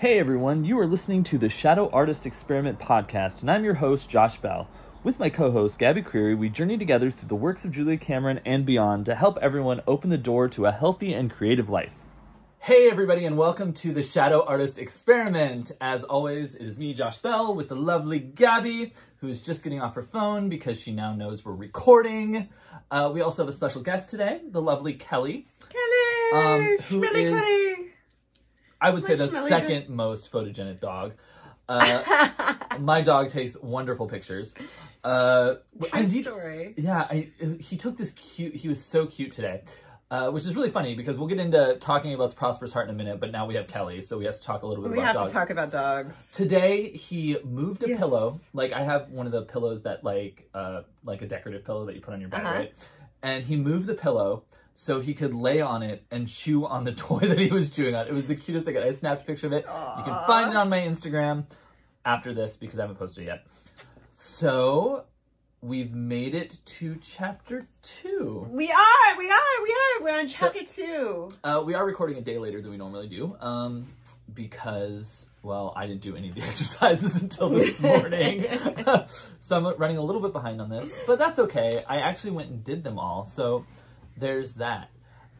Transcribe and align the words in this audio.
Hey 0.00 0.18
everyone, 0.18 0.64
you 0.64 0.78
are 0.78 0.86
listening 0.86 1.22
to 1.24 1.36
the 1.36 1.50
Shadow 1.50 1.90
Artist 1.90 2.24
Experiment 2.24 2.78
podcast, 2.78 3.42
and 3.42 3.50
I'm 3.50 3.64
your 3.64 3.74
host, 3.74 4.08
Josh 4.08 4.38
Bell. 4.38 4.66
With 5.04 5.18
my 5.18 5.28
co 5.28 5.50
host, 5.50 5.78
Gabby 5.78 6.00
Creary, 6.00 6.34
we 6.34 6.48
journey 6.48 6.78
together 6.78 7.10
through 7.10 7.28
the 7.28 7.34
works 7.34 7.66
of 7.66 7.70
Julia 7.70 7.98
Cameron 7.98 8.40
and 8.46 8.64
beyond 8.64 9.04
to 9.04 9.14
help 9.14 9.36
everyone 9.42 9.82
open 9.86 10.08
the 10.08 10.16
door 10.16 10.48
to 10.48 10.64
a 10.64 10.72
healthy 10.72 11.12
and 11.12 11.30
creative 11.30 11.68
life. 11.68 11.92
Hey 12.60 12.88
everybody, 12.88 13.26
and 13.26 13.36
welcome 13.36 13.74
to 13.74 13.92
the 13.92 14.02
Shadow 14.02 14.42
Artist 14.46 14.78
Experiment. 14.78 15.70
As 15.82 16.02
always, 16.02 16.54
it 16.54 16.64
is 16.64 16.78
me, 16.78 16.94
Josh 16.94 17.18
Bell, 17.18 17.54
with 17.54 17.68
the 17.68 17.76
lovely 17.76 18.20
Gabby, 18.20 18.94
who's 19.18 19.38
just 19.38 19.62
getting 19.62 19.82
off 19.82 19.96
her 19.96 20.02
phone 20.02 20.48
because 20.48 20.80
she 20.80 20.92
now 20.92 21.12
knows 21.14 21.44
we're 21.44 21.52
recording. 21.52 22.48
Uh, 22.90 23.10
we 23.12 23.20
also 23.20 23.42
have 23.42 23.50
a 23.50 23.52
special 23.52 23.82
guest 23.82 24.08
today, 24.08 24.40
the 24.48 24.62
lovely 24.62 24.94
Kelly. 24.94 25.46
Kelly! 25.68 26.42
Um, 26.42 26.78
who 26.88 27.02
Schmelly 27.02 27.24
is- 27.24 27.38
Kelly! 27.38 27.69
I 28.80 28.90
would 28.90 29.04
say 29.04 29.14
the 29.14 29.28
second 29.28 29.88
most 29.88 30.30
photogenic 30.32 30.80
dog. 30.80 31.14
Uh, 31.72 32.54
my 32.80 33.00
dog 33.00 33.28
takes 33.28 33.56
wonderful 33.56 34.08
pictures. 34.08 34.56
Uh, 35.04 35.54
he- 35.98 36.20
story. 36.24 36.74
yeah, 36.76 37.02
I, 37.08 37.28
he 37.60 37.76
took 37.76 37.96
this 37.96 38.10
cute. 38.10 38.56
He 38.56 38.68
was 38.68 38.84
so 38.84 39.06
cute 39.06 39.30
today, 39.30 39.62
uh, 40.10 40.30
which 40.32 40.46
is 40.46 40.56
really 40.56 40.70
funny 40.70 40.96
because 40.96 41.16
we'll 41.16 41.28
get 41.28 41.38
into 41.38 41.76
talking 41.78 42.12
about 42.12 42.30
the 42.30 42.34
prosperous 42.34 42.72
heart 42.72 42.88
in 42.88 42.94
a 42.96 42.98
minute. 42.98 43.20
But 43.20 43.30
now 43.30 43.46
we 43.46 43.54
have 43.54 43.68
Kelly, 43.68 44.00
so 44.00 44.18
we 44.18 44.24
have 44.24 44.34
to 44.34 44.42
talk 44.42 44.62
a 44.64 44.66
little 44.66 44.82
bit 44.82 44.90
We 44.90 44.98
about 44.98 45.06
have 45.06 45.14
dogs. 45.14 45.30
to 45.30 45.38
talk 45.38 45.50
about 45.50 45.70
dogs. 45.70 46.32
Today 46.32 46.90
he 46.90 47.38
moved 47.44 47.84
a 47.84 47.88
Yes. 47.90 48.00
pillow. 48.00 48.40
Like 48.52 48.72
I 48.72 48.82
have 48.82 49.08
one 49.10 49.26
of 49.26 49.32
the 49.32 49.42
pillows 49.42 49.84
that 49.84 50.02
like 50.02 50.48
uh 50.52 50.82
like 51.04 51.22
a 51.22 51.26
decorative 51.28 51.64
pillow 51.64 51.86
that 51.86 51.94
you 51.94 52.00
put 52.00 52.14
on 52.14 52.20
your 52.20 52.30
bed, 52.30 52.40
Uh-huh. 52.44 52.52
right? 52.52 52.72
And 53.22 53.44
he 53.44 53.54
moved 53.54 53.86
the 53.86 53.94
pillow 53.94 54.42
so 54.74 55.00
he 55.00 55.14
could 55.14 55.34
lay 55.34 55.60
on 55.60 55.82
it 55.82 56.04
and 56.10 56.28
chew 56.28 56.66
on 56.66 56.84
the 56.84 56.92
toy 57.08 57.20
that 57.20 57.38
he 57.38 57.50
was 57.50 57.70
chewing 57.70 57.94
on. 57.94 58.06
It 58.06 58.14
was 58.14 58.26
the 58.26 58.36
cutest 58.36 58.66
thing. 58.66 58.76
I 58.76 58.90
snapped 58.92 59.22
a 59.22 59.24
picture 59.24 59.46
of 59.46 59.52
it. 59.52 59.64
You 59.66 60.04
can 60.04 60.24
find 60.26 60.50
it 60.50 60.56
on 60.56 60.68
my 60.68 60.80
Instagram 60.80 61.44
after 62.04 62.32
this 62.32 62.56
because 62.56 62.78
I 62.78 62.82
haven't 62.82 62.96
posted 62.96 63.24
it 63.24 63.26
yet. 63.26 63.46
So 64.14 65.04
we've 65.62 65.94
made 65.94 66.34
it 66.34 66.58
to 66.64 66.96
chapter 67.02 67.68
two. 67.82 68.46
We 68.50 68.70
are, 68.70 69.18
we 69.18 69.30
are, 69.30 69.62
we 69.62 69.70
are. 69.70 70.02
We're 70.02 70.18
on 70.20 70.28
chapter 70.28 70.64
two. 70.64 71.28
Uh, 71.44 71.62
we 71.64 71.74
are 71.74 71.84
recording 71.84 72.16
a 72.16 72.22
day 72.22 72.38
later 72.38 72.62
than 72.62 72.70
we 72.70 72.76
normally 72.76 73.08
do, 73.08 73.36
um, 73.40 73.88
because 74.32 75.26
well, 75.42 75.72
I 75.76 75.86
didn't 75.86 76.02
do 76.02 76.16
any 76.16 76.28
of 76.28 76.34
the 76.34 76.42
exercises 76.46 77.20
until 77.22 77.48
this 77.50 77.80
morning, 77.82 78.46
so 79.38 79.56
I'm 79.56 79.78
running 79.78 79.96
a 79.96 80.02
little 80.02 80.22
bit 80.22 80.32
behind 80.32 80.60
on 80.60 80.70
this, 80.70 81.00
but 81.06 81.18
that's 81.18 81.38
okay. 81.38 81.84
I 81.88 81.98
actually 81.98 82.32
went 82.32 82.50
and 82.50 82.64
did 82.64 82.84
them 82.84 82.98
all, 82.98 83.24
so 83.24 83.66
there's 84.16 84.54
that. 84.54 84.90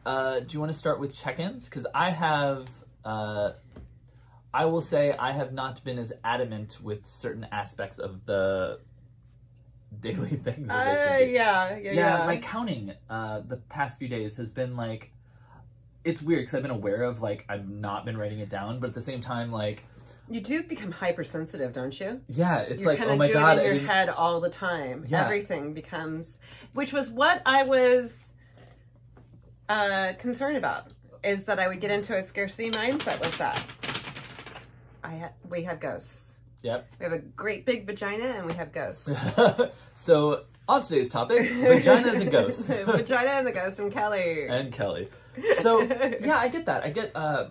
Uh, 0.05 0.39
do 0.39 0.53
you 0.53 0.59
want 0.59 0.71
to 0.71 0.77
start 0.77 0.99
with 0.99 1.13
check-ins? 1.13 1.65
Because 1.65 1.85
I 1.93 2.09
have, 2.11 2.67
uh, 3.05 3.51
I 4.53 4.65
will 4.65 4.81
say, 4.81 5.13
I 5.13 5.31
have 5.33 5.53
not 5.53 5.83
been 5.83 5.99
as 5.99 6.11
adamant 6.23 6.79
with 6.81 7.05
certain 7.05 7.45
aspects 7.51 7.99
of 7.99 8.25
the 8.25 8.79
daily 9.99 10.29
things 10.37 10.69
as 10.69 10.75
I 10.75 10.91
Uh, 10.91 11.17
should 11.19 11.25
be 11.27 11.31
yeah, 11.33 11.69
yeah, 11.77 11.77
yeah, 11.77 11.91
yeah. 12.19 12.25
my 12.25 12.37
counting 12.37 12.93
uh 13.09 13.41
the 13.41 13.57
past 13.57 13.99
few 13.99 14.07
days 14.07 14.37
has 14.37 14.49
been 14.49 14.77
like 14.77 15.11
it's 16.05 16.21
weird 16.21 16.43
because 16.43 16.53
i've 16.55 16.61
been 16.61 16.71
aware 16.71 17.03
of 17.03 17.21
like 17.21 17.43
i've 17.49 17.67
not 17.67 18.05
been 18.05 18.15
writing 18.17 18.39
it 18.39 18.47
down 18.47 18.79
but 18.79 18.87
at 18.87 18.93
the 18.95 19.01
same 19.01 19.19
time 19.19 19.51
like 19.51 19.83
you 20.29 20.39
do 20.39 20.63
become 20.63 20.91
hypersensitive, 20.93 21.73
don't 21.73 21.99
you? 21.99 22.21
yeah 22.29 22.59
it's 22.59 22.83
You're 22.83 22.91
like 22.93 22.99
kind 22.99 23.09
oh 23.09 23.13
of 23.13 23.19
my 23.19 23.27
doing 23.27 23.39
god 23.41 23.57
it 23.57 23.61
I 23.61 23.63
in 23.63 23.65
your 23.65 23.73
didn't- 23.79 23.89
head 23.89 24.09
all 24.09 24.39
the 24.39 24.49
time. 24.49 25.03
Yeah. 25.09 25.25
Everything 25.25 25.73
becomes, 25.73 26.37
which 26.73 26.93
was 26.93 27.09
what 27.09 27.41
I 27.45 27.63
was 27.63 28.13
uh, 29.71 30.13
concerned 30.19 30.57
about, 30.57 30.87
is 31.23 31.45
that 31.45 31.59
I 31.59 31.67
would 31.67 31.79
get 31.79 31.91
into 31.91 32.17
a 32.17 32.23
scarcity 32.23 32.69
mindset 32.71 33.19
with 33.21 33.37
that. 33.37 33.63
I 35.03 35.17
ha- 35.17 35.31
we 35.49 35.63
have 35.63 35.79
ghosts. 35.79 36.35
yep 36.61 36.87
We 36.99 37.03
have 37.05 37.13
a 37.13 37.19
great 37.19 37.65
big 37.65 37.85
vagina, 37.85 38.25
and 38.25 38.45
we 38.45 38.53
have 38.53 38.71
ghosts. 38.71 39.09
so 39.95 40.43
on 40.67 40.81
today's 40.81 41.09
topic 41.09 41.49
vaginas 41.49 42.21
and 42.21 42.31
ghosts 42.31 42.71
vagina 42.85 43.31
and 43.31 43.47
the 43.47 43.51
ghost 43.51 43.79
and 43.83 43.91
Kelly. 43.91 44.47
and 44.47 44.71
kelly 44.71 45.09
so 45.57 45.81
yeah 45.81 46.37
i 46.37 46.47
get 46.47 46.65
that 46.67 46.83
i 46.83 46.89
get 46.89 47.11
uh 47.15 47.47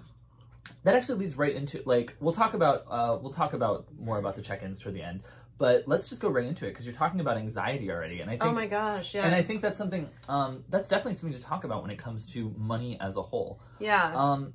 that 0.85 0.95
actually 0.95 1.19
leads 1.19 1.37
right 1.37 1.55
into 1.55 1.83
like 1.85 2.15
we'll 2.21 2.33
talk 2.33 2.55
about 2.55 2.85
uh 2.89 3.19
we'll 3.21 3.33
talk 3.33 3.53
about 3.53 3.87
more 3.99 4.19
about 4.19 4.37
the 4.37 4.41
check-ins 4.43 4.79
toward 4.81 4.95
the 4.95 5.03
end 5.03 5.21
but 5.61 5.85
let's 5.87 6.09
just 6.09 6.23
go 6.23 6.31
right 6.31 6.47
into 6.47 6.67
it 6.67 6.71
because 6.71 6.87
you're 6.87 6.95
talking 6.95 7.21
about 7.21 7.37
anxiety 7.37 7.91
already 7.91 8.21
and 8.21 8.31
i 8.31 8.33
think 8.33 8.45
oh 8.45 8.53
my 8.53 8.67
gosh, 8.67 9.15
yes. 9.15 9.25
and 9.27 9.35
I 9.35 9.43
think 9.43 9.61
that's 9.61 9.77
something 9.77 10.09
um, 10.29 10.65
that's 10.71 10.89
definitely 10.89 11.15
something 11.15 11.39
to 11.39 11.45
talk 11.45 11.65
about 11.65 11.83
when 11.83 11.91
it 11.91 11.99
comes 11.99 12.27
to 12.33 12.53
money 12.57 12.99
as 13.01 13.17
a 13.17 13.23
whole. 13.23 13.61
yeah. 13.79 14.13
Um, 14.15 14.55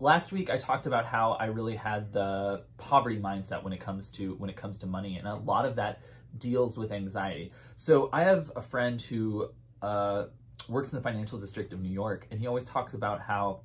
last 0.00 0.32
week 0.32 0.50
I 0.50 0.56
talked 0.56 0.86
about 0.86 1.06
how 1.06 1.32
I 1.32 1.46
really 1.46 1.76
had 1.76 2.12
the 2.12 2.64
poverty 2.78 3.18
mindset 3.18 3.62
when 3.62 3.72
it 3.72 3.80
comes 3.80 4.10
to 4.12 4.34
when 4.34 4.50
it 4.50 4.56
comes 4.56 4.78
to 4.78 4.86
money, 4.86 5.16
and 5.18 5.28
a 5.28 5.34
lot 5.34 5.64
of 5.64 5.76
that 5.76 6.00
deals 6.36 6.76
with 6.76 6.92
anxiety. 6.92 7.52
So 7.76 8.08
I 8.12 8.22
have 8.22 8.50
a 8.56 8.62
friend 8.62 9.00
who 9.00 9.50
uh, 9.80 10.24
works 10.68 10.92
in 10.92 10.98
the 10.98 11.02
financial 11.02 11.38
district 11.38 11.72
of 11.72 11.80
New 11.80 11.92
York, 11.92 12.26
and 12.30 12.40
he 12.40 12.46
always 12.46 12.64
talks 12.64 12.94
about 12.94 13.20
how 13.20 13.60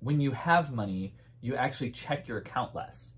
when 0.00 0.20
you 0.20 0.32
have 0.32 0.72
money, 0.72 1.14
you 1.40 1.56
actually 1.56 1.90
check 1.90 2.28
your 2.28 2.38
account 2.38 2.74
less. 2.74 3.12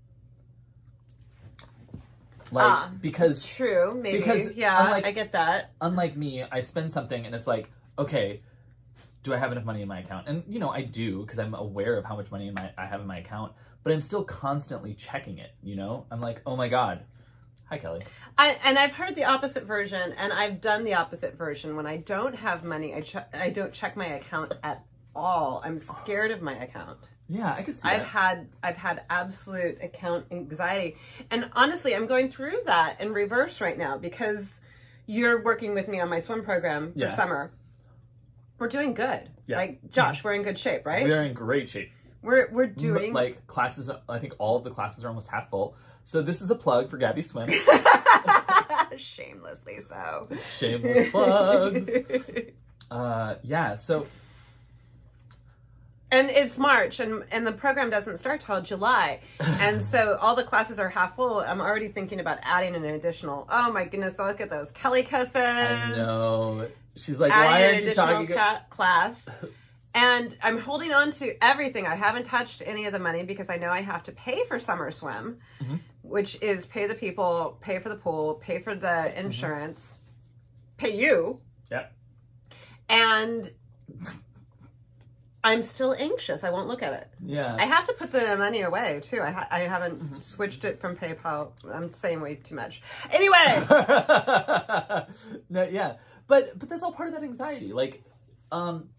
Like 2.51 2.65
Ah, 2.65 2.91
because 3.01 3.45
True, 3.45 3.93
maybe. 4.01 4.19
because 4.19 4.51
yeah, 4.53 4.83
unlike- 4.85 5.05
I 5.05 5.11
get 5.11 5.31
that. 5.33 5.71
unlike 5.81 6.15
me, 6.15 6.43
I 6.43 6.61
spend 6.61 6.91
something 6.91 7.25
and 7.25 7.35
it's 7.35 7.47
like, 7.47 7.69
okay, 7.99 8.41
do 9.23 9.33
I 9.33 9.37
have 9.37 9.51
enough 9.51 9.65
money 9.65 9.81
in 9.81 9.87
my 9.87 9.99
account? 9.99 10.27
And 10.27 10.43
you 10.47 10.59
know, 10.59 10.69
I 10.69 10.81
do 10.83 11.21
because 11.23 11.39
I'm 11.39 11.53
aware 11.53 11.97
of 11.97 12.05
how 12.05 12.15
much 12.15 12.31
money 12.31 12.47
in 12.47 12.53
my 12.53 12.71
I 12.77 12.85
have 12.85 13.01
in 13.01 13.07
my 13.07 13.17
account, 13.19 13.53
but 13.83 13.91
I'm 13.91 14.01
still 14.01 14.23
constantly 14.23 14.93
checking 14.93 15.37
it, 15.39 15.51
you 15.61 15.75
know? 15.75 16.05
I'm 16.09 16.21
like, 16.21 16.41
"Oh 16.45 16.55
my 16.55 16.69
god. 16.69 17.03
Hi 17.65 17.77
Kelly." 17.77 18.01
I, 18.37 18.57
and 18.63 18.77
I've 18.79 18.93
heard 18.93 19.15
the 19.15 19.25
opposite 19.25 19.63
version, 19.63 20.13
and 20.13 20.31
I've 20.31 20.61
done 20.61 20.83
the 20.83 20.93
opposite 20.93 21.35
version. 21.37 21.75
When 21.75 21.87
I 21.87 21.97
don't 21.97 22.35
have 22.35 22.63
money, 22.63 22.93
I 22.93 23.01
che- 23.01 23.25
I 23.33 23.49
don't 23.49 23.73
check 23.73 23.97
my 23.97 24.05
account 24.05 24.53
at 24.63 24.85
all. 25.15 25.61
I'm 25.65 25.79
scared 25.79 26.29
of 26.31 26.41
my 26.41 26.53
account. 26.53 26.99
Yeah, 27.29 27.53
I 27.53 27.61
could 27.61 27.75
see 27.75 27.87
I've 27.87 28.01
that. 28.01 28.07
had 28.07 28.47
I've 28.63 28.77
had 28.77 29.01
absolute 29.09 29.79
account 29.83 30.27
anxiety, 30.31 30.95
and 31.29 31.49
honestly, 31.53 31.93
I'm 31.93 32.05
going 32.05 32.31
through 32.31 32.59
that 32.65 33.01
in 33.01 33.11
reverse 33.11 33.59
right 33.59 33.77
now 33.77 33.97
because 33.97 34.59
you're 35.05 35.43
working 35.43 35.73
with 35.73 35.87
me 35.87 35.99
on 35.99 36.09
my 36.09 36.19
swim 36.19 36.43
program 36.43 36.93
for 36.93 37.09
summer. 37.15 37.51
We're 38.59 38.69
doing 38.69 38.93
good. 38.93 39.29
Yeah. 39.45 39.57
Like 39.57 39.91
Josh, 39.91 40.23
we're 40.23 40.33
in 40.33 40.43
good 40.43 40.57
shape, 40.57 40.85
right? 40.85 41.05
We 41.05 41.13
are 41.13 41.23
in 41.23 41.33
great 41.33 41.69
shape. 41.69 41.91
we're 42.21 42.49
we're 42.51 42.65
doing 42.67 43.13
like 43.13 43.45
classes 43.47 43.89
I 44.09 44.19
think 44.19 44.33
all 44.39 44.55
of 44.57 44.63
the 44.63 44.71
classes 44.71 45.03
are 45.03 45.09
almost 45.09 45.27
half 45.27 45.49
full. 45.49 45.75
So 46.03 46.21
this 46.21 46.41
is 46.41 46.49
a 46.49 46.55
plug 46.55 46.89
for 46.89 46.97
Gabby 46.97 47.21
Swim. 47.21 47.49
shamelessly 48.97 49.79
so. 49.81 50.27
Shameless 50.57 51.11
plugs. 51.11 51.89
Uh 52.89 53.35
yeah, 53.43 53.75
so 53.75 54.07
And 56.09 56.29
it's 56.29 56.57
March, 56.57 56.99
and 57.01 57.23
and 57.31 57.45
the 57.45 57.51
program 57.51 57.89
doesn't 57.89 58.17
start 58.19 58.39
till 58.41 58.61
July, 58.61 59.19
and 59.39 59.83
so 59.83 60.17
all 60.21 60.35
the 60.35 60.43
classes 60.43 60.79
are 60.79 60.87
half 60.87 61.15
full. 61.17 61.39
I'm 61.39 61.59
already 61.59 61.89
thinking 61.89 62.21
about 62.21 62.37
adding 62.43 62.75
an 62.75 62.85
additional. 62.85 63.45
Oh 63.49 63.71
my 63.73 63.83
goodness! 63.85 64.17
Look 64.17 64.39
at 64.39 64.49
those 64.49 64.71
Kelly 64.71 65.03
kisses. 65.03 65.35
I 65.35 65.91
know. 65.97 66.67
She's 66.95 67.19
like, 67.19 67.31
"Why 67.31 67.65
aren't 67.67 67.83
you 67.83 67.93
talking 67.93 68.27
ca- 68.35 68.61
class? 68.69 69.27
And 69.95 70.37
I'm 70.43 70.59
holding 70.59 70.93
on 70.93 71.09
to 71.13 71.43
everything. 71.43 71.87
I 71.87 71.95
haven't 71.95 72.25
touched 72.27 72.61
any 72.63 72.85
of 72.85 72.93
the 72.93 72.99
money 72.99 73.23
because 73.23 73.49
I 73.49 73.57
know 73.57 73.69
I 73.71 73.81
have 73.81 74.03
to 74.03 74.11
pay 74.11 74.45
for 74.45 74.59
summer 74.59 74.91
swim, 74.91 75.39
Mm-hmm. 75.59 75.77
which 76.03 76.37
is 76.39 76.67
pay 76.67 76.85
the 76.85 76.93
people, 76.93 77.57
pay 77.61 77.79
for 77.79 77.89
the 77.89 77.95
pool, 77.95 78.35
pay 78.35 78.59
for 78.61 78.75
the 78.75 78.85
Mm-hmm. 78.87 79.17
insurance, 79.25 79.93
pay 80.77 80.95
you, 80.95 81.39
Yep. 81.71 81.91
and 82.89 83.51
I'm 85.47 85.61
still 85.61 85.93
anxious. 85.97 86.43
I 86.43 86.49
won't 86.49 86.67
look 86.67 86.83
at 86.83 86.93
it. 86.93 87.07
Yeah. 87.25 87.55
I 87.57 87.65
have 87.65 87.85
to 87.87 87.93
put 87.93 88.11
the 88.11 88.35
money 88.37 88.61
away 88.61 89.01
too. 89.03 89.21
I, 89.21 89.31
ha- 89.31 89.47
I 89.51 89.59
haven't 89.61 89.99
Mm-hmm. 90.01 90.19
switched 90.19 90.63
it 90.65 90.79
from 90.81 90.95
PayPal. 90.95 91.51
I'm 91.73 91.91
saying 91.93 92.21
way 92.21 92.35
too 92.35 92.55
much. 92.55 92.81
Anyway, 93.11 93.45
no, 95.49 95.63
yeah, 95.63 95.95
but 96.27 96.57
but 96.59 96.69
that's 96.69 96.83
all 96.83 96.91
part 96.91 97.09
of 97.09 97.15
that 97.15 97.23
anxiety. 97.23 97.73
Like, 97.73 98.03
um, 98.51 98.89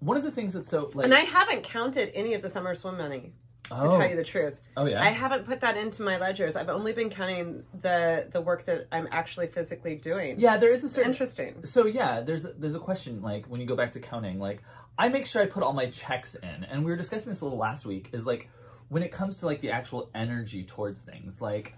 one 0.00 0.16
of 0.16 0.22
the 0.22 0.30
things 0.30 0.52
that's 0.52 0.68
so 0.68 0.88
like, 0.94 1.04
and 1.04 1.14
I 1.14 1.20
haven't 1.20 1.62
counted 1.62 2.10
any 2.14 2.34
of 2.34 2.42
the 2.42 2.50
summer 2.50 2.74
swim 2.74 2.98
money. 2.98 3.32
To 3.68 3.76
oh, 3.76 3.98
tell 3.98 4.08
you 4.08 4.16
the 4.16 4.24
truth, 4.24 4.60
oh 4.78 4.86
yeah, 4.86 5.02
I 5.02 5.10
haven't 5.10 5.44
put 5.44 5.60
that 5.60 5.76
into 5.76 6.02
my 6.02 6.16
ledgers. 6.16 6.56
I've 6.56 6.70
only 6.70 6.94
been 6.94 7.10
counting 7.10 7.64
the 7.82 8.26
the 8.30 8.40
work 8.40 8.64
that 8.64 8.88
I'm 8.90 9.06
actually 9.10 9.48
physically 9.48 9.94
doing. 9.94 10.40
yeah. 10.40 10.56
There 10.56 10.72
is 10.72 10.84
a 10.84 10.88
certain 10.88 11.10
Interesting. 11.12 11.66
so 11.66 11.84
yeah. 11.84 12.22
There's 12.22 12.44
there's 12.44 12.74
a 12.74 12.80
question 12.80 13.20
like 13.20 13.46
when 13.46 13.60
you 13.60 13.66
go 13.66 13.76
back 13.76 13.92
to 13.92 14.00
counting, 14.00 14.38
like 14.38 14.62
I 14.98 15.10
make 15.10 15.26
sure 15.26 15.42
I 15.42 15.46
put 15.46 15.62
all 15.62 15.74
my 15.74 15.90
checks 15.90 16.34
in, 16.34 16.64
and 16.64 16.82
we 16.82 16.90
were 16.90 16.96
discussing 16.96 17.30
this 17.30 17.42
a 17.42 17.44
little 17.44 17.58
last 17.58 17.84
week. 17.84 18.08
Is 18.12 18.24
like 18.26 18.48
when 18.88 19.02
it 19.02 19.12
comes 19.12 19.36
to 19.38 19.46
like 19.46 19.60
the 19.60 19.70
actual 19.70 20.10
energy 20.14 20.64
towards 20.64 21.02
things, 21.02 21.42
like, 21.42 21.74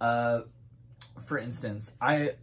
uh, 0.00 0.42
for 1.26 1.36
instance, 1.36 1.94
I 2.00 2.34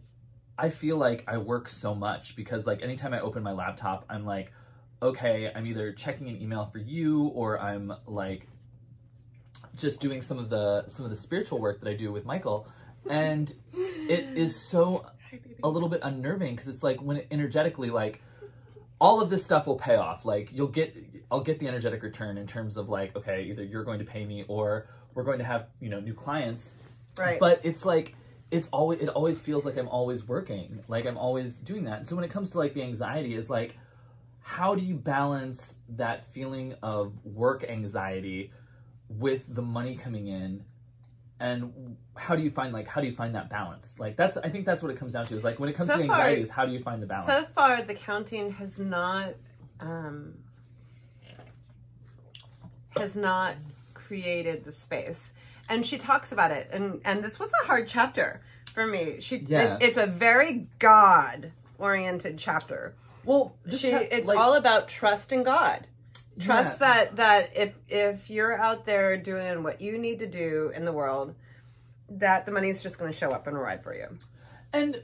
I 0.58 0.68
feel 0.68 0.96
like 0.96 1.24
I 1.26 1.38
work 1.38 1.68
so 1.68 1.94
much 1.94 2.36
because 2.36 2.66
like 2.66 2.82
anytime 2.82 3.14
I 3.14 3.20
open 3.20 3.42
my 3.42 3.52
laptop, 3.52 4.04
I'm 4.10 4.26
like, 4.26 4.52
okay, 5.00 5.50
I'm 5.54 5.66
either 5.66 5.92
checking 5.92 6.28
an 6.28 6.40
email 6.40 6.66
for 6.66 6.78
you 6.78 7.24
or 7.28 7.58
I'm 7.58 7.92
like 8.06 8.46
just 9.76 10.00
doing 10.00 10.22
some 10.22 10.38
of 10.38 10.48
the 10.48 10.86
some 10.88 11.04
of 11.04 11.10
the 11.10 11.16
spiritual 11.16 11.58
work 11.58 11.80
that 11.80 11.88
I 11.88 11.94
do 11.94 12.12
with 12.12 12.24
Michael, 12.24 12.66
and 13.08 13.52
it 13.72 14.36
is 14.36 14.58
so 14.60 15.06
a 15.62 15.68
little 15.68 15.88
bit 15.88 16.00
unnerving 16.02 16.54
because 16.54 16.68
it's 16.68 16.82
like 16.82 17.00
when 17.00 17.18
it 17.18 17.28
energetically 17.30 17.90
like 17.90 18.22
all 19.00 19.20
of 19.20 19.30
this 19.30 19.44
stuff 19.44 19.66
will 19.66 19.76
pay 19.76 19.96
off. 19.96 20.24
Like 20.24 20.50
you'll 20.52 20.68
get 20.68 20.96
I'll 21.30 21.40
get 21.40 21.58
the 21.58 21.68
energetic 21.68 22.02
return 22.02 22.38
in 22.38 22.46
terms 22.46 22.76
of 22.76 22.88
like 22.88 23.16
okay 23.16 23.44
either 23.44 23.64
you're 23.64 23.84
going 23.84 23.98
to 23.98 24.04
pay 24.04 24.24
me 24.24 24.44
or 24.48 24.86
we're 25.14 25.24
going 25.24 25.38
to 25.38 25.44
have 25.44 25.66
you 25.80 25.88
know 25.88 26.00
new 26.00 26.14
clients. 26.14 26.76
Right. 27.18 27.40
But 27.40 27.60
it's 27.64 27.84
like 27.84 28.14
it's 28.50 28.68
always 28.68 29.00
it 29.00 29.08
always 29.08 29.40
feels 29.40 29.64
like 29.64 29.76
I'm 29.76 29.88
always 29.88 30.26
working 30.28 30.80
like 30.88 31.06
I'm 31.06 31.18
always 31.18 31.56
doing 31.56 31.84
that. 31.84 32.06
So 32.06 32.14
when 32.14 32.24
it 32.24 32.30
comes 32.30 32.50
to 32.50 32.58
like 32.58 32.74
the 32.74 32.82
anxiety 32.82 33.34
is 33.34 33.48
like 33.50 33.76
how 34.44 34.74
do 34.74 34.84
you 34.84 34.96
balance 34.96 35.76
that 35.88 36.24
feeling 36.32 36.74
of 36.82 37.12
work 37.24 37.64
anxiety 37.68 38.52
with 39.18 39.52
the 39.54 39.62
money 39.62 39.96
coming 39.96 40.26
in 40.26 40.64
and 41.40 41.96
how 42.16 42.36
do 42.36 42.42
you 42.42 42.50
find 42.50 42.72
like 42.72 42.86
how 42.86 43.00
do 43.00 43.06
you 43.06 43.14
find 43.14 43.34
that 43.34 43.48
balance 43.50 43.96
like 43.98 44.16
that's 44.16 44.36
i 44.38 44.48
think 44.48 44.64
that's 44.64 44.82
what 44.82 44.90
it 44.92 44.96
comes 44.96 45.12
down 45.14 45.24
to 45.24 45.34
is 45.36 45.42
like 45.44 45.58
when 45.58 45.68
it 45.68 45.72
comes 45.74 45.88
So 45.88 45.96
to 45.98 46.06
far- 46.06 46.16
anxieties 46.20 46.50
how 46.50 46.64
do 46.66 46.72
you 46.72 46.80
find 46.82 47.02
the 47.02 47.06
balance 47.06 47.26
So 47.26 47.42
far, 47.54 47.82
the 47.82 47.94
counting 47.94 48.52
has 48.52 48.78
not 48.78 49.34
um, 49.80 50.34
has 52.96 53.16
not 53.16 53.56
created 53.94 54.64
the 54.64 54.72
space, 54.72 55.32
and 55.68 55.84
she 55.84 55.96
talks 55.98 56.30
about 56.32 56.50
it, 56.50 56.68
and 56.72 57.00
and 57.04 57.24
this 57.24 57.38
was 57.40 57.50
a 57.62 57.66
hard 57.66 57.88
chapter 57.88 58.42
for 58.74 58.86
me. 58.86 59.20
She 59.20 59.38
Yeah. 59.38 59.76
it- 59.76 59.82
it's 59.82 59.96
a 59.96 60.06
very 60.06 60.68
God 60.78 61.52
oriented 61.78 62.38
chapter. 62.38 62.94
well 63.24 63.56
She, 63.76 63.88
it's 63.88 64.26
like, 64.26 64.38
all 64.38 64.54
about 64.54 64.88
trust 64.88 65.32
in 65.32 65.42
God. 65.42 65.86
Trust 66.40 66.80
Yeah. 66.80 66.86
that 67.04 67.16
that 67.16 67.56
if 67.56 67.74
if 67.88 68.30
you're 68.30 68.56
out 68.58 68.86
there 68.86 69.16
doing 69.16 69.62
what 69.62 69.80
you 69.80 69.98
need 69.98 70.18
to 70.20 70.26
do 70.26 70.72
in 70.74 70.84
the 70.84 70.92
world, 70.92 71.34
that 72.08 72.46
the 72.46 72.52
money's 72.52 72.82
just 72.82 72.98
going 72.98 73.12
to 73.12 73.16
show 73.18 73.30
up 73.30 73.46
and 73.46 73.56
arrive 73.56 73.82
for 73.82 73.94
you. 73.94 74.06
and 74.72 75.02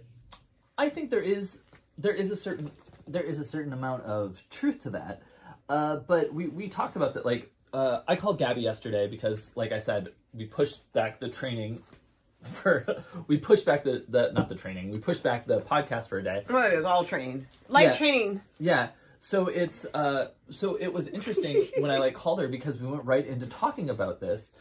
i 0.78 0.88
think 0.88 1.10
there 1.10 1.20
is 1.20 1.58
there 1.98 2.12
is 2.14 2.30
a 2.30 2.36
certain 2.36 2.70
there 3.06 3.22
is 3.22 3.38
a 3.40 3.44
certain 3.44 3.72
amount 3.72 4.02
of 4.04 4.42
truth 4.48 4.80
to 4.80 4.90
that 4.90 5.20
uh, 5.68 5.96
but 5.96 6.32
we 6.32 6.46
we 6.48 6.68
talked 6.68 6.96
about 6.96 7.12
that 7.14 7.26
like 7.26 7.50
uh, 7.74 8.00
i 8.08 8.14
called 8.16 8.38
gabby 8.38 8.60
yesterday 8.62 9.06
because 9.08 9.50
like 9.56 9.72
i 9.72 9.78
said 9.78 10.12
we 10.32 10.44
pushed 10.46 10.90
back 10.94 11.18
the 11.20 11.28
training 11.28 11.82
for 12.42 13.02
we 13.26 13.36
pushed 13.36 13.66
back 13.66 13.82
the, 13.84 14.04
the 14.08 14.30
not 14.32 14.48
the 14.48 14.54
training 14.54 14.90
we 14.90 14.98
pushed 14.98 15.22
back 15.22 15.46
the 15.46 15.60
podcast 15.60 16.08
for 16.08 16.18
a 16.18 16.22
day 16.22 16.44
Well, 16.48 16.66
it 16.66 16.72
is 16.74 16.84
all 16.84 17.04
training, 17.04 17.46
life 17.68 17.82
Yeah. 17.92 17.96
training. 17.96 18.40
Yeah. 18.60 18.88
So 19.20 19.48
it's 19.48 19.84
uh 19.94 20.28
so 20.50 20.76
it 20.76 20.92
was 20.92 21.08
interesting 21.08 21.68
when 21.78 21.90
I 21.90 21.98
like 21.98 22.14
called 22.14 22.40
her 22.40 22.48
because 22.48 22.78
we 22.78 22.86
went 22.86 23.04
right 23.04 23.26
into 23.26 23.46
talking 23.46 23.90
about 23.90 24.20
this. 24.20 24.52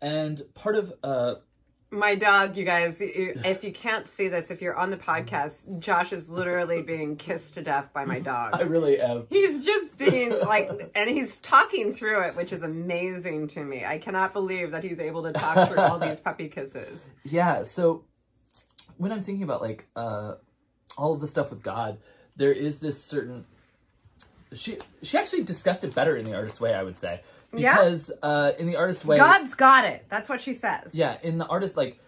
And 0.00 0.42
part 0.54 0.76
of 0.76 0.92
uh 1.02 1.36
My 1.90 2.14
dog, 2.14 2.56
you 2.56 2.64
guys, 2.64 2.96
if 3.00 3.64
you 3.64 3.72
can't 3.72 4.08
see 4.08 4.28
this, 4.28 4.50
if 4.50 4.60
you're 4.60 4.76
on 4.76 4.90
the 4.90 4.96
podcast, 4.96 5.78
Josh 5.78 6.12
is 6.12 6.28
literally 6.28 6.82
being 6.82 7.16
kissed 7.16 7.54
to 7.54 7.62
death 7.62 7.92
by 7.92 8.04
my 8.04 8.20
dog. 8.20 8.54
I 8.54 8.62
really 8.62 9.00
am 9.00 9.26
He's 9.30 9.64
just 9.64 9.96
being 9.96 10.30
like, 10.30 10.70
and 10.94 11.08
he's 11.08 11.40
talking 11.40 11.92
through 11.92 12.22
it, 12.28 12.36
which 12.36 12.52
is 12.52 12.62
amazing 12.62 13.48
to 13.48 13.64
me. 13.64 13.84
I 13.84 13.98
cannot 13.98 14.32
believe 14.32 14.70
that 14.72 14.82
he's 14.84 14.98
able 14.98 15.22
to 15.24 15.32
talk 15.32 15.68
through 15.68 15.78
all 15.78 15.98
these 15.98 16.20
puppy 16.28 16.48
kisses. 16.48 17.08
Yeah, 17.24 17.62
so 17.62 18.04
when 18.96 19.10
I'm 19.12 19.22
thinking 19.22 19.44
about 19.44 19.60
like 19.60 19.86
uh 19.96 20.34
all 20.96 21.12
of 21.14 21.20
the 21.20 21.28
stuff 21.28 21.50
with 21.50 21.62
God, 21.62 21.98
there 22.36 22.52
is 22.52 22.78
this 22.80 23.02
certain 23.02 23.44
she 24.54 24.78
she 25.02 25.18
actually 25.18 25.42
discussed 25.44 25.84
it 25.84 25.94
better 25.94 26.16
in 26.16 26.24
the 26.24 26.34
artist 26.34 26.60
way, 26.60 26.74
I 26.74 26.82
would 26.82 26.96
say. 26.96 27.20
Yeah? 27.52 27.74
Because 27.76 28.10
uh 28.22 28.52
in 28.58 28.66
the 28.66 28.76
artist 28.76 29.04
way 29.04 29.16
God's 29.16 29.54
got 29.54 29.84
it. 29.84 30.06
That's 30.08 30.28
what 30.28 30.40
she 30.40 30.54
says. 30.54 30.94
Yeah, 30.94 31.18
in 31.22 31.38
the 31.38 31.46
artist 31.46 31.76
like 31.76 31.98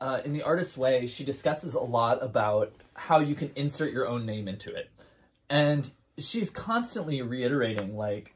uh, 0.00 0.20
in 0.24 0.32
the 0.32 0.42
artist's 0.42 0.76
way, 0.76 1.06
she 1.06 1.22
discusses 1.22 1.74
a 1.74 1.80
lot 1.80 2.20
about 2.24 2.72
how 2.94 3.20
you 3.20 3.36
can 3.36 3.52
insert 3.54 3.92
your 3.92 4.08
own 4.08 4.26
name 4.26 4.48
into 4.48 4.74
it, 4.74 4.90
and 5.48 5.88
she's 6.18 6.50
constantly 6.50 7.22
reiterating 7.22 7.96
like 7.96 8.34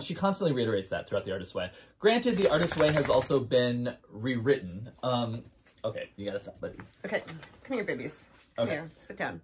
she 0.00 0.14
constantly 0.14 0.54
reiterates 0.54 0.90
that 0.90 1.08
throughout 1.08 1.24
the 1.24 1.32
artist's 1.32 1.52
way. 1.52 1.70
Granted, 1.98 2.34
the 2.34 2.48
artist's 2.48 2.76
way 2.76 2.92
has 2.92 3.08
also 3.08 3.40
been 3.40 3.96
rewritten. 4.12 4.90
Um, 5.02 5.42
okay, 5.84 6.10
you 6.16 6.24
gotta 6.24 6.38
stop, 6.38 6.60
buddy. 6.60 6.78
Okay, 7.04 7.22
come 7.64 7.76
here, 7.76 7.84
babies. 7.84 8.24
Come 8.56 8.68
Okay. 8.68 8.76
here. 8.76 8.88
Sit 8.98 9.16
down. 9.16 9.40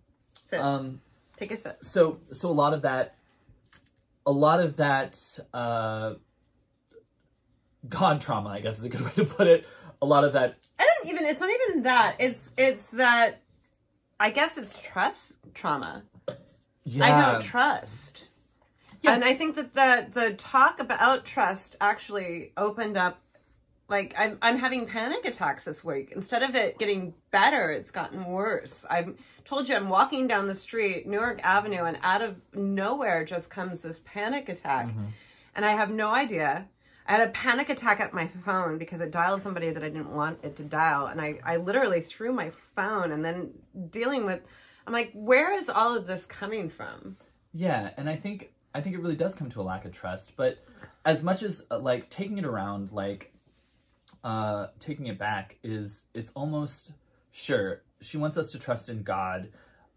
Sit. 0.49 0.61
Um, 0.61 1.01
Take 1.37 1.51
a 1.53 1.57
sit. 1.57 1.85
so 1.85 2.21
so 2.33 2.49
a 2.49 2.53
lot 2.53 2.75
of 2.75 2.83
that, 2.83 3.17
a 4.27 4.33
lot 4.33 4.61
of 4.61 4.77
that 4.77 5.19
uh, 5.53 6.15
God 7.89 8.21
trauma, 8.21 8.51
I 8.51 8.61
guess 8.61 8.79
is 8.79 8.85
a 8.85 8.89
good 8.89 9.01
way 9.05 9.13
to 9.17 9.25
put 9.25 9.47
it. 9.47 9.67
A 10.03 10.07
lot 10.07 10.25
of 10.25 10.33
that 10.35 10.57
I 10.79 10.85
don't 10.85 11.11
even. 11.13 11.25
It's 11.25 11.41
not 11.41 11.51
even 11.51 11.83
that. 11.85 12.17
It's 12.19 12.51
it's 12.57 12.87
that. 12.91 13.41
I 14.21 14.31
guess 14.31 14.57
it's 14.57 14.81
trust 14.81 15.33
trauma. 15.55 16.05
yeah. 16.85 17.05
I 17.05 17.33
don't 17.33 17.43
trust. 17.43 18.29
Yeah. 19.03 19.15
And 19.15 19.25
I 19.25 19.35
think 19.35 19.57
that 19.57 19.75
the 19.75 20.07
the 20.11 20.35
talk 20.35 20.81
about 20.81 21.25
trust 21.25 21.77
actually 21.81 22.53
opened 22.57 22.97
up 22.97 23.21
like 23.89 24.15
I'm 24.19 24.39
I'm 24.41 24.59
having 24.59 24.87
panic 24.87 25.25
attacks 25.25 25.65
this 25.65 25.85
week. 25.85 26.13
Instead 26.15 26.43
of 26.43 26.55
it 26.55 26.79
getting 26.79 27.15
better, 27.31 27.71
it's 27.71 27.91
gotten 27.91 28.25
worse. 28.25 28.85
I've 28.89 29.15
told 29.45 29.69
you 29.69 29.77
I'm 29.77 29.89
walking 29.89 30.27
down 30.27 30.47
the 30.47 30.55
street, 30.55 31.07
Newark 31.07 31.41
Avenue, 31.43 31.85
and 31.85 31.99
out 32.03 32.23
of 32.23 32.37
nowhere 32.55 33.25
just 33.25 33.51
comes 33.51 33.83
this 33.83 34.01
panic 34.05 34.49
attack. 34.49 34.89
And 35.55 35.65
I 35.65 35.73
have 35.73 35.91
no 35.91 36.15
idea. 36.15 36.67
I 37.07 37.13
had 37.13 37.29
a 37.29 37.33
panic 37.33 37.69
attack 37.69 38.01
at 38.01 38.15
my 38.15 38.29
phone 38.45 38.79
because 38.79 39.01
it 39.01 39.11
dialed 39.11 39.43
somebody 39.43 39.71
that 39.71 39.85
I 39.85 39.89
didn't 39.89 40.15
want 40.15 40.43
it 40.43 40.57
to 40.57 40.63
dial. 40.63 41.07
And 41.07 41.21
I, 41.21 41.39
I 41.45 41.57
literally 41.57 42.01
threw 42.01 42.33
my 42.33 42.51
phone 42.75 43.13
and 43.13 43.25
then 43.25 43.51
dealing 43.91 44.25
with 44.25 44.41
I'm 44.87 44.93
like, 44.93 45.13
where 45.15 45.53
is 45.53 45.69
all 45.69 45.97
of 45.97 46.07
this 46.07 46.27
coming 46.27 46.69
from? 46.69 47.17
Yeah, 47.53 47.91
and 47.97 48.09
I 48.09 48.17
think 48.17 48.53
I 48.75 48.81
think 48.81 48.97
it 48.97 49.01
really 49.01 49.17
does 49.17 49.35
come 49.35 49.49
to 49.51 49.61
a 49.61 49.63
lack 49.63 49.85
of 49.85 49.93
trust. 49.93 50.37
But 50.37 50.65
as 51.05 51.23
much 51.23 51.43
as 51.43 51.65
uh, 51.71 51.79
like 51.79 52.11
taking 52.11 52.39
it 52.39 52.45
around, 52.45 52.93
like 52.93 53.33
uh, 54.23 54.69
taking 54.79 55.07
it 55.07 55.19
back 55.19 55.59
is 55.63 56.05
it's 56.13 56.31
almost 56.33 56.93
sure 57.35 57.83
she 58.01 58.17
wants 58.17 58.37
us 58.37 58.53
to 58.53 58.59
trust 58.59 58.89
in 58.89 59.03
God, 59.03 59.49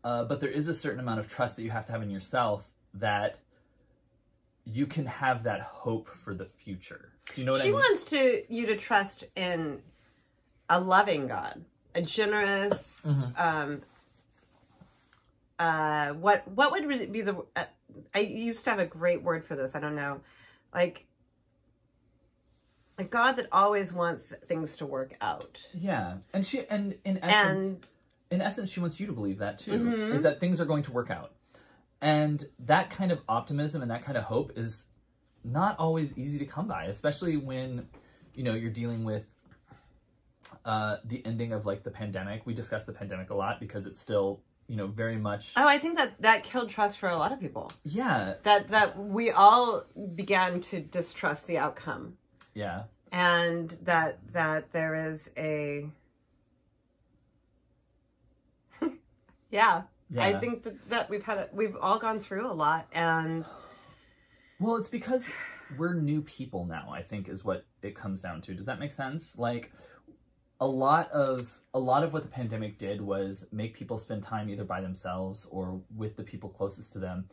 uh, 0.04 0.24
but 0.24 0.40
there 0.40 0.50
is 0.50 0.68
a 0.68 0.74
certain 0.74 1.00
amount 1.00 1.20
of 1.20 1.28
trust 1.28 1.56
that 1.56 1.64
you 1.64 1.70
have 1.70 1.86
to 1.86 1.92
have 1.92 2.02
in 2.02 2.10
yourself 2.10 2.72
that 2.96 3.40
you 4.66 4.88
can 4.88 5.06
have 5.06 5.44
that 5.44 5.62
hope 5.62 6.10
for 6.10 6.34
the 6.34 6.46
future. 6.46 7.14
Do 7.34 7.42
you 7.42 7.46
know 7.46 7.54
what 7.54 7.62
she 7.62 7.68
I 7.68 7.72
mean? 7.72 7.76
wants 7.76 8.04
to 8.06 8.44
you 8.54 8.66
to 8.66 8.76
trust 8.76 9.24
in 9.36 9.82
a 10.70 10.80
loving 10.80 11.28
God, 11.28 11.64
a 11.94 12.02
generous. 12.02 13.02
Mm-hmm. 13.06 13.42
Um, 13.42 13.82
uh, 15.60 16.14
what 16.14 16.48
what 16.48 16.72
would 16.72 17.12
be 17.12 17.22
the? 17.22 17.44
Uh, 17.56 17.66
I 18.14 18.20
used 18.20 18.64
to 18.66 18.70
have 18.72 18.80
a 18.80 18.86
great 18.86 19.24
word 19.24 19.46
for 19.46 19.56
this. 19.56 19.76
I 19.76 19.80
don't 19.80 19.96
know, 19.96 20.22
like 20.74 21.06
a 22.98 23.04
God 23.04 23.34
that 23.34 23.48
always 23.52 23.94
wants 23.94 24.34
things 24.46 24.76
to 24.78 24.86
work 24.86 25.16
out. 25.22 25.68
yeah, 25.74 26.18
and 26.34 26.46
she 26.46 26.66
and 26.70 26.96
in 27.06 27.20
essence. 27.24 27.64
And 27.64 27.88
in 28.30 28.42
essence, 28.42 28.70
she 28.70 28.80
wants 28.82 29.00
you 29.00 29.08
to 29.08 29.14
believe 29.14 29.38
that 29.40 29.60
too, 29.60 29.72
Mm-hmm. 29.72 30.14
is 30.14 30.22
that 30.24 30.40
things 30.40 30.60
are 30.60 30.66
going 30.66 30.84
to 30.84 30.92
work 30.92 31.10
out. 31.10 31.32
And 32.02 32.44
that 32.60 32.90
kind 32.90 33.12
of 33.12 33.22
optimism 33.30 33.82
and 33.82 33.90
that 33.90 34.04
kind 34.04 34.18
of 34.18 34.26
hope 34.26 34.52
is 34.58 34.86
not 35.44 35.80
always 35.80 36.16
easy 36.18 36.38
to 36.40 36.46
come 36.46 36.68
by, 36.68 36.86
especially 36.86 37.38
when, 37.38 37.88
you 38.36 38.44
know, 38.44 38.54
you're 38.54 38.70
dealing 38.70 39.04
with 39.06 39.26
uh, 40.66 40.98
the 41.06 41.26
ending 41.26 41.54
of 41.54 41.66
like 41.66 41.84
the 41.84 41.92
pandemic. 41.92 42.46
We 42.46 42.54
discuss 42.54 42.84
the 42.84 42.94
pandemic 42.94 43.30
a 43.30 43.36
lot 43.36 43.60
because 43.60 43.86
it's 43.86 44.00
still, 44.00 44.42
you 44.68 44.76
know, 44.76 44.88
very 44.88 45.18
much, 45.18 45.54
oh, 45.56 45.68
I 45.68 45.78
think 45.78 45.98
that 45.98 46.22
that 46.22 46.44
killed 46.44 46.70
trust 46.70 46.98
for 47.00 47.10
a 47.10 47.18
lot 47.18 47.32
of 47.32 47.40
people. 47.40 47.72
yeah, 47.84 48.36
That 48.44 48.70
that 48.70 48.98
we 49.00 49.32
all 49.32 49.84
began 50.16 50.62
to 50.62 50.80
distrust 50.82 51.48
the 51.48 51.58
outcome. 51.58 52.18
Yeah, 52.58 52.84
and 53.12 53.70
that 53.84 54.20
that 54.34 54.72
there 54.72 54.96
is 54.96 55.30
a 55.38 55.90
yeah, 59.52 59.84
yeah. 60.10 60.26
i 60.26 60.38
think 60.40 60.64
that, 60.64 60.90
that 60.90 61.10
we've 61.10 61.24
had 61.24 61.38
a, 61.38 61.50
we've 61.54 61.78
all 61.82 62.00
gone 62.00 62.20
through 62.20 62.50
a 62.50 62.54
lot 62.54 62.88
and 62.94 63.46
Well, 64.60 64.76
it's 64.78 64.88
because 64.90 65.30
we're 65.78 65.94
new 65.94 66.22
people 66.22 66.66
now, 66.66 66.90
I 66.92 67.04
think 67.04 67.30
is 67.30 67.46
what 67.46 67.66
it 67.84 67.96
comes 67.96 68.22
down 68.22 68.42
to. 68.42 68.54
Does 68.56 68.66
that 68.66 68.80
make 68.80 68.92
sense? 68.92 69.38
Like 69.38 69.72
a 70.60 70.68
lot 70.68 71.12
of 71.12 71.60
a 71.76 71.80
lot 71.80 72.04
of 72.04 72.14
what 72.14 72.24
the 72.24 72.30
pandemic 72.30 72.80
did 72.80 73.02
was 73.02 73.46
make 73.52 73.76
people 73.76 74.00
spend 74.00 74.24
time 74.24 74.50
either 74.50 74.64
by 74.64 74.82
themselves 74.82 75.48
or 75.52 75.82
with 75.96 76.18
the 76.18 76.24
people 76.24 76.50
closest 76.50 76.94
to 76.94 77.00
them. 77.00 77.30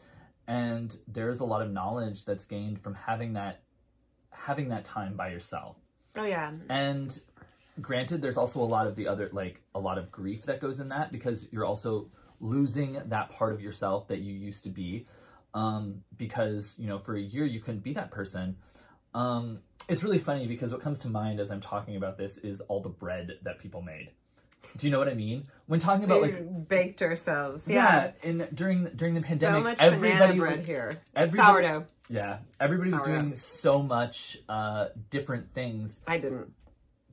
And 0.47 0.95
there's 1.09 1.41
a 1.41 1.47
lot 1.47 1.63
of 1.63 1.71
knowledge 1.71 2.27
that's 2.27 2.45
gained 2.45 2.79
from 2.81 2.95
having 2.95 3.33
that 3.35 3.63
having 4.35 4.69
that 4.69 4.85
time 4.85 5.17
by 5.17 5.31
yourself. 5.31 5.77
oh 6.17 6.25
yeah 6.25 6.53
And 6.69 7.19
granted, 7.81 8.23
there's 8.23 8.37
also 8.37 8.61
a 8.63 8.65
lot 8.65 8.87
of 8.87 8.97
the 8.97 9.09
other, 9.09 9.29
like 9.33 9.63
a 9.75 9.81
lot 9.81 9.99
of 9.99 10.11
grief 10.11 10.43
that 10.45 10.61
goes 10.61 10.81
in 10.81 10.89
that 10.89 11.13
because 11.13 11.49
you're 11.53 11.65
also 11.65 12.09
losing 12.41 13.01
that 13.07 13.31
part 13.31 13.53
of 13.53 13.61
yourself 13.61 14.09
that 14.09 14.19
you 14.19 14.33
used 14.33 14.65
to 14.65 14.71
be. 14.71 15.07
Um, 15.55 16.03
because, 16.17 16.75
you 16.79 16.89
know, 16.89 16.99
for 16.99 17.15
a 17.15 17.21
year 17.21 17.45
you 17.47 17.61
couldn't 17.61 17.85
be 17.85 17.93
that 17.95 18.11
person. 18.11 18.57
Um, 19.15 19.61
it's 19.89 20.03
really 20.03 20.19
funny 20.19 20.47
because 20.47 20.73
what 20.73 20.81
comes 20.81 20.99
to 21.01 21.09
mind 21.09 21.39
as 21.39 21.51
I'm 21.51 21.61
talking 21.61 21.95
about 21.95 22.19
this 22.19 22.39
is 22.39 22.61
all 22.63 22.81
the 22.81 22.89
bread 22.89 23.39
that 23.43 23.59
people 23.61 23.81
made. 23.81 24.11
Do 24.77 24.87
you 24.87 24.91
know 24.93 24.99
what 24.99 25.09
I 25.09 25.15
mean? 25.15 25.45
When 25.67 25.81
talking 25.81 26.05
about 26.05 26.23
We 26.23 26.33
like 26.33 26.69
baked 26.69 27.01
ourselves. 27.03 27.67
yeah, 27.67 28.11
Yeah. 28.25 28.29
and 28.31 28.49
during 28.55 28.85
during 28.97 29.15
the 29.15 29.21
So 29.23 29.27
pandemic, 29.29 29.63
much 29.65 29.79
everybody 29.81 30.39
bread 30.39 30.67
here. 30.67 30.93
everybody- 31.17 31.67
Sourdough. 31.67 31.87
yeah, 32.11 32.39
everybody 32.61 32.91
was 32.91 33.01
Sourdough. 33.03 33.19
doing 33.21 33.35
so 33.35 33.83
much 33.83 34.39
uh, 34.49 34.89
different 35.11 35.53
things. 35.55 36.03
I 36.07 36.19
didn't. 36.19 36.53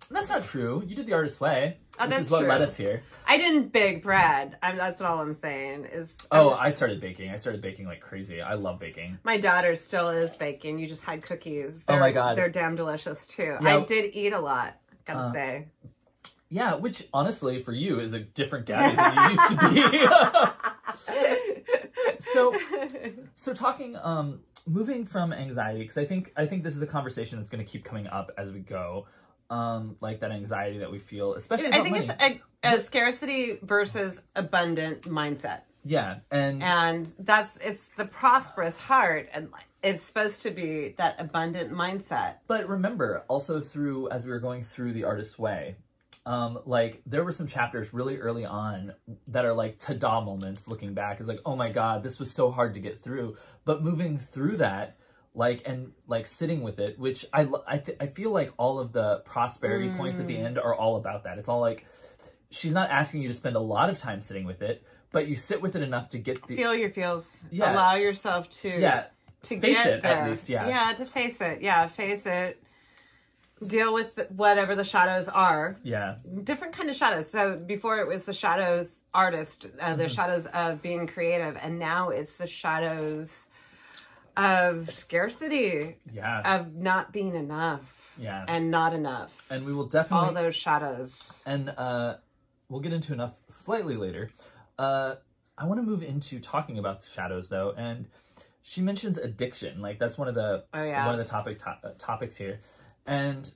That's 0.10 0.29
not 0.29 0.43
true. 0.43 0.84
You 0.86 0.96
did 0.98 1.08
the 1.08 1.13
artist 1.13 1.39
way, 1.39 1.77
Oh, 1.98 2.05
which 2.05 2.17
is 2.17 2.29
what 2.29 2.39
true. 2.39 2.50
led 2.50 2.62
us 2.62 2.75
here. 2.75 3.01
I 3.25 3.38
didn't 3.38 3.72
bake 3.72 4.03
bread. 4.03 4.58
I'm, 4.62 4.75
that's 4.75 5.00
all 5.00 5.20
I'm 5.22 5.34
saying. 5.36 5.86
Is 5.86 6.17
Oh, 6.31 6.50
I'm- 6.50 6.60
I 6.63 6.70
started 6.72 7.00
baking. 7.00 7.29
I 7.29 7.38
started 7.38 7.62
baking 7.62 7.86
like 7.86 8.01
crazy. 8.01 8.41
I 8.41 8.55
love 8.55 8.79
baking. 8.79 9.20
my 9.24 9.38
daughter 9.38 9.74
still 9.77 10.10
is 10.10 10.36
baking. 10.36 10.79
You 10.79 10.88
just 10.88 11.03
had 11.03 11.24
cookies. 11.24 11.86
Oh 11.88 11.93
They're- 11.93 12.01
my 12.01 12.12
God. 12.12 12.38
they're 12.38 12.50
damn 12.50 12.75
delicious 12.75 13.25
too. 13.27 13.55
I 13.62 13.79
did 13.86 14.13
eat 14.13 14.34
a 14.34 14.39
lot. 14.41 14.75
Gotta 15.05 15.20
Uh, 15.20 15.31
say. 15.31 15.67
Yeah, 16.51 16.75
which 16.75 17.08
honestly 17.13 17.63
for 17.63 17.72
you 17.72 18.01
is 18.01 18.12
a 18.12 18.20
different 18.20 18.65
Gabby 18.65 18.98
than 18.98 19.15
you 19.15 19.29
used 19.29 19.50
to 19.50 19.70
be. 19.70 21.41
so 22.20 22.55
so 23.34 23.53
talking 23.53 23.98
um 24.01 24.41
moving 24.67 25.05
from 25.05 25.34
anxiety 25.34 25.79
because 25.79 25.98
i 25.98 26.05
think 26.05 26.31
i 26.38 26.46
think 26.46 26.63
this 26.63 26.75
is 26.75 26.81
a 26.81 26.88
conversation 26.88 27.38
that's 27.39 27.50
going 27.50 27.63
to 27.63 27.70
keep 27.70 27.84
coming 27.84 28.05
up 28.08 28.31
as 28.38 28.51
we 28.51 28.60
go 28.60 29.08
um 29.50 29.96
like 30.01 30.20
that 30.20 30.31
anxiety 30.31 30.79
that 30.79 30.91
we 30.91 31.00
feel 31.00 31.34
especially 31.34 31.70
I 31.70 31.81
think 31.81 31.96
money. 31.96 32.10
it's 32.20 32.41
a, 32.63 32.75
a 32.75 32.79
scarcity 32.79 33.58
versus 33.63 34.20
abundant 34.36 35.03
mindset. 35.03 35.62
yeah 35.84 36.20
and 36.29 36.62
and 36.62 37.08
that's 37.20 37.58
it's 37.58 37.89
the 37.98 38.05
prosperous 38.05 38.77
heart 38.77 39.29
and 39.34 39.50
it's 39.81 40.03
supposed 40.03 40.43
to 40.43 40.51
be 40.51 40.93
that 41.00 41.15
abundant 41.17 41.72
mindset 41.72 42.36
but 42.48 42.70
remember 42.70 43.24
also 43.27 43.60
through 43.62 44.10
as 44.10 44.25
we 44.25 44.31
were 44.31 44.39
going 44.39 44.63
through 44.63 44.93
the 44.93 45.03
artist's 45.05 45.39
way 45.39 45.75
um 46.25 46.60
like 46.66 47.01
there 47.06 47.24
were 47.24 47.32
some 47.32 47.48
chapters 47.48 47.94
really 47.94 48.18
early 48.18 48.46
on 48.46 48.94
that 49.28 49.44
are 49.44 49.54
like 49.54 49.80
ta-da 49.80 50.22
moments 50.22 50.68
looking 50.68 50.94
back. 50.94 51.20
Is 51.20 51.28
like 51.28 51.40
oh 51.46 51.56
my 51.56 51.70
god 51.70 52.04
this 52.04 52.20
was 52.20 52.32
so 52.32 52.51
hard 52.51 52.74
to 52.75 52.80
get 52.80 53.00
through. 53.00 53.38
But 53.66 53.84
moving 53.84 54.18
through 54.18 54.58
that 54.58 54.98
like 55.34 55.62
and 55.66 55.94
like 56.08 56.28
sitting 56.28 56.62
with 56.62 56.78
it 56.78 57.00
which 57.00 57.25
i 57.32 57.48
i, 57.66 57.78
th- 57.78 57.98
I 58.01 58.08
feel 58.08 58.32
like 58.32 58.51
all 58.58 58.80
of 58.80 58.92
the 58.92 59.22
prosperity 59.24 59.90
points 59.92 60.20
at 60.20 60.28
the 60.28 60.38
end 60.38 60.58
are 60.58 60.75
all 60.75 60.98
about 60.98 61.24
that. 61.24 61.38
It's 61.38 61.48
all 61.48 61.62
like 61.62 61.86
she's 62.50 62.74
not 62.74 62.90
asking 62.90 63.22
you 63.22 63.28
to 63.30 63.34
spend 63.34 63.56
a 63.56 63.60
lot 63.62 63.90
of 63.90 63.98
time 63.98 64.22
sitting 64.22 64.46
with 64.46 64.62
it 64.62 64.84
but 65.12 65.28
you 65.28 65.36
sit 65.36 65.62
with 65.62 65.75
it 65.75 65.82
enough 65.82 66.10
to 66.10 66.18
get 66.18 66.46
the 66.48 66.56
feel 66.56 66.75
your 66.75 66.90
feels. 66.90 67.38
Yeah. 67.51 67.74
allow 67.74 67.96
yourself 67.96 68.50
to 68.62 68.70
yeah. 68.70 69.06
to 69.44 69.60
face 69.60 69.75
get 69.75 69.88
it, 69.88 70.06
at 70.06 70.30
least, 70.30 70.50
yeah. 70.50 70.68
yeah 70.68 70.94
to 70.94 71.06
face 71.06 71.40
it. 71.42 71.62
Yeah 71.62 71.88
face 71.88 72.25
it 72.25 72.62
deal 73.68 73.94
with 73.94 74.20
whatever 74.30 74.75
the 74.75 74.84
shadows 74.84 75.27
are 75.27 75.77
yeah 75.84 76.18
different 76.44 76.74
kind 76.74 76.89
of 76.89 76.96
shadows 76.96 77.30
so 77.30 77.58
before 77.58 78.00
it 78.00 78.08
was 78.08 78.24
the 78.24 78.34
shadows 78.34 79.01
artist 79.13 79.68
uh, 79.82 79.96
the 79.96 80.10
shadows 80.10 80.46
of 80.48 80.82
being 80.82 81.06
creative 81.06 81.58
and 81.62 81.77
now 81.77 82.10
it's 82.10 82.34
the 82.38 82.48
shadows 82.48 83.48
of 84.38 84.89
scarcity 84.91 85.98
yeah 86.12 86.58
of 86.58 86.74
not 86.75 87.12
being 87.12 87.36
enough 87.36 87.82
yeah 88.18 88.41
and, 88.41 88.50
and 88.50 88.72
not 88.72 88.94
enough 88.94 89.32
And 89.50 89.65
we 89.65 89.74
will 89.74 89.86
definitely 89.86 90.27
all 90.27 90.34
those 90.34 90.56
shadows 90.56 91.41
and 91.46 91.70
uh, 91.77 92.15
we'll 92.70 92.80
get 92.82 92.94
into 92.94 93.13
enough 93.13 93.36
slightly 93.48 93.96
later. 93.98 94.32
Uh, 94.80 95.15
I 95.58 95.65
want 95.65 95.80
to 95.80 95.84
move 95.86 96.01
into 96.01 96.39
talking 96.39 96.80
about 96.80 97.01
the 97.01 97.08
shadows 97.08 97.50
though, 97.50 97.74
and 97.77 98.08
she 98.63 98.82
mentions 98.82 99.18
addiction. 99.18 99.82
Like 99.82 100.00
that's 100.00 100.18
one 100.18 100.27
of 100.27 100.36
the 100.36 100.63
Oh, 100.74 100.82
yeah. 100.82 101.06
one 101.06 101.20
of 101.20 101.24
the 101.24 101.30
topic 101.30 101.60
to- 101.60 101.77
uh, 101.84 101.91
topics 101.98 102.36
here. 102.38 102.60
And 103.05 103.50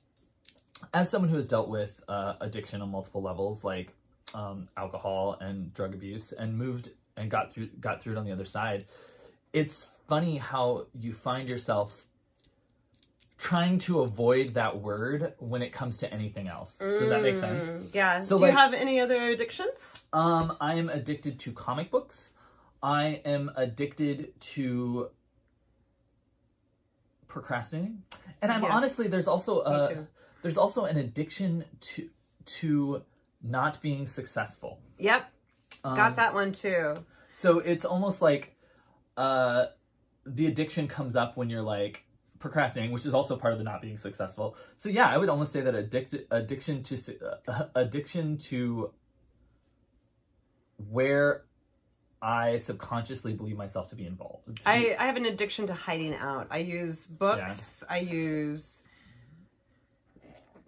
as 0.93 1.09
someone 1.09 1.29
who 1.29 1.35
has 1.35 1.47
dealt 1.47 1.69
with 1.69 2.01
uh, 2.07 2.33
addiction 2.41 2.81
on 2.81 2.89
multiple 2.89 3.21
levels, 3.21 3.63
like 3.63 3.93
um, 4.33 4.67
alcohol 4.77 5.37
and 5.39 5.73
drug 5.73 5.93
abuse, 5.93 6.31
and 6.31 6.57
moved 6.57 6.89
and 7.17 7.29
got 7.29 7.53
through 7.53 7.67
got 7.79 8.01
through 8.01 8.13
it 8.13 8.17
on 8.17 8.25
the 8.25 8.31
other 8.31 8.45
side, 8.45 8.85
it's 9.53 9.89
funny 10.07 10.37
how 10.37 10.85
you 10.99 11.13
find 11.13 11.47
yourself 11.49 12.05
trying 13.37 13.77
to 13.77 14.01
avoid 14.01 14.53
that 14.53 14.77
word 14.81 15.33
when 15.39 15.61
it 15.61 15.71
comes 15.71 15.97
to 15.97 16.11
anything 16.13 16.47
else. 16.47 16.77
Does 16.79 17.09
that 17.09 17.21
make 17.21 17.35
sense? 17.35 17.65
Mm, 17.65 17.93
Yeah. 17.93 18.19
So, 18.19 18.37
Do 18.37 18.43
like- 18.43 18.53
you 18.53 18.57
have 18.57 18.73
any 18.73 18.99
other 18.99 19.21
addictions? 19.29 20.03
Um, 20.13 20.55
I 20.61 20.75
am 20.75 20.89
addicted 20.89 21.37
to 21.39 21.51
comic 21.51 21.91
books. 21.91 22.31
I 22.81 23.21
am 23.25 23.51
addicted 23.55 24.39
to 24.39 25.09
procrastinating, 27.35 28.01
and 28.41 28.49
I'm 28.49 28.63
Yes. 28.63 28.71
honestly 28.73 29.07
there's 29.09 29.27
also 29.27 29.59
a 29.59 30.07
there's 30.41 30.57
also 30.57 30.85
an 30.85 30.95
addiction 30.97 31.65
to 31.81 32.09
to 32.45 33.03
not 33.43 33.81
being 33.81 34.05
successful. 34.05 34.79
Yep. 34.99 35.29
Um, 35.83 35.97
Got 35.97 36.15
that 36.15 36.33
one 36.33 36.53
too. 36.53 36.95
So 37.33 37.59
it's 37.59 37.83
almost 37.83 38.21
like 38.21 38.55
uh, 39.17 39.65
the 40.25 40.47
addiction 40.47 40.87
comes 40.87 41.17
up 41.17 41.35
when 41.35 41.49
you're 41.49 41.61
like 41.61 42.05
procrastinating, 42.39 42.93
which 42.93 43.05
is 43.05 43.13
also 43.13 43.35
part 43.35 43.51
of 43.51 43.59
the 43.59 43.65
not 43.65 43.81
being 43.81 43.97
successful. 43.97 44.55
So 44.77 44.87
yeah, 44.87 45.09
I 45.09 45.17
would 45.17 45.27
almost 45.27 45.51
say 45.51 45.59
that 45.59 45.73
addic- 45.73 46.25
addiction 46.31 46.83
to 46.83 46.95
uh, 47.49 47.65
addiction 47.75 48.37
to 48.49 48.91
where 50.77 51.43
I 52.25 52.58
subconsciously 52.58 53.34
believe 53.34 53.55
myself 53.55 53.89
to 53.89 53.96
be 53.96 54.08
involved. 54.08 54.62
to 54.62 54.70
I, 54.70 54.96
I 55.00 55.05
have 55.05 55.15
an 55.15 55.25
addiction 55.25 55.67
to 55.67 55.74
hiding 55.75 56.15
out. 56.15 56.48
I 56.50 56.58
use 56.58 57.05
books. 57.05 57.84
I 57.88 58.00
use 58.00 58.82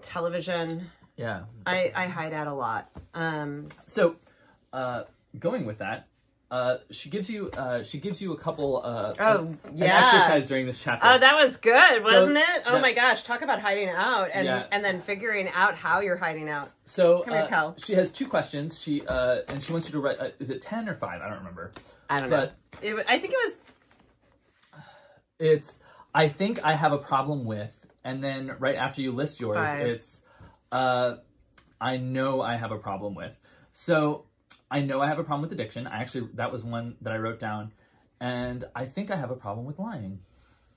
television. 0.04 0.92
yeah. 1.16 1.46
I, 1.66 1.92
I 1.96 2.06
hide 2.08 2.32
out 2.34 2.46
a 2.46 2.54
lot. 2.54 2.92
Um, 3.16 3.68
So 3.88 4.18
uh, 4.72 5.04
going 5.40 5.66
with 5.66 5.80
that. 5.80 6.08
Uh, 6.50 6.78
she 6.92 7.10
gives 7.10 7.30
you 7.30 7.50
uh, 7.58 7.84
she 7.84 7.98
gives 8.00 8.22
you 8.22 8.32
a 8.32 8.38
couple 8.38 8.82
uh, 8.82 9.14
Oh, 9.20 9.38
an 9.48 9.60
yeah. 9.76 10.02
exercise 10.06 10.48
during 10.48 10.66
this 10.66 10.82
chapter. 10.82 11.06
oh, 11.06 11.18
that 11.20 11.36
was 11.36 11.58
good, 11.58 12.02
So 12.02 12.20
wasn't 12.22 12.38
it? 12.38 12.64
Oh 12.66 12.74
that- 12.74 12.82
my 12.82 12.94
gosh, 12.94 13.24
talk 13.26 13.42
about 13.42 13.60
hiding 13.60 13.90
out 13.90 14.30
and 14.34 14.46
Yeah. 14.46 14.66
and 14.72 14.82
then 14.84 15.02
figuring 15.02 15.50
out 15.50 15.76
how 15.76 16.00
you're 16.00 16.16
hiding 16.16 16.48
out. 16.50 16.70
So 16.86 17.24
Come 17.24 17.34
here, 17.34 17.44
uh, 17.44 17.48
Cal. 17.50 17.76
she 17.78 17.96
has 17.96 18.14
two 18.14 18.28
questions. 18.28 18.80
She 18.82 19.06
uh, 19.06 19.40
and 19.50 19.62
she 19.62 19.74
wants 19.74 19.88
you 19.90 19.92
to 19.94 20.00
write. 20.00 20.20
Uh, 20.20 20.30
is 20.40 20.50
it 20.50 20.62
ten 20.62 20.88
or 20.88 20.96
five? 20.96 21.22
I 21.22 21.28
don't 21.28 21.40
remember. 21.40 21.74
I 22.10 22.22
don't 22.22 22.30
know. 22.30 22.50
It, 22.82 22.96
I 23.10 23.20
think 23.20 23.34
it 23.34 23.40
was 23.46 23.54
it's. 25.40 25.80
I 26.16 26.30
think 26.30 26.64
I 26.64 26.74
have 26.76 26.94
a 26.94 26.98
problem 26.98 27.44
with, 27.44 27.88
and 28.06 28.24
then 28.24 28.54
right 28.60 28.76
after 28.78 29.02
you 29.02 29.12
list 29.12 29.42
yours, 29.42 29.58
Five. 29.58 29.86
it's. 29.86 30.24
Uh, 30.72 31.16
I 31.80 31.98
know 31.98 32.42
I 32.42 32.56
have 32.56 32.72
a 32.72 32.78
problem 32.78 33.16
with. 33.16 33.38
So 33.74 34.27
I 34.70 34.82
know 34.82 35.02
I 35.02 35.08
have 35.08 35.20
a 35.20 35.24
problem 35.24 35.42
with 35.44 35.52
addiction. 35.52 35.88
I 35.88 36.02
actually 36.02 36.30
that 36.34 36.52
was 36.52 36.64
one 36.64 36.96
that 37.02 37.14
I 37.14 37.18
wrote 37.18 37.40
down, 37.40 37.72
and 38.20 38.64
I 38.76 38.86
think 38.86 39.12
I 39.12 39.16
have 39.16 39.32
a 39.32 39.36
problem 39.36 39.66
with 39.66 39.80
lying. 39.80 40.20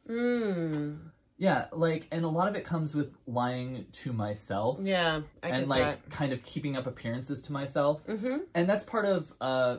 mm, 0.09 0.99
Yeah, 1.38 1.66
like, 1.73 2.06
and 2.12 2.25
a 2.25 2.28
lot 2.28 2.49
of 2.49 2.54
it 2.54 2.64
comes 2.64 2.94
with 2.94 3.16
lying 3.26 3.87
to 3.92 4.12
myself. 4.12 4.78
yeah, 4.82 5.23
I 5.42 5.49
and 5.49 5.68
like 5.68 5.82
that. 6.02 6.11
kind 6.11 6.32
of 6.32 6.42
keeping 6.44 6.76
up 6.76 6.87
appearances 6.87 7.40
to 7.42 7.52
myself 7.52 8.00
Mm-hmm. 8.06 8.38
and 8.54 8.68
that's 8.68 8.85
part 8.85 9.04
of 9.06 9.32
uh 9.40 9.78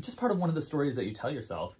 just 0.00 0.16
part 0.18 0.30
of 0.30 0.38
one 0.38 0.48
of 0.48 0.54
the 0.54 0.62
stories 0.62 0.94
that 0.96 1.04
you 1.04 1.12
tell 1.12 1.30
yourself 1.30 1.74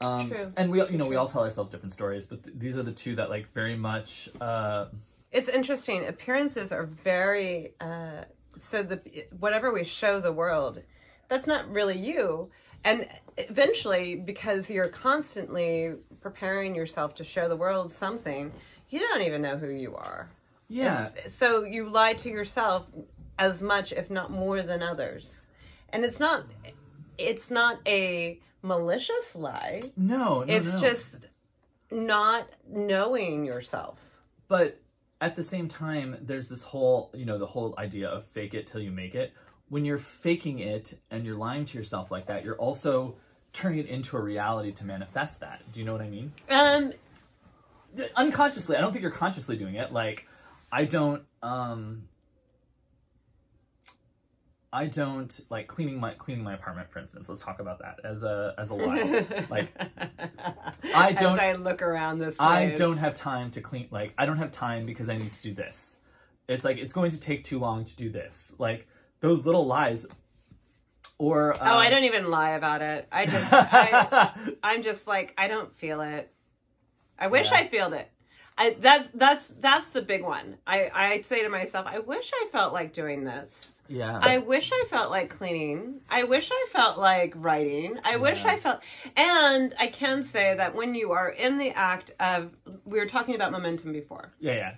um 0.00 0.30
True. 0.30 0.52
and 0.56 0.70
we 0.70 0.78
you 0.90 0.96
know 0.98 1.06
we 1.06 1.16
all 1.16 1.28
tell 1.28 1.42
ourselves 1.42 1.70
different 1.70 1.92
stories 1.92 2.26
but 2.26 2.42
th- 2.44 2.56
these 2.58 2.76
are 2.76 2.82
the 2.82 2.92
two 2.92 3.14
that 3.16 3.28
like 3.30 3.52
very 3.52 3.76
much 3.76 4.28
uh 4.40 4.86
It's 5.32 5.48
interesting. 5.48 6.06
Appearances 6.06 6.72
are 6.72 6.86
very 6.86 7.74
uh, 7.80 8.24
so 8.58 8.82
the 8.82 9.00
whatever 9.38 9.72
we 9.72 9.84
show 9.84 10.20
the 10.20 10.32
world, 10.32 10.82
that's 11.28 11.46
not 11.46 11.68
really 11.70 11.98
you. 11.98 12.50
And 12.84 13.08
eventually, 13.36 14.14
because 14.14 14.70
you're 14.70 14.88
constantly 14.88 15.94
preparing 16.20 16.74
yourself 16.74 17.14
to 17.16 17.24
show 17.24 17.48
the 17.48 17.56
world 17.56 17.90
something, 17.90 18.52
you 18.90 19.00
don't 19.00 19.22
even 19.22 19.42
know 19.42 19.56
who 19.56 19.68
you 19.68 19.96
are. 19.96 20.28
yeah 20.68 21.08
It's- 21.08 21.34
so 21.34 21.64
you 21.64 21.88
lie 21.88 22.14
to 22.14 22.28
yourself 22.28 22.86
as 23.38 23.62
much, 23.62 23.92
if 23.92 24.10
not 24.10 24.30
more, 24.30 24.62
than 24.62 24.82
others. 24.82 25.46
And 25.90 26.04
it's 26.04 26.20
not 26.20 26.44
it's 27.18 27.50
not 27.50 27.78
a 27.86 28.40
malicious 28.62 29.34
lie. 29.34 29.80
no, 29.96 30.42
no 30.44 30.54
it's 30.54 30.66
no. 30.66 30.78
just 30.80 31.26
not 31.90 32.48
knowing 32.68 33.44
yourself. 33.46 33.98
but 34.48 34.80
at 35.20 35.36
the 35.36 35.42
same 35.42 35.68
time 35.68 36.18
there's 36.20 36.48
this 36.48 36.62
whole 36.62 37.10
you 37.14 37.24
know 37.24 37.38
the 37.38 37.46
whole 37.46 37.74
idea 37.78 38.08
of 38.08 38.24
fake 38.26 38.54
it 38.54 38.66
till 38.66 38.80
you 38.80 38.90
make 38.90 39.14
it. 39.14 39.32
When 39.68 39.84
you're 39.84 39.98
faking 39.98 40.60
it 40.60 40.98
and 41.10 41.24
you're 41.26 41.36
lying 41.36 41.64
to 41.66 41.78
yourself 41.78 42.10
like 42.10 42.26
that 42.26 42.44
you're 42.44 42.56
also 42.56 43.16
turning 43.52 43.80
it 43.80 43.86
into 43.86 44.16
a 44.16 44.20
reality 44.20 44.72
to 44.72 44.84
manifest 44.84 45.40
that. 45.40 45.62
Do 45.72 45.80
you 45.80 45.86
know 45.86 45.92
what 45.92 46.02
i 46.02 46.10
mean? 46.10 46.32
Um, 46.50 46.92
unconsciously. 48.14 48.76
I 48.76 48.80
don't 48.80 48.92
think 48.92 49.02
you're 49.02 49.10
consciously 49.10 49.56
doing 49.56 49.74
it. 49.74 49.92
Like 49.92 50.26
i 50.72 50.84
don't 50.84 51.22
um 51.42 52.08
I 54.76 54.88
don't 54.88 55.40
like 55.48 55.68
cleaning 55.68 55.98
my 55.98 56.12
cleaning 56.12 56.44
my 56.44 56.52
apartment, 56.52 56.90
for 56.90 56.98
instance. 56.98 57.30
Let's 57.30 57.42
talk 57.42 57.60
about 57.60 57.78
that 57.78 57.98
as 58.04 58.22
a 58.22 58.54
as 58.58 58.68
a 58.68 58.74
lie. 58.86 59.24
like 59.48 59.68
I 60.94 61.12
don't. 61.12 61.40
As 61.40 61.40
I 61.40 61.52
look 61.54 61.80
around 61.80 62.18
this. 62.18 62.36
I 62.38 62.66
don't 62.76 62.98
have 62.98 63.14
time 63.14 63.50
to 63.52 63.62
clean. 63.62 63.88
Like 63.90 64.12
I 64.18 64.26
don't 64.26 64.36
have 64.36 64.52
time 64.52 64.84
because 64.84 65.08
I 65.08 65.16
need 65.16 65.32
to 65.32 65.42
do 65.42 65.54
this. 65.54 65.96
It's 66.46 66.62
like 66.62 66.76
it's 66.76 66.92
going 66.92 67.10
to 67.12 67.18
take 67.18 67.42
too 67.42 67.58
long 67.58 67.86
to 67.86 67.96
do 67.96 68.10
this. 68.10 68.52
Like 68.58 68.86
those 69.20 69.46
little 69.46 69.66
lies. 69.66 70.06
Or 71.16 71.54
uh, 71.54 71.58
Oh, 71.74 71.78
I 71.78 71.88
don't 71.88 72.04
even 72.04 72.26
lie 72.30 72.50
about 72.50 72.82
it. 72.82 73.08
I 73.10 73.24
just, 73.34 73.50
I, 73.50 74.52
I'm 74.62 74.82
just 74.82 75.06
like, 75.06 75.32
I 75.38 75.48
don't 75.48 75.74
feel 75.74 76.02
it. 76.02 76.30
I 77.18 77.28
wish 77.28 77.50
Yeah. 77.50 77.56
I 77.60 77.68
felt 77.68 77.94
it. 77.94 78.10
I 78.58 78.76
that's 78.78 79.08
that's 79.14 79.46
that's 79.46 79.88
the 79.88 80.02
big 80.02 80.22
one. 80.22 80.58
I 80.66 80.90
I 80.94 81.20
say 81.22 81.42
to 81.44 81.48
myself, 81.48 81.86
I 81.88 82.00
wish 82.00 82.30
I 82.34 82.48
felt 82.52 82.74
like 82.74 82.92
doing 82.92 83.24
this. 83.24 83.68
Yeah. 83.88 84.18
I 84.20 84.38
wish 84.38 84.70
I 84.72 84.84
felt 84.88 85.10
like 85.10 85.36
cleaning. 85.36 86.00
I 86.10 86.24
wish 86.24 86.50
I 86.52 86.66
felt 86.72 86.98
like 86.98 87.34
writing. 87.36 87.98
I 88.04 88.16
wish 88.16 88.44
I 88.44 88.56
felt 88.56 88.80
and 89.16 89.74
I 89.78 89.88
can 89.88 90.24
say 90.24 90.54
that 90.54 90.74
when 90.74 90.94
you 90.94 91.12
are 91.12 91.28
in 91.28 91.56
the 91.56 91.70
act 91.70 92.12
of 92.20 92.50
we 92.84 92.98
were 92.98 93.06
talking 93.06 93.34
about 93.34 93.52
momentum 93.52 93.92
before. 93.92 94.32
yeah, 94.40 94.54
yeah. 94.54 94.74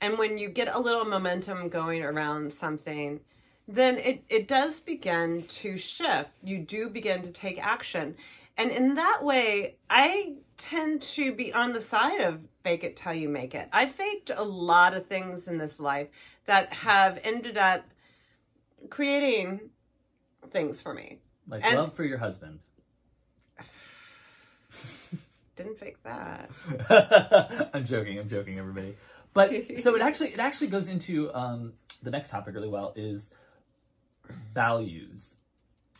And 0.00 0.18
when 0.18 0.36
you 0.36 0.48
get 0.48 0.74
a 0.74 0.80
little 0.80 1.04
momentum 1.04 1.68
going 1.68 2.02
around 2.02 2.52
something, 2.52 3.20
then 3.68 3.98
it, 3.98 4.24
it 4.28 4.48
does 4.48 4.80
begin 4.80 5.44
to 5.44 5.78
shift. 5.78 6.30
You 6.42 6.58
do 6.58 6.88
begin 6.88 7.22
to 7.22 7.30
take 7.30 7.64
action. 7.64 8.16
And 8.56 8.72
in 8.72 8.94
that 8.94 9.20
way, 9.22 9.76
I 9.88 10.34
tend 10.58 11.02
to 11.02 11.32
be 11.32 11.52
on 11.54 11.72
the 11.72 11.80
side 11.80 12.20
of 12.20 12.40
fake 12.62 12.84
it 12.84 12.96
till 12.96 13.14
you 13.14 13.28
make 13.28 13.54
it. 13.54 13.68
I 13.72 13.86
faked 13.86 14.30
a 14.30 14.42
lot 14.42 14.94
of 14.94 15.06
things 15.06 15.46
in 15.46 15.58
this 15.58 15.80
life 15.80 16.08
that 16.46 16.72
have 16.72 17.18
ended 17.24 17.56
up 17.56 17.84
creating 18.90 19.60
things 20.50 20.80
for 20.80 20.94
me. 20.94 21.18
Like 21.48 21.64
And- 21.64 21.76
love 21.76 21.94
for 21.94 22.04
your 22.04 22.18
husband. 22.18 22.60
Didn't 25.56 25.78
fake 25.78 26.02
that. 26.04 26.50
I'm 27.74 27.84
joking. 27.84 28.18
I'm 28.18 28.28
joking, 28.28 28.58
everybody. 28.58 28.96
But 29.34 29.78
so 29.78 29.94
it 29.94 30.02
actually 30.02 30.28
it 30.28 30.38
actually 30.38 30.66
goes 30.68 30.88
into 30.88 31.32
um, 31.34 31.74
the 32.02 32.10
next 32.10 32.30
topic 32.30 32.54
really 32.54 32.68
well 32.68 32.92
is 32.96 33.30
values, 34.54 35.36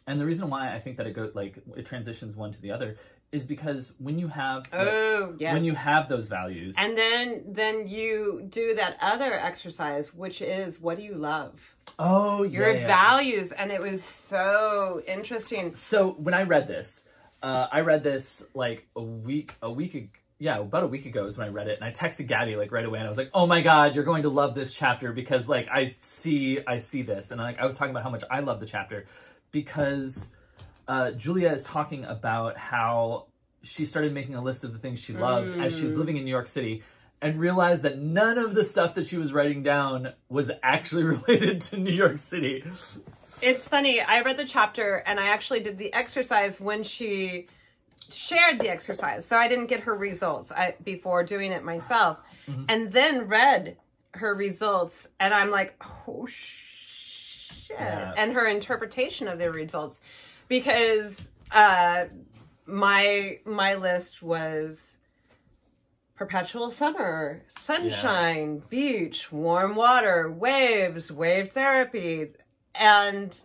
and 0.06 0.20
the 0.20 0.26
reason 0.26 0.48
why 0.50 0.74
I 0.74 0.78
think 0.80 0.96
that 0.98 1.06
it 1.06 1.12
go 1.14 1.30
like 1.34 1.58
it 1.76 1.86
transitions 1.86 2.34
one 2.36 2.52
to 2.52 2.60
the 2.60 2.70
other 2.72 2.96
is 3.30 3.46
because 3.46 3.94
when 3.98 4.18
you 4.18 4.28
have 4.28 4.64
Oh, 4.72 5.34
yes. 5.38 5.54
when 5.54 5.64
you 5.64 5.74
have 5.74 6.08
those 6.10 6.28
values, 6.28 6.74
and 6.78 6.96
then 6.96 7.42
then 7.48 7.88
you 7.88 8.46
do 8.50 8.74
that 8.74 8.96
other 9.00 9.32
exercise, 9.32 10.12
which 10.14 10.42
is 10.42 10.78
what 10.80 10.98
do 10.98 11.02
you 11.02 11.14
love? 11.14 11.74
Oh 11.98 12.42
your 12.42 12.72
yeah, 12.72 12.80
yeah. 12.80 12.86
values 12.86 13.52
and 13.52 13.70
it 13.70 13.80
was 13.80 14.02
so 14.02 15.02
interesting 15.06 15.74
So 15.74 16.10
when 16.12 16.34
I 16.34 16.42
read 16.42 16.68
this, 16.68 17.04
uh, 17.42 17.66
I 17.70 17.80
read 17.80 18.02
this 18.02 18.44
like 18.54 18.86
a 18.96 19.02
week, 19.02 19.54
a 19.62 19.70
week, 19.70 19.94
ag- 19.94 20.18
yeah, 20.38 20.58
about 20.58 20.82
a 20.82 20.88
week 20.88 21.06
ago 21.06 21.24
is 21.26 21.38
when 21.38 21.46
I 21.46 21.50
read 21.50 21.68
it, 21.68 21.78
and 21.80 21.84
I 21.84 21.92
texted 21.92 22.26
Gabby 22.26 22.56
like 22.56 22.72
right 22.72 22.84
away, 22.84 22.98
and 22.98 23.06
I 23.06 23.08
was 23.08 23.16
like, 23.18 23.30
"Oh 23.32 23.46
my 23.46 23.60
god, 23.60 23.94
you're 23.94 24.04
going 24.04 24.24
to 24.24 24.28
love 24.28 24.56
this 24.56 24.74
chapter 24.74 25.12
because 25.12 25.48
like 25.48 25.68
I 25.68 25.94
see, 26.00 26.58
I 26.66 26.78
see 26.78 27.02
this," 27.02 27.30
and 27.30 27.40
like 27.40 27.60
I 27.60 27.66
was 27.66 27.76
talking 27.76 27.92
about 27.92 28.02
how 28.02 28.10
much 28.10 28.24
I 28.28 28.40
love 28.40 28.58
the 28.58 28.66
chapter 28.66 29.06
because 29.52 30.28
uh, 30.88 31.12
Julia 31.12 31.52
is 31.52 31.62
talking 31.62 32.04
about 32.04 32.56
how 32.56 33.26
she 33.62 33.84
started 33.84 34.12
making 34.12 34.34
a 34.34 34.42
list 34.42 34.64
of 34.64 34.72
the 34.72 34.78
things 34.78 34.98
she 34.98 35.12
loved 35.12 35.56
as 35.56 35.78
she 35.78 35.86
was 35.86 35.96
living 35.96 36.16
in 36.16 36.24
New 36.24 36.30
York 36.30 36.48
City. 36.48 36.82
And 37.22 37.38
realized 37.38 37.84
that 37.84 37.98
none 37.98 38.36
of 38.36 38.54
the 38.54 38.64
stuff 38.64 38.96
that 38.96 39.06
she 39.06 39.16
was 39.16 39.32
writing 39.32 39.62
down 39.62 40.12
was 40.28 40.50
actually 40.62 41.04
related 41.16 41.60
to 41.62 41.76
New 41.78 41.92
York 41.92 42.18
City. 42.18 42.64
it's 43.40 43.66
funny 43.66 44.00
i 44.00 44.20
read 44.20 44.36
the 44.36 44.44
chapter 44.44 44.96
and 45.06 45.18
i 45.18 45.26
actually 45.28 45.60
did 45.60 45.78
the 45.78 45.92
exercise 45.94 46.60
when 46.60 46.82
she 46.82 47.46
shared 48.10 48.60
the 48.60 48.68
exercise 48.68 49.24
so 49.24 49.36
i 49.36 49.48
didn't 49.48 49.66
get 49.66 49.80
her 49.80 49.94
results 49.96 50.52
I, 50.52 50.74
before 50.84 51.24
doing 51.24 51.52
it 51.52 51.64
myself 51.64 52.18
Mm-hmm. 52.48 52.64
and 52.68 52.92
then 52.92 53.28
read 53.28 53.76
her 54.14 54.34
results 54.34 55.06
and 55.20 55.32
i'm 55.32 55.50
like 55.50 55.74
oh 56.08 56.26
shit 56.26 57.70
Yeah. 57.70 58.12
and 58.16 58.32
her 58.34 58.46
interpretation 58.48 59.28
of 59.28 59.38
the 59.38 59.50
results 59.50 60.00
because 60.48 61.28
uh 61.52 62.04
my 62.66 63.38
my 63.46 63.74
list 63.76 64.22
was 64.22 64.91
perpetual 66.16 66.70
summer, 66.70 67.42
sunshine, 67.58 68.62
beach, 68.68 69.32
warm 69.32 69.74
water, 69.74 70.30
waves, 70.30 71.10
wave 71.10 71.52
therapy, 71.52 72.28
and 72.74 73.40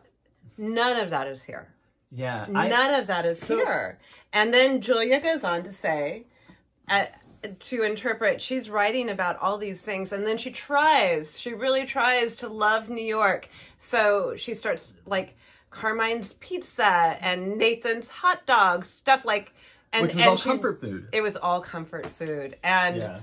none 0.58 0.97
of 0.97 1.10
that 1.10 1.27
is 1.27 1.43
here. 1.43 1.73
Yeah, 2.12 2.45
I, 2.56 2.67
None 2.67 2.93
of 2.93 3.08
that 3.08 3.25
is 3.25 3.43
here. 3.43 3.99
And 4.32 4.53
then 4.53 4.82
Julia 4.82 5.19
goes 5.19 5.43
on 5.43 5.63
to 5.63 5.73
say, 5.73 6.23
uh, 6.88 7.06
to 7.60 7.84
interpret, 7.84 8.41
she's 8.41 8.69
writing 8.69 9.10
about 9.10 9.38
all 9.39 9.58
these 9.58 9.82
things, 9.82 10.12
and 10.12 10.25
then 10.25 10.38
she 10.38 10.51
tries, 10.51 11.39
she 11.39 11.53
really 11.53 11.86
tries 11.86 12.36
to 12.38 12.47
love 12.47 12.89
New 12.89 13.03
York. 13.03 13.49
So 13.80 14.36
she 14.38 14.53
starts 14.53 14.93
like 15.06 15.36
Carmine's 15.69 16.34
Pizza 16.34 17.17
and 17.19 17.58
Nathan's 17.58 18.10
hot 18.10 18.45
dogs, 18.45 18.89
stuff 18.89 19.25
like. 19.25 19.53
And, 19.97 20.03
which 20.07 20.13
was 20.15 20.21
and 20.21 20.29
all 20.29 20.38
she- 20.38 20.43
comfort 20.49 20.79
food. 20.81 21.07
It 21.12 21.21
was 21.21 21.36
all 21.38 21.62
comfort 21.62 22.05
food. 22.07 22.55
And 22.63 22.97
Yeah. 22.97 23.19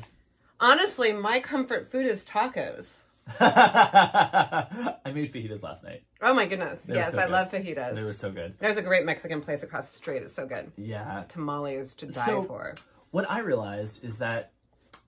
honestly, 0.61 1.13
my 1.13 1.41
comfort 1.41 1.91
food 1.91 2.07
is 2.07 2.25
tacos. 2.25 2.99
I 3.41 5.11
made 5.15 5.33
fajitas 5.33 5.63
last 5.63 5.83
night. 5.85 6.03
Oh 6.21 6.35
my 6.35 6.47
goodness. 6.47 6.83
They 6.83 6.95
yes, 6.95 7.13
so 7.13 7.19
I 7.19 7.25
good. 7.25 7.33
love 7.33 7.51
fajitas. 7.51 7.95
They 7.95 8.03
were 8.03 8.13
so 8.13 8.31
good. 8.31 8.55
There's 8.59 8.77
a 8.77 8.83
great 8.83 9.05
Mexican 9.05 9.41
place 9.41 9.63
across 9.63 9.91
the 9.91 9.97
street. 9.97 10.23
It's 10.23 10.35
so 10.35 10.47
good. 10.47 10.71
Yeah. 10.77 11.25
Tamales 11.29 11.95
to 11.97 12.07
die 12.07 12.27
So- 12.27 12.45
for. 12.45 12.75
What 13.11 13.31
I 13.31 13.39
realized 13.41 14.05
is 14.05 14.19
that 14.19 14.51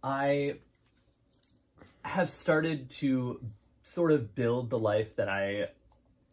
I 0.03 0.57
have 2.03 2.31
started 2.31 2.89
to 2.91 3.41
sort 3.83 4.13
of 4.13 4.35
build 4.35 4.71
the 4.71 4.79
life 4.79 5.17
that 5.17 5.29
I 5.29 5.69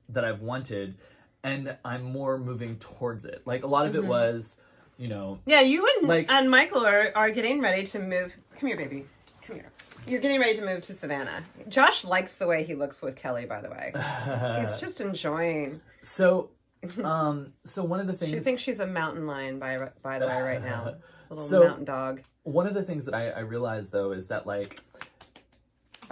that 0.09 0.23
I've 0.23 0.41
wanted 0.41 0.95
and 1.43 1.75
I'm 1.83 2.03
more 2.03 2.37
moving 2.37 2.77
towards 2.77 3.25
it. 3.25 3.41
Like 3.45 3.63
a 3.63 3.67
lot 3.67 3.87
Mm-hmm. 3.87 3.97
of 3.97 4.03
it 4.03 4.07
was, 4.07 4.55
you 4.97 5.07
know, 5.07 5.39
Yeah, 5.45 5.61
you 5.61 5.87
and, 5.99 6.07
Like- 6.07 6.29
and 6.31 6.49
Michael 6.49 6.85
are, 6.85 7.11
are 7.15 7.31
getting 7.31 7.61
ready 7.61 7.85
to 7.87 7.99
move. 7.99 8.33
Come 8.59 8.67
here, 8.67 8.77
baby. 8.77 9.05
Come 9.45 9.57
here. 9.57 9.69
You're 10.07 10.19
getting 10.21 10.39
ready 10.39 10.57
to 10.57 10.65
move 10.65 10.81
to 10.87 10.93
Savannah. 10.93 11.43
Josh 11.69 12.03
likes 12.03 12.37
the 12.37 12.45
way 12.47 12.63
he 12.63 12.75
looks 12.75 13.01
with 13.01 13.15
Kelly, 13.15 13.45
by 13.45 13.61
the 13.61 13.69
way. 13.69 13.91
He's 14.61 14.77
just 14.77 14.99
enjoying. 15.01 15.79
so 16.01 16.49
um 17.03 17.53
so 17.63 17.81
one 17.83 18.01
of 18.01 18.07
the 18.07 18.13
things 18.13 18.31
She 18.31 18.39
thinks 18.41 18.61
she's 18.61 18.81
a 18.81 18.85
mountain 18.87 19.25
lion, 19.25 19.57
by 19.59 19.89
by 20.01 20.19
the 20.19 20.25
way, 20.27 20.41
right 20.41 20.61
now. 20.61 20.95
A 21.29 21.29
little 21.33 21.47
So- 21.47 21.63
mountain 21.63 21.85
dog. 21.85 22.21
one 22.43 22.67
of 22.67 22.73
the 22.73 22.83
things 22.83 23.05
that 23.05 23.13
I, 23.13 23.29
I 23.29 23.39
realized 23.39 23.91
though 23.93 24.11
is 24.11 24.27
that 24.27 24.45
like 24.45 24.81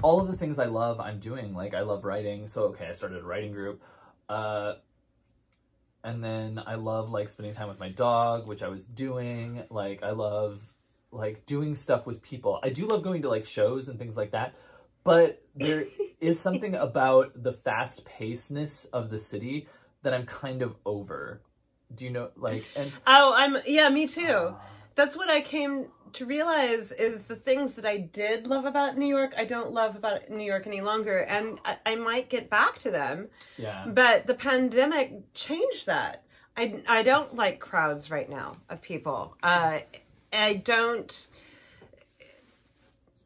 all 0.01 0.21
of 0.21 0.27
the 0.27 0.37
things 0.37 0.57
I 0.57 0.65
love 0.65 0.99
I'm 1.01 1.19
doing 1.19 1.53
like 1.53 1.73
I 1.73 1.81
love 1.81 2.05
writing 2.05 2.47
so 2.47 2.63
okay 2.69 2.87
I 2.87 2.93
started 2.93 3.19
a 3.19 3.23
writing 3.25 3.51
group 3.51 3.81
uh 4.29 4.75
and 6.03 6.23
then 6.23 6.61
I 6.65 6.75
love 6.75 7.11
like 7.11 7.29
spending 7.29 7.53
time 7.53 7.67
with 7.67 7.79
my 7.79 7.89
dog 7.89 8.47
which 8.47 8.63
I 8.63 8.67
was 8.69 8.85
doing. 8.85 9.63
Like 9.69 10.03
I 10.03 10.11
love 10.11 10.61
like 11.11 11.45
doing 11.45 11.75
stuff 11.75 12.05
with 12.07 12.21
people. 12.21 12.59
I 12.63 12.69
do 12.69 12.85
love 12.87 13.03
going 13.03 13.21
to 13.23 13.29
like 13.29 13.45
shows 13.45 13.87
and 13.87 13.99
things 13.99 14.17
like 14.17 14.31
that 14.31 14.53
but 15.03 15.41
there 15.55 15.85
is 16.19 16.39
something 16.39 16.75
about 16.75 17.31
the 17.41 17.53
fast 17.53 18.05
pacedness 18.05 18.85
of 18.85 19.09
the 19.09 19.19
city 19.19 19.67
that 20.03 20.13
I'm 20.13 20.25
kind 20.25 20.61
of 20.61 20.75
over. 20.85 21.41
Do 21.93 22.05
you 22.05 22.11
know 22.11 22.29
like 22.35 22.65
and 22.75 22.91
Oh, 23.05 23.33
I'm 23.35 23.57
yeah, 23.65 23.89
me 23.89 24.07
too. 24.07 24.53
Ah. 24.53 24.61
That's 24.95 25.15
what 25.15 25.29
I 25.29 25.41
came 25.41 25.87
to 26.13 26.25
realize 26.25 26.91
is 26.91 27.23
the 27.23 27.35
things 27.35 27.73
that 27.75 27.85
I 27.85 27.97
did 27.97 28.47
love 28.47 28.65
about 28.65 28.97
New 28.97 29.05
York, 29.05 29.33
I 29.37 29.45
don't 29.45 29.71
love 29.71 29.95
about 29.95 30.29
New 30.29 30.43
York 30.43 30.67
any 30.67 30.81
longer, 30.81 31.19
and 31.19 31.59
I, 31.63 31.77
I 31.85 31.95
might 31.95 32.29
get 32.29 32.49
back 32.49 32.79
to 32.79 32.91
them. 32.91 33.29
yeah 33.57 33.85
But 33.87 34.27
the 34.27 34.33
pandemic 34.33 35.33
changed 35.33 35.85
that. 35.85 36.23
I, 36.57 36.83
I 36.87 37.03
don't 37.03 37.35
like 37.35 37.59
crowds 37.59 38.11
right 38.11 38.29
now 38.29 38.57
of 38.69 38.81
people. 38.81 39.35
Uh, 39.41 39.79
I 40.33 40.53
don't. 40.55 41.27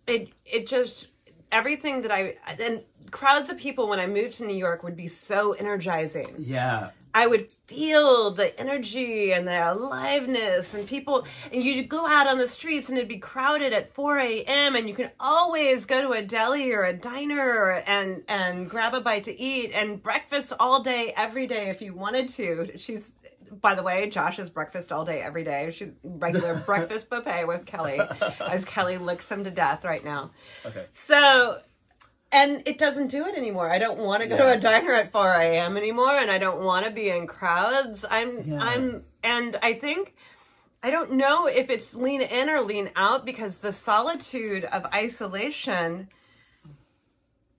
It 0.06 0.30
it 0.46 0.68
just 0.68 1.08
everything 1.52 2.04
that 2.04 2.12
I 2.12 2.36
and 2.60 2.84
crowds 3.10 3.50
of 3.50 3.58
people 3.58 3.88
when 3.88 4.00
I 4.00 4.06
moved 4.06 4.36
to 4.36 4.46
New 4.46 4.56
York 4.56 4.84
would 4.84 4.96
be 4.96 5.08
so 5.08 5.54
energizing. 5.54 6.36
yeah 6.38 6.90
I 7.16 7.28
would 7.28 7.50
feel 7.66 8.32
the 8.32 8.60
energy 8.60 9.32
and 9.32 9.48
the 9.48 9.72
aliveness 9.72 10.74
and 10.74 10.86
people 10.86 11.26
and 11.50 11.64
you'd 11.64 11.88
go 11.88 12.06
out 12.06 12.28
on 12.28 12.38
the 12.38 12.48
streets 12.48 12.90
and 12.90 12.98
it'd 12.98 13.08
be 13.08 13.20
crowded 13.20 13.72
at 13.72 13.94
4 13.96 14.20
a.m. 14.20 14.76
and 14.76 14.90
you 14.90 14.94
can 14.94 15.12
always 15.18 15.86
go 15.86 16.02
to 16.02 16.12
a 16.12 16.22
deli 16.22 16.74
or 16.74 16.84
a 16.84 16.92
diner 16.92 17.84
and 17.88 18.22
and 18.28 18.70
grab 18.70 18.94
a 18.94 19.00
bite 19.00 19.24
to 19.24 19.42
eat 19.42 19.72
and 19.74 20.04
breakfast 20.04 20.52
all 20.60 20.84
day 20.84 21.14
every 21.16 21.48
day 21.48 21.70
if 21.70 21.82
you 21.82 21.94
wanted 21.94 22.28
to. 22.30 22.78
She's 22.78 23.14
by 23.62 23.76
the 23.76 23.84
way, 23.84 24.10
Josh 24.10 24.38
is 24.38 24.50
breakfast 24.50 24.92
all 24.92 25.06
day 25.06 25.22
every 25.22 25.46
day. 25.46 25.72
She's 25.72 25.94
regular 26.04 26.60
breakfast 26.66 27.10
buffet 27.10 27.46
with 27.46 27.66
Kelly 27.66 28.02
as 28.42 28.66
Kelly 28.66 28.98
licks 28.98 29.30
him 29.30 29.46
to 29.46 29.52
death 29.52 29.86
right 29.86 30.04
now. 30.04 30.32
okay 30.66 30.88
So 30.92 31.62
and 32.32 32.62
it 32.68 32.78
doesn't 32.78 33.08
do 33.08 33.26
it 33.28 33.36
anymore. 33.36 33.72
I 33.72 33.80
don't 33.80 34.00
want 34.00 34.22
to 34.22 34.28
go 34.28 34.38
to 34.38 34.52
a 34.54 34.58
diner 34.58 34.94
at 34.94 35.12
4 35.12 35.34
a.m. 35.36 35.78
anymore, 35.78 36.18
and 36.18 36.30
I 36.30 36.38
don't 36.38 36.62
want 36.62 36.86
to 36.86 36.92
be 36.92 37.10
in 37.10 37.28
crowds. 37.28 38.04
I'm, 38.10 38.52
Yeah. 38.52 38.60
I'm, 38.62 39.04
and 39.24 39.58
I 39.62 39.74
think, 39.74 40.16
I 40.84 40.92
don't 40.92 41.14
know 41.14 41.48
if 41.48 41.70
it's 41.70 41.96
lean 41.96 42.22
in 42.22 42.50
or 42.50 42.62
lean 42.62 42.92
out 42.96 43.26
because 43.26 43.60
the 43.60 43.72
solitude 43.72 44.66
of 44.66 44.86
isolation. 44.94 46.10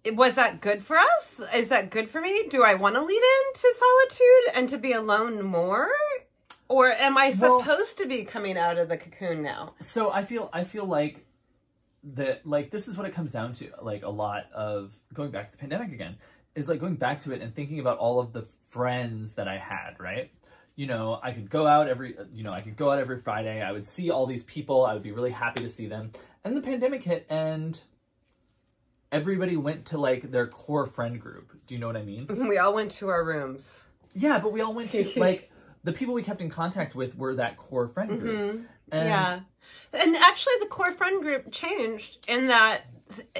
it- 0.04 0.14
Was 0.14 0.34
that 0.36 0.60
good 0.60 0.84
for 0.84 0.96
us? 0.98 1.40
Is 1.52 1.68
that 1.70 1.90
good 1.90 2.08
for 2.08 2.20
me? 2.20 2.46
Do 2.48 2.62
I 2.62 2.74
want 2.74 2.94
to 2.94 3.02
lean 3.02 3.22
into 3.48 3.74
solitude 3.78 4.54
and 4.54 4.68
to 4.68 4.78
be 4.78 4.92
alone 4.92 5.42
more? 5.42 5.88
Or 6.68 6.90
am 6.92 7.18
I 7.18 7.34
Well- 7.36 7.60
supposed 7.60 7.98
to 7.98 8.06
be 8.06 8.24
coming 8.24 8.56
out 8.56 8.78
of 8.78 8.88
the 8.88 8.96
cocoon 8.96 9.42
now? 9.42 9.74
So 9.80 10.12
I 10.12 10.22
feel 10.22 10.48
I 10.52 10.62
feel 10.62 10.84
like 10.84 11.25
that 12.14 12.46
like 12.46 12.70
this 12.70 12.86
is 12.86 12.96
what 12.96 13.06
it 13.06 13.12
comes 13.12 13.32
down 13.32 13.52
to 13.52 13.68
like 13.82 14.04
a 14.04 14.08
lot 14.08 14.44
of 14.54 14.98
going 15.12 15.30
back 15.30 15.46
to 15.46 15.52
the 15.52 15.58
pandemic 15.58 15.92
again 15.92 16.16
is 16.54 16.68
like 16.68 16.80
going 16.80 16.94
back 16.94 17.20
to 17.20 17.32
it 17.32 17.42
and 17.42 17.54
thinking 17.54 17.80
about 17.80 17.98
all 17.98 18.20
of 18.20 18.32
the 18.32 18.42
friends 18.68 19.34
that 19.34 19.48
I 19.48 19.58
had, 19.58 19.96
right? 19.98 20.30
You 20.76 20.86
know, 20.86 21.18
I 21.22 21.32
could 21.32 21.50
go 21.50 21.66
out 21.66 21.88
every 21.88 22.16
you 22.32 22.44
know, 22.44 22.52
I 22.52 22.60
could 22.60 22.76
go 22.76 22.90
out 22.90 22.98
every 22.98 23.18
Friday. 23.18 23.62
I 23.62 23.72
would 23.72 23.84
see 23.84 24.10
all 24.10 24.26
these 24.26 24.42
people. 24.44 24.84
I 24.84 24.94
would 24.94 25.02
be 25.02 25.12
really 25.12 25.30
happy 25.30 25.60
to 25.60 25.68
see 25.68 25.86
them. 25.86 26.12
And 26.44 26.56
the 26.56 26.62
pandemic 26.62 27.02
hit 27.02 27.26
and 27.28 27.80
everybody 29.10 29.56
went 29.56 29.86
to 29.86 29.98
like 29.98 30.30
their 30.30 30.46
core 30.46 30.86
friend 30.86 31.20
group. 31.20 31.52
Do 31.66 31.74
you 31.74 31.80
know 31.80 31.86
what 31.86 31.96
I 31.96 32.02
mean? 32.02 32.26
We 32.48 32.58
all 32.58 32.74
went 32.74 32.92
to 32.92 33.08
our 33.08 33.24
rooms. 33.24 33.86
Yeah, 34.14 34.38
but 34.38 34.52
we 34.52 34.60
all 34.60 34.72
went 34.72 34.92
to 34.92 35.10
like 35.16 35.50
the 35.82 35.92
people 35.92 36.14
we 36.14 36.22
kept 36.22 36.40
in 36.40 36.50
contact 36.50 36.94
with 36.94 37.16
were 37.16 37.34
that 37.34 37.56
core 37.56 37.88
friend 37.88 38.20
group. 38.20 38.38
Mm-hmm. 38.38 38.62
And 38.92 39.08
yeah. 39.08 39.40
And 39.92 40.16
actually, 40.16 40.54
the 40.60 40.66
core 40.66 40.92
friend 40.92 41.22
group 41.22 41.50
changed 41.52 42.24
in 42.28 42.46
that 42.48 42.82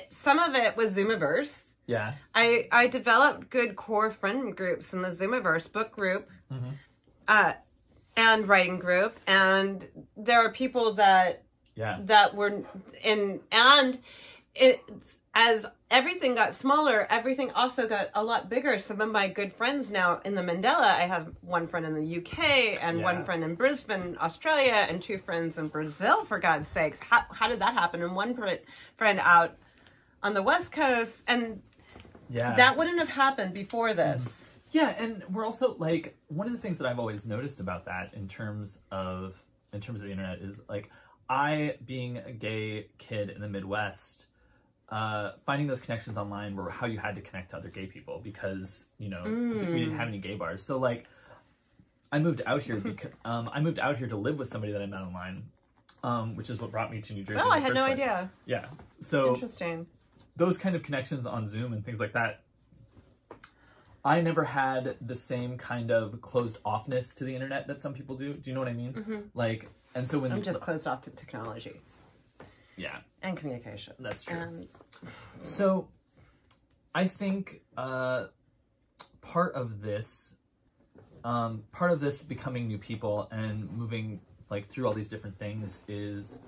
some 0.09 0.38
of 0.38 0.55
it 0.55 0.77
was 0.77 0.96
Zoomiverse. 0.96 1.64
yeah. 1.87 2.14
I, 2.35 2.68
I 2.72 2.87
developed 2.87 3.51
good 3.51 3.77
core 3.77 4.11
friend 4.11 4.57
groups 4.57 4.92
in 4.92 5.03
the 5.03 5.11
Zoomiverse 5.11 5.70
book 5.72 5.92
group 5.92 6.31
uh, 7.29 7.53
and 8.16 8.49
writing 8.49 8.79
group. 8.79 9.18
And 9.27 9.87
there 10.16 10.40
are 10.40 10.51
people 10.53 10.94
that 10.94 11.42
Yeah. 11.75 11.99
that 12.05 12.35
were 12.35 12.62
in 13.03 13.40
and 13.53 13.99
it 14.55 14.81
as 15.35 15.66
everything 15.90 16.35
got 16.35 16.55
smaller. 16.55 17.07
Everything 17.11 17.51
also 17.53 17.87
got 17.87 18.09
a 18.14 18.22
lot 18.22 18.49
bigger. 18.49 18.79
Some 18.79 19.01
of 19.01 19.11
my 19.11 19.29
good 19.29 19.53
friends 19.53 19.90
now 19.92 20.20
in 20.25 20.35
the 20.35 20.42
mandela 20.42 20.83
i 20.85 21.07
have 21.07 21.29
one 21.40 21.66
friend 21.68 21.87
in 21.87 21.94
the 21.94 22.16
uk 22.18 22.38
and 22.38 22.99
Yeah. 22.99 23.05
one 23.05 23.25
friend 23.25 23.44
in 23.44 23.55
brisbane 23.55 24.16
australia 24.20 24.87
and 24.88 25.01
two 25.03 25.18
friends 25.18 25.59
in 25.59 25.68
brazil 25.68 26.25
for 26.25 26.38
god's 26.38 26.68
sakes. 26.68 26.99
How, 27.01 27.22
how 27.33 27.49
did 27.49 27.61
that 27.61 27.75
happen? 27.75 28.03
And 28.03 28.14
one 28.16 28.35
fri- 28.35 28.61
friend 28.96 29.20
out 29.22 29.57
on 30.22 30.35
the 30.35 30.42
west 30.42 30.72
coast 30.72 31.22
and 31.29 31.62
Yeah. 32.29 32.57
that 32.57 32.77
wouldn't 32.77 32.99
have 32.99 33.09
happened 33.11 33.55
before 33.55 33.94
this. 33.94 34.25
Mm-hmm. 34.25 34.42
Yeah, 34.72 34.88
and 34.99 35.22
we're 35.31 35.46
also 35.46 35.77
like 35.79 36.18
one 36.27 36.46
of 36.49 36.53
the 36.53 36.59
things 36.59 36.79
that 36.79 36.87
I've 36.88 36.99
always 36.99 37.25
noticed 37.25 37.61
about 37.61 37.85
that 37.87 38.12
in 38.14 38.27
terms 38.27 38.79
of 38.90 39.42
in 39.72 39.81
terms 39.81 40.01
of 40.01 40.07
the 40.07 40.11
internet 40.12 40.40
is 40.40 40.61
like 40.68 40.90
I 41.31 41.77
being 41.87 42.18
a 42.18 42.33
gay 42.33 42.88
kid 42.99 43.31
in 43.31 43.40
the 43.40 43.49
Midwest, 43.49 44.27
uh, 44.88 45.33
finding 45.44 45.66
those 45.66 45.81
connections 45.81 46.16
online 46.16 46.55
were 46.55 46.70
how 46.70 46.87
you 46.87 46.99
had 46.99 47.16
to 47.16 47.20
connect 47.20 47.51
to 47.51 47.57
other 47.57 47.68
gay 47.68 47.87
people 47.87 48.20
because 48.22 48.87
you 48.99 49.09
know 49.09 49.22
we 49.25 49.81
didn't 49.81 49.96
have 49.96 50.09
any 50.09 50.18
gay 50.18 50.35
bars. 50.35 50.62
So 50.62 50.79
like, 50.79 51.07
I 52.12 52.18
moved 52.18 52.42
out 52.46 52.62
here 52.62 52.77
because 52.77 53.11
um, 53.25 53.51
I 53.53 53.61
moved 53.61 53.79
out 53.79 53.96
here 53.96 54.09
to 54.09 54.16
live 54.16 54.38
with 54.38 54.49
somebody 54.49 54.72
that 54.72 54.83
I 54.83 54.87
met 54.87 55.01
online, 55.01 55.44
um, 56.05 56.37
which 56.37 56.51
is 56.51 56.61
what 56.61 56.70
brought 56.70 56.90
me 56.90 57.01
to 57.01 57.12
New 57.12 57.25
Jersey. 57.25 57.40
oh 57.44 57.51
i 57.51 57.59
had 57.59 57.75
no 57.75 57.85
place. 57.85 57.94
idea 57.94 58.31
Yeah, 58.46 58.66
so 59.01 59.35
interesting 59.35 59.87
those 60.37 60.59
kind 60.59 60.77
of 60.77 60.83
connections 60.83 61.25
on 61.25 61.46
Zoom 61.46 61.72
and 61.72 61.85
things 61.85 61.99
like 61.99 62.12
that. 62.12 62.42
I 64.05 64.20
never 64.20 64.44
had 64.44 64.96
the 65.01 65.16
same 65.16 65.57
kind 65.57 65.90
of 65.90 66.20
closed 66.20 66.62
offness 66.62 67.12
to 67.16 67.25
the 67.25 67.35
internet 67.35 67.66
that 67.66 67.81
some 67.81 67.92
people 67.92 68.14
do. 68.16 68.35
Do 68.35 68.51
you 68.51 68.55
know 68.55 68.61
what 68.61 68.68
I 68.68 68.75
mean? 68.75 69.31
Like, 69.35 69.68
and 69.96 70.07
so 70.07 70.18
when 70.18 70.31
i'm 70.31 70.42
just 70.42 70.61
closed 70.61 70.87
off 70.87 71.01
to 71.03 71.11
technology 71.11 71.81
yeah, 72.76 72.98
and 73.22 73.36
communication 73.36 73.94
that's 73.98 74.24
true. 74.24 74.36
and 74.38 74.68
So, 75.42 75.88
I 76.94 77.06
think 77.06 77.62
uh, 77.76 78.26
part 79.20 79.54
of 79.54 79.80
this, 79.82 80.34
um, 81.24 81.64
part 81.72 81.90
of 81.92 82.00
this 82.00 82.22
becoming 82.22 82.68
new 82.68 82.78
people 82.78 83.28
and 83.30 83.70
moving 83.72 84.20
like 84.50 84.66
through 84.66 84.86
all 84.86 84.94
these 84.94 85.08
different 85.08 85.38
things 85.38 85.82
is 85.88 86.38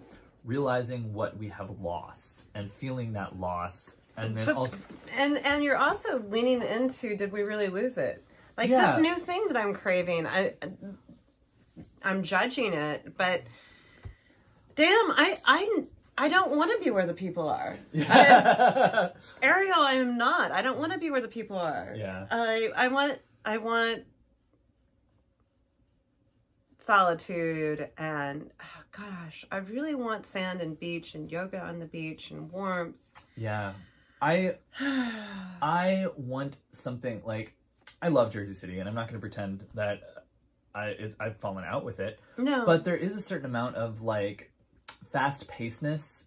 realizing 0.44 1.12
what 1.12 1.36
we 1.36 1.48
have 1.48 1.68
lost 1.80 2.44
and 2.54 2.70
feeling 2.70 3.12
that 3.14 3.38
loss, 3.38 3.96
and 4.16 4.36
then 4.36 4.46
But- 4.46 4.56
also 4.56 4.82
and 5.16 5.38
and 5.38 5.62
you're 5.64 5.76
also 5.76 6.20
leaning 6.28 6.62
into 6.62 7.16
did 7.16 7.32
we 7.32 7.42
really 7.42 7.68
lose 7.68 7.98
it 7.98 8.24
like 8.56 8.68
Yeah. 8.70 8.92
this 8.92 9.00
new 9.00 9.16
thing 9.16 9.46
that 9.48 9.56
i'm 9.56 9.72
craving 9.74 10.26
i 10.26 10.54
i'm 12.02 12.24
judging 12.24 12.72
it 12.72 13.16
but 13.16 13.42
damn 14.74 15.10
i 15.12 15.36
i 15.46 15.84
i 16.18 16.28
don't 16.28 16.50
want 16.50 16.70
to 16.76 16.84
be 16.84 16.90
where 16.90 17.06
the 17.06 17.14
people 17.14 17.48
are. 17.48 17.76
I- 17.96 19.10
ariel 19.42 19.80
i 19.80 19.94
am 19.94 20.18
not. 20.18 20.50
I 20.52 20.62
don't 20.62 20.78
want 20.78 20.92
to 20.92 20.98
be 20.98 21.10
where 21.10 21.20
the 21.20 21.28
people 21.28 21.56
are. 21.58 21.94
Yeah. 21.96 22.26
i 22.30 22.70
i 22.76 22.88
want 22.88 23.18
i 23.44 23.56
want 23.58 24.04
solitude 26.84 27.90
and 27.98 28.50
oh 28.60 28.82
gosh 28.92 29.44
i 29.52 29.58
really 29.58 29.94
want 29.94 30.26
sand 30.26 30.60
and 30.60 30.78
beach 30.80 31.14
and 31.14 31.30
yoga 31.30 31.60
on 31.60 31.78
the 31.78 31.86
beach 31.86 32.30
and 32.30 32.50
warmth. 32.50 32.96
Yeah. 33.36 33.72
I 34.20 34.56
I 34.80 36.06
want 36.16 36.56
something 36.72 37.22
like 37.24 37.54
I 38.02 38.08
love 38.08 38.32
Jersey 38.32 38.54
City 38.54 38.78
and 38.80 38.88
I'm 38.88 38.94
not 38.94 39.06
going 39.06 39.14
to 39.14 39.20
pretend 39.20 39.64
that 39.74 40.00
I 40.74 40.86
it, 40.88 41.14
I've 41.20 41.36
fallen 41.36 41.64
out 41.64 41.84
with 41.84 42.00
it, 42.00 42.18
no. 42.36 42.64
But 42.64 42.84
there 42.84 42.96
is 42.96 43.16
a 43.16 43.20
certain 43.20 43.46
amount 43.46 43.76
of 43.76 44.02
like 44.02 44.50
fast 45.12 45.48
pacedness 45.48 46.24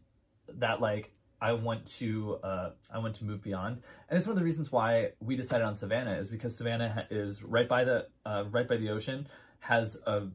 that 0.59 0.81
like 0.81 1.11
I 1.41 1.53
want 1.53 1.85
to 1.97 2.39
uh 2.43 2.71
I 2.93 2.99
want 2.99 3.15
to 3.15 3.25
move 3.25 3.41
beyond. 3.41 3.81
And 4.09 4.17
it's 4.17 4.27
one 4.27 4.33
of 4.33 4.37
the 4.39 4.45
reasons 4.45 4.71
why 4.71 5.11
we 5.19 5.35
decided 5.35 5.65
on 5.65 5.75
Savannah 5.75 6.13
is 6.17 6.29
because 6.29 6.55
Savannah 6.55 7.07
is 7.09 7.43
right 7.43 7.67
by 7.67 7.83
the 7.83 8.07
uh 8.25 8.45
right 8.51 8.67
by 8.67 8.77
the 8.77 8.89
ocean, 8.89 9.27
has 9.59 9.97
a 10.05 10.27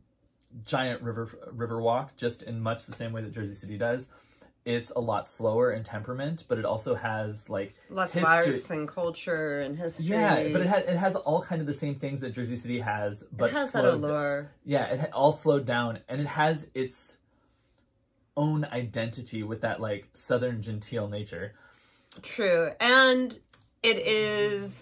giant 0.65 1.03
river 1.03 1.29
river 1.53 1.81
walk 1.81 2.17
just 2.17 2.43
in 2.43 2.61
much 2.61 2.87
the 2.87 2.93
same 2.93 3.13
way 3.13 3.23
that 3.23 3.33
Jersey 3.33 3.55
City 3.55 3.77
does. 3.79 4.09
It's 4.65 4.91
a 4.91 4.99
lot 4.99 5.29
slower 5.29 5.71
in 5.71 5.85
temperament, 5.85 6.43
but 6.49 6.59
it 6.59 6.65
also 6.65 6.97
has 6.97 7.49
like 7.49 7.75
less 7.89 8.13
history- 8.13 8.55
arts 8.55 8.71
and 8.71 8.89
culture 8.89 9.61
and 9.61 9.77
history. 9.79 10.07
Yeah, 10.07 10.49
but 10.53 10.61
it 10.63 10.67
has 10.67 10.83
it 10.89 10.97
has 10.97 11.15
all 11.15 11.41
kind 11.41 11.61
of 11.61 11.69
the 11.69 11.75
same 11.75 11.95
things 11.95 12.21
that 12.23 12.31
Jersey 12.31 12.57
City 12.57 12.81
has, 12.81 13.23
but 13.31 13.51
it 13.51 13.55
has 13.55 13.71
that 13.73 13.85
allure. 13.85 14.49
Yeah, 14.65 14.87
it 14.87 15.13
all 15.13 15.31
slowed 15.31 15.67
down, 15.67 16.01
and 16.09 16.21
it 16.21 16.27
has 16.27 16.69
its 16.75 17.17
own 18.37 18.65
identity 18.67 19.43
with 19.43 19.63
that 19.63 19.81
like 19.81 20.09
southern 20.13 20.63
genteel 20.63 21.09
nature. 21.09 21.55
True, 22.23 22.71
and 22.81 23.39
it 23.83 23.99
is. 23.99 24.73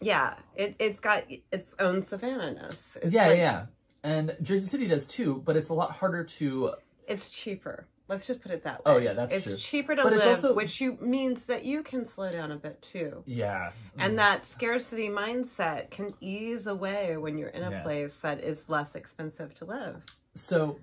Yeah, 0.00 0.34
it 0.56 0.74
it's 0.78 0.98
got 0.98 1.24
its 1.52 1.74
own 1.78 2.02
Savannah-ness. 2.02 2.98
It's 3.02 3.14
yeah, 3.14 3.28
like- 3.28 3.38
yeah, 3.38 3.66
and 4.02 4.36
Jersey 4.42 4.66
City 4.66 4.86
does 4.88 5.06
too, 5.06 5.42
but 5.44 5.56
it's 5.56 5.68
a 5.68 5.74
lot 5.74 5.92
harder 5.92 6.24
to. 6.24 6.74
It's 7.06 7.28
cheaper. 7.28 7.86
Let's 8.12 8.26
just 8.26 8.42
put 8.42 8.52
it 8.52 8.62
that 8.64 8.84
way. 8.84 8.92
Oh, 8.92 8.98
yeah, 8.98 9.14
that's 9.14 9.34
it's 9.34 9.46
true. 9.46 9.56
cheaper 9.56 9.96
to 9.96 10.02
But 10.02 10.12
live, 10.12 10.28
also- 10.28 10.52
which 10.54 10.82
you 10.82 10.98
means 11.00 11.46
that 11.46 11.64
you 11.64 11.82
can 11.82 12.04
slow 12.06 12.30
down 12.30 12.52
a 12.52 12.56
bit 12.56 12.82
too. 12.82 13.22
Yeah, 13.24 13.72
And 13.96 14.18
that 14.18 14.46
scarcity 14.46 15.08
mindset 15.08 15.88
can 15.90 16.12
ease 16.20 16.66
away 16.66 17.16
when 17.16 17.38
you're 17.38 17.48
in 17.48 17.62
a 17.62 17.70
Yeah. 17.70 17.82
place 17.82 18.18
that 18.18 18.40
is 18.40 18.68
less 18.68 18.94
expensive 18.94 19.54
to 19.56 19.64
live. 19.64 20.02
so 20.34 20.78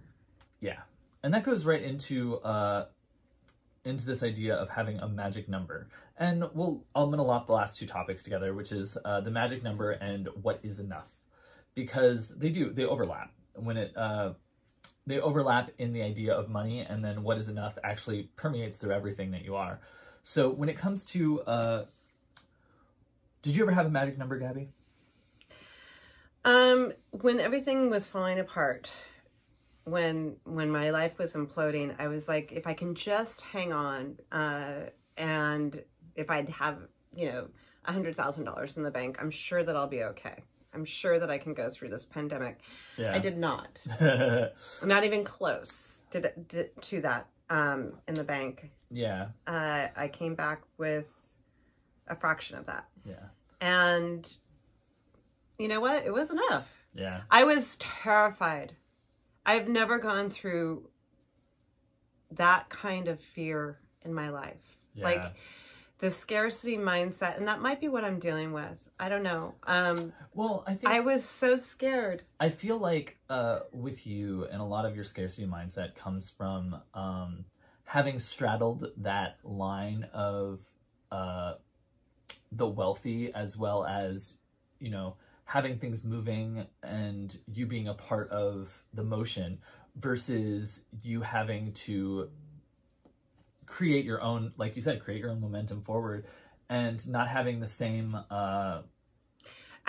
yeah, 0.59 0.79
and 1.21 1.31
that 1.35 1.43
goes 1.43 1.65
right 1.65 1.81
into 1.83 2.37
uh 2.39 2.87
into 3.85 4.05
this 4.07 4.23
idea 4.23 4.55
of 4.55 4.69
having 4.71 4.97
a 4.99 5.07
magic 5.07 5.47
number. 5.47 5.87
And 6.17 6.43
we'll 6.55 6.83
I'm 6.95 7.11
gonna 7.11 7.23
lop 7.23 7.45
the 7.45 7.53
last 7.53 7.77
two 7.77 7.85
topics 7.85 8.23
together, 8.23 8.53
which 8.55 8.71
is 8.71 8.97
uh, 9.05 9.21
the 9.21 9.31
magic 9.31 9.61
number 9.63 9.91
and 9.91 10.27
what 10.41 10.59
is 10.63 10.79
enough, 10.79 11.15
because 11.75 12.37
they 12.39 12.49
do 12.49 12.71
they 12.73 12.85
overlap 12.85 13.31
when 13.53 13.77
it 13.77 13.95
uh, 13.95 14.33
they 15.09 15.19
overlap 15.19 15.71
in 15.77 15.91
the 15.91 16.01
idea 16.01 16.33
of 16.33 16.49
money, 16.49 16.79
and 16.81 17.03
then 17.03 17.23
what 17.23 17.37
is 17.37 17.49
enough 17.49 17.77
actually 17.83 18.29
permeates 18.35 18.77
through 18.77 18.93
everything 18.93 19.31
that 19.31 19.43
you 19.43 19.55
are. 19.55 19.79
So 20.23 20.49
when 20.49 20.69
it 20.69 20.77
comes 20.77 21.05
to 21.05 21.41
uh, 21.41 21.85
did 23.41 23.55
you 23.55 23.63
ever 23.63 23.71
have 23.71 23.85
a 23.85 23.89
magic 23.89 24.17
number, 24.17 24.37
Gabby? 24.37 24.69
Um, 26.43 26.93
when 27.11 27.39
everything 27.39 27.89
was 27.89 28.05
falling 28.05 28.39
apart, 28.39 28.91
when 29.85 30.35
when 30.43 30.69
my 30.69 30.89
life 30.89 31.17
was 31.17 31.33
imploding, 31.33 31.95
I 31.99 32.07
was 32.07 32.27
like, 32.27 32.51
if 32.51 32.67
I 32.67 32.73
can 32.73 32.95
just 32.95 33.41
hang 33.41 33.71
on, 33.73 34.17
uh, 34.31 34.89
and 35.17 35.83
if 36.15 36.29
I'd 36.29 36.49
have, 36.49 36.79
you 37.15 37.27
know, 37.27 37.47
a 37.85 37.91
hundred 37.91 38.15
thousand 38.15 38.43
dollars 38.45 38.77
in 38.77 38.83
the 38.83 38.91
bank, 38.91 39.17
I'm 39.21 39.31
sure 39.31 39.63
that 39.63 39.75
I'll 39.75 39.87
be 39.87 40.03
okay. 40.03 40.43
I'm 40.73 40.85
sure 40.85 41.19
that 41.19 41.29
I 41.31 41.37
can 41.37 41.53
go 41.53 41.69
through 41.69 41.89
this 41.89 42.05
pandemic. 42.05 42.59
Yeah, 42.97 43.13
I 43.13 43.19
did 43.19 43.37
not. 43.37 43.79
Not 44.83 45.03
even 45.03 45.23
close. 45.23 46.03
to, 46.11 46.21
to, 46.49 46.67
to 46.67 47.01
that 47.01 47.27
um, 47.49 47.93
in 48.07 48.13
the 48.13 48.23
bank, 48.23 48.71
Yeah. 48.91 49.27
uh, 49.47 49.87
I 49.95 50.07
came 50.07 50.35
back 50.35 50.61
with 50.77 51.31
a 52.07 52.15
fraction 52.15 52.57
of 52.57 52.65
that. 52.67 52.85
Yeah. 53.05 53.15
And 53.61 54.31
you 55.57 55.67
know 55.67 55.79
what? 55.81 56.05
It 56.05 56.13
was 56.13 56.29
enough. 56.29 56.67
Yeah. 56.93 57.21
I 57.29 57.43
was 57.43 57.75
terrified. 57.77 58.75
I've 59.45 59.67
never 59.67 59.97
gone 59.99 60.29
through 60.29 60.89
that 62.31 62.69
kind 62.69 63.07
of 63.07 63.19
fear 63.35 63.79
in 64.03 64.13
my 64.13 64.29
life. 64.29 64.55
Yeah. 64.93 65.05
Like 65.05 65.23
the 65.99 66.09
scarcity 66.09 66.77
mindset, 66.77 67.37
and 67.37 67.47
that 67.47 67.61
might 67.61 67.81
be 67.81 67.89
what 67.89 68.03
I'm 68.05 68.19
dealing 68.19 68.53
with. 68.53 68.89
I 68.99 69.09
don't 69.09 69.23
know. 69.23 69.55
Um, 69.63 70.13
well, 70.33 70.63
I 70.65 70.73
think 70.73 70.91
I 70.91 71.01
was 71.01 71.25
so 71.25 71.57
scared. 71.57 72.23
I 72.39 72.49
feel 72.49 72.77
like 72.77 73.17
uh, 73.29 73.59
with 73.73 74.07
you 74.07 74.47
and 74.51 74.61
a 74.61 74.65
lot 74.65 74.85
of 74.85 74.95
your 74.95 75.03
scarcity 75.03 75.45
mindset 75.45 75.95
comes 75.95 76.29
from 76.29 76.81
um, 76.93 77.43
having 77.83 78.17
straddled 78.17 78.91
that 78.97 79.37
line 79.43 80.07
of 80.13 80.59
uh, 81.11 81.55
the 82.51 82.67
wealthy 82.67 83.33
as 83.33 83.57
well 83.57 83.85
as, 83.85 84.37
you 84.79 84.89
know, 84.89 85.17
having 85.43 85.79
things 85.79 86.03
moving 86.03 86.65
and 86.81 87.39
you 87.51 87.65
being 87.65 87.87
a 87.87 87.93
part 87.93 88.29
of 88.29 88.85
the 88.93 89.03
motion 89.03 89.59
versus 89.95 90.85
you 91.01 91.21
having 91.21 91.73
to 91.73 92.29
create 93.69 94.03
your 94.03 94.21
own, 94.21 94.51
like 94.57 94.75
you 94.75 94.81
said, 94.81 95.01
create 95.01 95.21
your 95.21 95.29
own 95.29 95.39
momentum 95.39 95.81
forward 95.83 96.25
and 96.69 97.07
not 97.07 97.29
having 97.29 97.61
the 97.61 97.67
same 97.67 98.17
uh, 98.29 98.81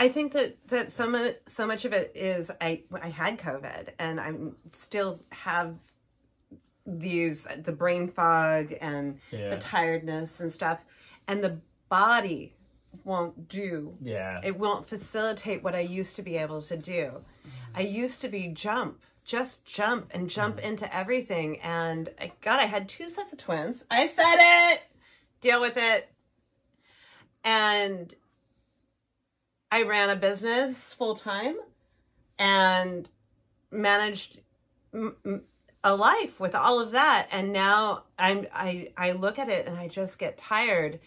I 0.01 0.09
think 0.09 0.33
that 0.33 0.57
that 0.69 0.93
some 0.93 1.15
so 1.47 1.67
much 1.67 1.85
of 1.85 1.93
it 1.93 2.13
is 2.15 2.51
I 2.59 2.85
I 3.03 3.09
had 3.09 3.39
COVID 3.39 3.91
and 3.99 4.19
I'm 4.19 4.57
still 4.73 5.21
have 5.29 5.75
these 6.87 7.47
the 7.63 7.73
brain 7.73 8.09
fog 8.09 8.73
and 8.81 9.21
yeah, 9.31 9.51
the 9.51 9.57
tiredness 9.59 10.41
and 10.41 10.51
stuff, 10.51 10.79
and 11.29 11.45
the 11.45 11.59
body 11.91 12.55
won't 13.05 13.47
do. 13.49 13.95
yeah, 14.03 14.41
It 14.43 14.59
won't 14.59 14.89
facilitate 14.89 15.63
what 15.63 15.75
I 15.75 15.81
used 15.81 16.17
to 16.17 16.23
be 16.23 16.39
able 16.39 16.63
to 16.63 16.77
do. 16.79 17.23
I 17.75 17.83
used 17.83 18.23
to 18.23 18.29
be 18.29 18.49
jump, 18.49 19.03
just 19.31 19.65
jump 19.65 20.11
and 20.11 20.29
jump 20.29 20.57
mm. 20.57 20.65
into 20.65 20.95
everything. 20.95 21.61
And 21.61 22.11
I, 22.21 22.33
God, 22.41 22.59
I 22.59 22.65
had 22.65 22.89
two 22.89 23.09
sets 23.09 23.33
of 23.33 23.39
twins. 23.39 23.85
I 23.89 24.09
said 24.09 24.73
it. 24.73 24.81
Deal 25.41 25.61
with 25.61 25.77
it. 25.77 26.11
And 27.45 28.13
I 29.71 29.85
ran 29.85 30.11
a 30.11 30.17
business 30.17 30.93
full 30.93 31.15
time 31.15 31.57
and 32.41 33.09
managed 33.71 34.41
a 35.85 35.95
life 35.95 36.41
with 36.41 36.57
all 36.57 36.81
of 36.81 36.91
that. 36.91 37.29
And 37.31 37.53
now 37.53 38.03
I'm 38.19 38.47
I 38.53 38.89
I 38.97 39.13
look 39.13 39.39
at 39.39 39.49
it 39.49 39.69
and 39.69 39.79
I 39.79 39.87
just 39.87 40.19
get 40.19 40.39
tired. 40.39 40.99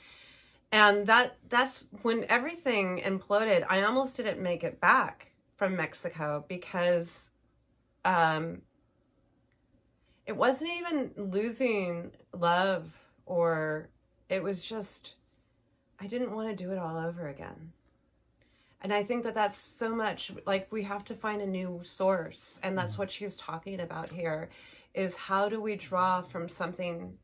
And 0.72 1.06
that 1.08 1.36
that's 1.50 1.86
when 2.04 2.26
everything 2.30 3.02
imploded. 3.06 3.66
I 3.70 3.84
almost 3.84 4.16
didn't 4.16 4.42
make 4.42 4.64
it 4.64 4.80
back 4.80 5.34
from 5.58 5.76
Mexico 5.76 6.46
because 6.48 7.10
um 8.06 8.62
it 10.26 10.36
wasn't 10.36 10.70
even 10.80 11.12
losing 11.18 12.12
love 12.38 12.92
or 13.26 13.90
it 14.30 14.42
was 14.42 14.62
just 14.64 15.14
I 16.00 16.08
didn't 16.08 16.34
want 16.36 16.50
to 16.50 16.64
do 16.64 16.72
it 16.72 16.78
all 16.78 16.98
over 16.98 17.28
again. 17.28 17.72
And 18.82 18.94
I 18.94 19.04
think 19.04 19.24
that 19.24 19.34
that's 19.34 19.58
so 19.58 19.96
much 19.96 20.32
like 20.46 20.68
we 20.72 20.84
have 20.84 21.06
to 21.06 21.16
find 21.16 21.42
a 21.42 21.48
new 21.48 21.82
source. 21.84 22.60
And 22.64 22.78
that's 22.78 22.98
what 22.98 23.10
she's 23.10 23.38
talking 23.38 23.80
about 23.80 24.10
here 24.10 24.50
is 24.94 25.16
how 25.16 25.48
do 25.48 25.62
we 25.62 25.76
draw 25.76 26.22
from 26.22 26.50
something 26.50 27.18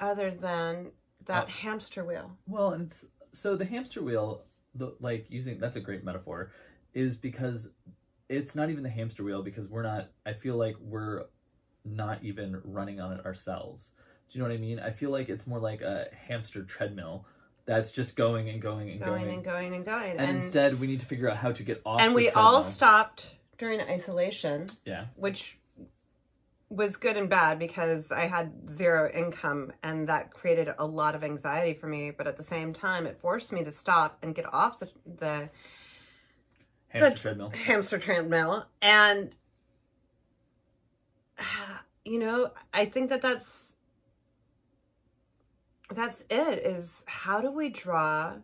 other 0.00 0.30
than 0.32 0.90
that 1.26 1.44
Uh, 1.44 1.46
hamster 1.46 2.04
wheel? 2.04 2.36
Well, 2.46 2.72
and 2.72 2.92
so 3.32 3.56
the 3.56 3.64
hamster 3.64 4.02
wheel, 4.02 4.42
the 4.74 4.96
like 5.00 5.26
using 5.30 5.60
that's 5.60 5.76
a 5.76 5.80
great 5.80 6.04
metaphor, 6.04 6.50
is 6.92 7.16
because 7.16 7.70
it's 8.28 8.54
not 8.54 8.70
even 8.70 8.82
the 8.82 8.90
hamster 8.90 9.22
wheel 9.22 9.42
because 9.42 9.68
we're 9.68 9.82
not. 9.82 10.08
I 10.24 10.32
feel 10.32 10.56
like 10.56 10.76
we're 10.80 11.24
not 11.84 12.22
even 12.22 12.60
running 12.64 13.00
on 13.00 13.12
it 13.12 13.24
ourselves. 13.26 13.92
Do 14.30 14.38
you 14.38 14.42
know 14.42 14.48
what 14.48 14.54
I 14.54 14.60
mean? 14.60 14.78
I 14.80 14.90
feel 14.90 15.10
like 15.10 15.28
it's 15.28 15.46
more 15.46 15.58
like 15.58 15.82
a 15.82 16.06
hamster 16.26 16.62
treadmill 16.62 17.26
that's 17.66 17.92
just 17.92 18.16
going 18.16 18.48
and 18.48 18.60
going 18.60 18.90
and 18.90 19.00
Going 19.00 19.22
going. 19.24 19.34
and 19.34 19.44
going 19.44 19.74
and 19.74 19.84
going. 19.84 20.10
and, 20.12 20.20
and, 20.20 20.36
instead, 20.36 20.80
we 20.80 20.86
need 20.86 21.00
to 21.00 21.06
figure 21.06 21.30
out 21.30 21.36
how 21.38 21.52
to 21.52 21.62
get 21.62 21.80
off. 21.84 22.00
and 22.00 22.14
we 22.14 22.30
all 22.30 22.62
stopped 22.64 23.30
during 23.58 23.80
isolation, 23.80 24.66
Yeah, 24.84 25.06
which 25.16 25.58
was 26.70 26.96
good 26.96 27.16
and 27.16 27.28
bad 27.30 27.58
because 27.58 28.10
I 28.10 28.26
had 28.26 28.68
zero 28.70 29.10
income 29.12 29.72
and 29.82 30.08
that 30.08 30.32
created 30.32 30.68
a 30.78 30.84
lot 30.84 31.14
of 31.14 31.22
anxiety 31.22 31.72
for 31.78 31.86
me. 31.86 32.10
But 32.10 32.26
at 32.26 32.36
the 32.36 32.42
same 32.42 32.72
time, 32.72 33.06
it 33.06 33.18
forced 33.20 33.52
me 33.52 33.62
to 33.64 33.70
stop 33.70 34.18
and 34.22 34.34
get 34.34 34.52
off 34.52 34.80
the, 34.80 34.88
the 35.18 35.48
hamster 37.00 37.20
treadmill. 37.22 37.50
hamster 37.50 37.98
treadmill. 37.98 38.66
And, 38.82 39.34
you 42.04 42.18
know, 42.18 42.50
I 42.72 42.86
think 42.86 43.10
that 43.10 43.22
that's 43.22 43.46
that's 45.94 46.22
it 46.30 46.58
is 46.64 47.02
how 47.06 47.40
do 47.40 47.50
we 47.50 47.68
draw 47.70 48.34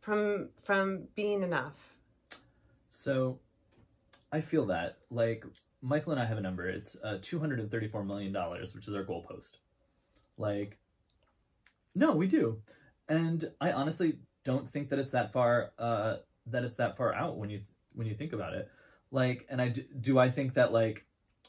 from 0.00 0.48
from 0.62 1.04
being 1.14 1.42
enough 1.42 1.74
So, 2.90 3.38
I 4.32 4.40
feel 4.40 4.66
that 4.66 4.98
like 5.10 5.44
Michael 5.80 6.12
and 6.12 6.20
I 6.20 6.26
have 6.26 6.38
a 6.38 6.40
number. 6.40 6.68
It's 6.68 6.96
uh, 7.04 7.18
two 7.22 7.38
hundred 7.38 7.60
and 7.60 7.70
thirty-four 7.70 8.04
million 8.04 8.32
dollars, 8.32 8.74
which 8.74 8.88
is 8.88 8.94
our 8.94 9.04
goalpost. 9.04 9.52
Like, 10.36 10.78
no, 11.94 12.14
we 12.14 12.26
do, 12.26 12.58
and 13.08 13.50
I 13.60 13.72
honestly 13.72 14.18
don't 14.44 14.68
think 14.68 14.88
that 14.90 14.98
it's 14.98 15.12
that 15.12 15.32
far. 15.32 15.72
Uh, 15.78 16.16
that 16.50 16.64
it's 16.64 16.76
that 16.76 16.96
far 16.96 17.14
out 17.14 17.36
when 17.36 17.50
you 17.50 17.62
when 17.94 18.06
you 18.06 18.14
think 18.14 18.32
about 18.32 18.54
it. 18.54 18.68
Like, 19.10 19.46
and 19.48 19.60
I 19.60 19.68
do, 19.68 19.82
do 20.00 20.18
I 20.18 20.30
think 20.30 20.54
that 20.54 20.72
like 20.72 21.06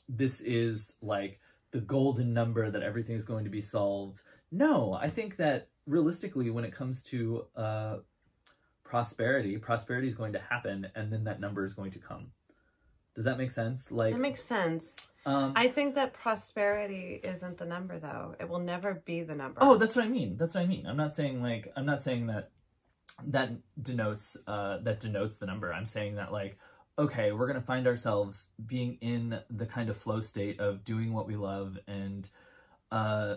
this 0.08 0.42
is 0.42 0.96
like 1.02 1.40
the 1.72 1.82
golden 1.82 2.34
number 2.34 2.70
that 2.70 2.82
everything 2.82 3.16
is 3.16 3.26
going 3.26 3.44
to 3.44 3.50
be 3.50 3.62
solved. 3.62 4.22
No, 4.52 4.94
I 4.94 5.10
think 5.10 5.38
that 5.38 5.68
realistically, 5.86 6.50
when 6.50 6.66
it 6.66 6.74
comes 6.74 7.04
to 7.04 7.46
uh, 7.56 7.98
prosperity, 8.84 9.58
prosperity 9.58 10.08
is 10.08 10.16
going 10.16 10.34
to 10.34 10.40
happen, 10.40 10.88
and 10.96 11.12
then 11.12 11.26
that 11.26 11.40
number 11.40 11.64
is 11.66 11.74
going 11.74 11.92
to 11.92 12.00
come. 12.00 12.32
Does 13.16 13.26
that 13.26 13.38
make 13.38 13.52
sense? 13.52 13.92
Like, 13.92 14.14
that 14.14 14.20
makes 14.20 14.44
sense 14.44 14.86
um, 15.26 15.54
i 15.56 15.68
think 15.68 15.96
that 15.96 16.14
prosperity 16.14 17.20
isn't 17.24 17.58
the 17.58 17.66
number 17.66 18.00
though 18.00 18.36
it 18.40 18.48
will 18.48 18.60
never 18.60 19.02
be 19.06 19.22
the 19.22 19.36
number 19.36 19.60
oh, 19.62 19.76
that's 19.78 19.96
what 19.96 20.06
I 20.06 20.08
mean. 20.08 20.38
That's 20.38 20.56
what 20.56 20.64
I 20.64 20.66
mean. 20.66 20.86
I'm 20.86 20.98
not 20.98 21.14
saying 21.14 21.42
like 21.42 21.72
I'm 21.76 21.86
not 21.86 22.02
saying 22.02 22.28
that 22.28 22.52
that 23.28 23.52
denotes 23.82 24.38
uh, 24.48 24.80
that 24.84 25.00
denotes 25.00 25.38
the 25.38 25.45
number. 25.45 25.74
I'm 25.74 25.86
saying 25.86 26.15
that 26.15 26.32
like 26.32 26.58
okay, 26.98 27.32
we're 27.32 27.48
gonna 27.48 27.62
find 27.62 27.88
ourselves 27.88 28.50
being 28.65 28.98
in 29.02 29.39
the 29.50 29.65
kind 29.65 29.89
of 29.89 29.98
flow 29.98 30.19
state 30.19 30.60
of 30.60 30.84
doing 30.84 31.13
what 31.13 31.28
we 31.28 31.36
love 31.36 31.80
and 31.88 32.30
uh, 32.91 33.36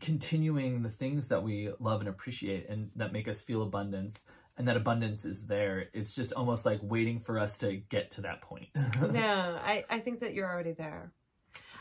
continuing 0.00 0.82
the 0.82 0.90
things 0.90 1.28
that 1.28 1.42
we 1.42 1.70
love 1.78 2.00
and 2.00 2.08
appreciate 2.08 2.68
and 2.68 2.90
that 2.96 3.12
make 3.12 3.28
us 3.28 3.40
feel 3.40 3.62
abundance. 3.62 4.24
And 4.58 4.68
that 4.68 4.76
abundance 4.76 5.24
is 5.24 5.46
there. 5.46 5.88
It's 5.94 6.14
just 6.14 6.34
almost 6.34 6.66
like 6.66 6.80
waiting 6.82 7.18
for 7.18 7.38
us 7.38 7.56
to 7.58 7.74
get 7.74 8.10
to 8.12 8.20
that 8.22 8.42
point. 8.42 8.68
no 8.74 9.58
I, 9.64 9.84
I 9.88 10.00
think 10.00 10.20
that 10.20 10.34
you're 10.34 10.48
already 10.48 10.72
there 10.72 11.10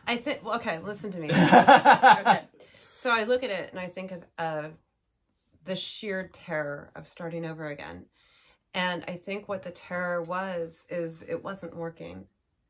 i 0.08 0.18
think 0.18 0.44
well, 0.44 0.56
okay 0.56 0.80
listen 0.80 1.12
to 1.12 1.20
me 1.20 1.28
okay. 1.32 2.42
So 3.02 3.10
I 3.10 3.24
look 3.24 3.44
at 3.44 3.50
it 3.50 3.72
and 3.72 3.80
I 3.80 3.88
think 3.88 4.12
of 4.12 4.24
uh, 4.38 4.68
the 5.66 5.76
sheer 5.76 6.30
terror 6.34 6.92
of 6.96 7.08
starting 7.08 7.46
over 7.46 7.68
again. 7.68 8.06
And 8.74 9.04
I 9.08 9.18
think 9.18 9.48
what 9.48 9.64
the 9.64 9.72
terror 9.72 10.22
was 10.22 10.86
is 10.90 11.24
it 11.28 11.44
wasn't 11.44 11.76
working. 11.76 12.26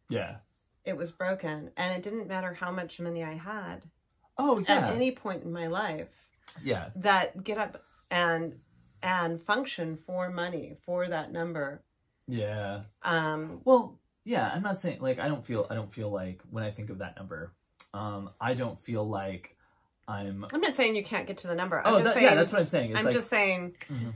yeah. 0.10 0.38
It 0.84 0.98
was 0.98 1.12
broken. 1.12 1.70
And 1.78 1.94
it 1.94 2.02
didn't 2.02 2.28
matter 2.28 2.56
how 2.56 2.72
much 2.72 3.00
money 3.00 3.24
I 3.24 3.34
had 3.36 3.86
Oh 4.40 4.58
yeah. 4.68 4.78
at 4.88 4.96
any 4.96 5.12
point 5.12 5.44
in 5.44 5.52
my 5.54 5.68
life 5.68 6.08
yeah. 6.64 6.90
that 6.96 7.44
get 7.44 7.60
up 7.60 7.84
and 8.10 8.56
and 9.04 9.40
function 9.42 9.98
for 10.06 10.30
money, 10.32 10.78
for 10.84 11.08
that 11.08 11.32
number. 11.32 11.84
Yeah. 12.28 12.82
Um 13.04 13.62
Well, 13.64 14.00
yeah, 14.24 14.50
I'm 14.54 14.64
not 14.64 14.80
saying 14.80 15.02
like 15.02 15.20
I 15.20 15.28
don't 15.28 15.46
feel 15.46 15.68
I 15.70 15.76
don't 15.76 15.94
feel 15.94 16.10
like 16.10 16.42
when 16.50 16.64
I 16.64 16.72
think 16.72 16.90
of 16.90 16.98
that 16.98 17.16
number, 17.16 17.54
um, 17.94 18.32
I 18.40 18.56
don't 18.56 18.80
feel 18.80 19.08
like 19.08 19.56
I'm 20.12 20.46
I'm 20.54 20.62
not 20.62 20.74
saying 20.76 20.96
you 20.96 21.04
can't 21.04 21.26
get 21.28 21.38
to 21.40 21.48
the 21.48 21.56
number. 21.56 21.80
I'm 21.86 21.94
Oh 21.94 21.98
just 21.98 22.04
that, 22.06 22.14
saying 22.16 22.26
yeah, 22.26 22.36
that's 22.36 22.52
what 22.52 22.62
I'm 22.62 22.68
saying. 22.68 22.92
It's 22.92 23.00
I'm 23.00 23.06
like 23.06 23.14
just 23.16 23.30
saying 23.30 23.76
Mhm. 23.90 24.14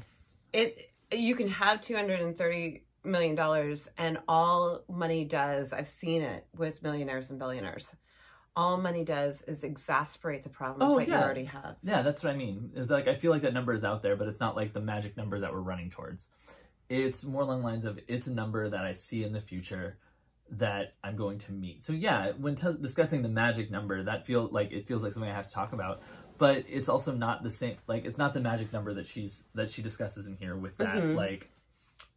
it 0.54 0.92
you 1.12 1.36
can 1.36 1.48
have 1.48 1.82
230 1.82 2.84
million 3.04 3.36
dollars 3.36 3.88
and 4.00 4.18
all 4.28 4.82
money 4.90 5.24
does 5.26 5.72
i've 5.72 5.88
seen 5.88 6.24
it 6.24 6.48
with 6.58 6.82
millionaires 6.82 7.30
and 7.30 7.38
billionaires 7.38 7.96
all 8.56 8.78
money 8.78 9.04
does 9.04 9.44
is 9.44 9.64
exasperate 9.64 10.42
the 10.42 10.50
problems 10.50 10.92
Oh, 10.92 10.98
that 10.98 11.08
yeah. 11.08 11.20
you 11.20 11.24
already 11.24 11.44
have 11.46 11.76
Yeah, 11.84 12.02
that's 12.02 12.24
what 12.24 12.34
I 12.34 12.38
mean. 12.38 12.72
Is 12.74 12.90
like 12.90 13.08
I 13.08 13.16
feel 13.16 13.32
like 13.32 13.44
that 13.44 13.54
number 13.54 13.74
is 13.74 13.84
out 13.84 14.02
there, 14.02 14.16
but 14.16 14.28
it's 14.30 14.40
not 14.40 14.56
like 14.56 14.74
the 14.74 14.80
magic 14.82 15.16
number 15.18 15.40
that 15.42 15.54
we're 15.54 15.60
running 15.60 15.90
towards. 15.92 16.30
It's 16.90 17.24
more 17.26 17.42
along 17.44 17.60
the 17.62 17.68
lines 17.68 17.84
of 17.86 18.00
it's 18.08 18.28
a 18.28 18.34
number 18.34 18.70
that 18.70 18.84
I 18.86 18.94
see 18.94 19.24
in 19.24 19.34
the 19.34 19.42
future 19.42 19.98
that 20.52 20.94
I'm 21.04 21.16
going 21.16 21.38
to 21.40 21.52
meet. 21.52 21.84
So 21.84 21.94
yeah, 21.94 22.32
when 22.38 22.56
t- 22.56 22.76
discussing 22.82 23.22
the 23.24 23.30
magic 23.30 23.72
number, 23.72 24.04
that 24.04 24.26
feel 24.26 24.48
like 24.52 24.72
it 24.72 24.88
feels 24.88 25.04
like 25.04 25.14
something 25.14 25.30
I 25.30 25.36
have 25.36 25.48
to 25.48 25.54
talk 25.54 25.74
about. 25.74 26.02
But 26.38 26.66
it's 26.68 26.90
also 26.90 27.14
not 27.14 27.44
the 27.44 27.50
same. 27.50 27.78
Like 27.88 28.06
it's 28.06 28.18
not 28.18 28.34
the 28.34 28.42
magic 28.42 28.72
number 28.74 28.94
that 28.96 29.08
she's 29.08 29.44
that 29.56 29.72
she 29.72 29.82
discusses 29.82 30.28
in 30.28 30.36
here 30.38 30.56
with 30.56 30.78
that 30.78 30.96
Mhm. 30.98 31.16
like. 31.16 31.50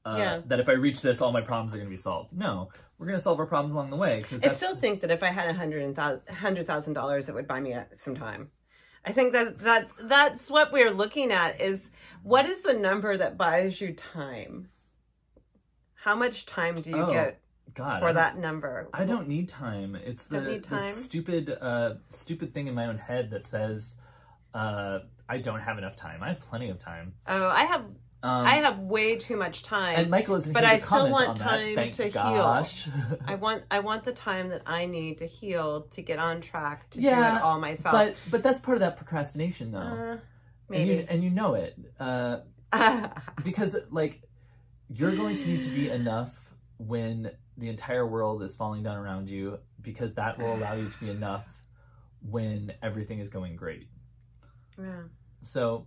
Uh, 0.04 0.16
Yeah. 0.18 0.40
That 0.46 0.60
if 0.60 0.68
I 0.68 0.72
reach 0.72 1.02
this, 1.02 1.20
all 1.20 1.32
my 1.32 1.40
problems 1.40 1.74
are 1.74 1.76
going 1.78 1.88
to 1.88 1.90
be 1.90 1.96
solved. 1.96 2.32
No, 2.36 2.70
we're 2.98 3.06
going 3.06 3.18
to 3.18 3.22
solve 3.22 3.38
our 3.40 3.46
problems 3.46 3.72
along 3.72 3.90
the 3.90 3.96
way. 3.96 4.20
Because 4.22 4.40
I 4.42 4.48
still 4.48 4.74
think 4.74 5.00
that 5.02 5.10
if 5.10 5.22
I 5.22 5.26
had 5.28 5.48
a 5.48 5.52
hundred 5.54 5.96
hundred 6.28 6.66
thousand 6.66 6.94
dollars, 6.94 7.28
it 7.28 7.34
would 7.34 7.46
buy 7.46 7.60
me 7.60 7.72
a- 7.72 7.86
some 7.94 8.14
time. 8.16 8.50
I 9.04 9.12
think 9.12 9.32
that 9.32 9.58
that 9.60 9.88
that's 10.02 10.50
what 10.50 10.72
we're 10.72 10.90
looking 10.92 11.30
at 11.32 11.60
is 11.60 11.90
what 12.22 12.46
is 12.46 12.62
the 12.62 12.72
number 12.74 13.16
that 13.16 13.36
buys 13.38 13.80
you 13.80 13.92
time? 13.94 14.68
How 15.94 16.14
much 16.16 16.46
time 16.46 16.74
do 16.74 16.90
you 16.90 17.02
Oh, 17.02 17.12
get 17.12 17.40
God, 17.74 18.00
for 18.00 18.12
that 18.12 18.38
number? 18.38 18.88
I 18.92 19.04
don't 19.04 19.28
need 19.28 19.48
time. 19.48 19.94
It's 19.96 20.26
the, 20.26 20.40
Don't 20.40 20.68
the 20.68 20.78
stupid, 20.92 21.57
uh, 21.61 21.94
stupid 22.09 22.54
thing 22.54 22.66
in 22.66 22.74
my 22.74 22.87
own 22.87 22.98
head 22.98 23.31
that 23.31 23.44
says 23.44 23.96
uh, 24.54 25.00
I 25.28 25.38
don't 25.38 25.61
have 25.61 25.78
enough 25.78 25.96
time. 25.96 26.22
I 26.22 26.28
have 26.28 26.40
plenty 26.40 26.70
of 26.70 26.78
time. 26.78 27.14
Oh, 27.26 27.46
I 27.48 27.64
have 27.64 27.83
Um, 28.22 28.46
I 28.46 28.57
have 28.57 28.78
way 28.81 29.16
too 29.16 29.37
much 29.37 29.62
time. 29.62 29.96
and 29.96 30.11
Michael 30.11 30.35
isn't 30.37 30.52
but 30.52 30.64
I 30.64 30.78
still 30.78 31.11
want 31.11 31.28
on 31.28 31.37
time 31.37 31.74
that. 31.74 31.74
Thank 31.74 31.94
to 31.94 32.04
heal. 32.04 32.64
I 33.26 33.35
want 33.37 33.64
I 33.70 33.78
want 33.81 34.04
the 34.04 34.12
time 34.12 34.48
that 34.48 34.62
I 34.66 34.87
need 34.87 35.18
to 35.18 35.26
heal 35.26 35.83
to 35.90 36.02
get 36.02 36.18
on 36.18 36.40
track 36.40 36.90
to 36.90 37.00
do 37.00 37.07
it 37.07 37.42
all 37.42 37.61
myself. 37.61 37.92
but 37.92 38.16
but 38.31 38.42
that's 38.42 38.59
part 38.59 38.76
of 38.76 38.81
that 38.81 38.96
procrastination, 38.96 39.70
though. 39.70 39.78
uh, 39.78 40.16
and 40.74 40.88
you 40.88 40.96
maybe. 40.96 41.07
and 41.09 41.22
you 41.22 41.31
know 41.31 41.54
it 41.54 41.78
uh, 42.00 42.38
because 43.44 43.76
like 43.90 44.22
you're 44.88 45.14
going 45.14 45.37
to 45.37 45.48
need 45.48 45.62
to 45.62 45.70
be 45.70 45.88
enough 45.90 46.33
when 46.78 47.31
the 47.59 47.68
entire 47.68 48.07
world 48.07 48.42
is 48.42 48.55
falling 48.55 48.83
down 48.83 48.97
around 48.97 49.29
you 49.29 49.59
because 49.83 50.14
that 50.14 50.38
will 50.38 50.55
allow 50.55 50.75
you 50.75 50.88
to 50.88 51.01
be 51.01 51.11
enough 51.11 51.47
when 52.23 52.73
everything 52.83 53.18
is 53.18 53.29
going 53.29 53.57
great. 53.57 53.88
yeah. 54.81 55.03
So 55.42 55.87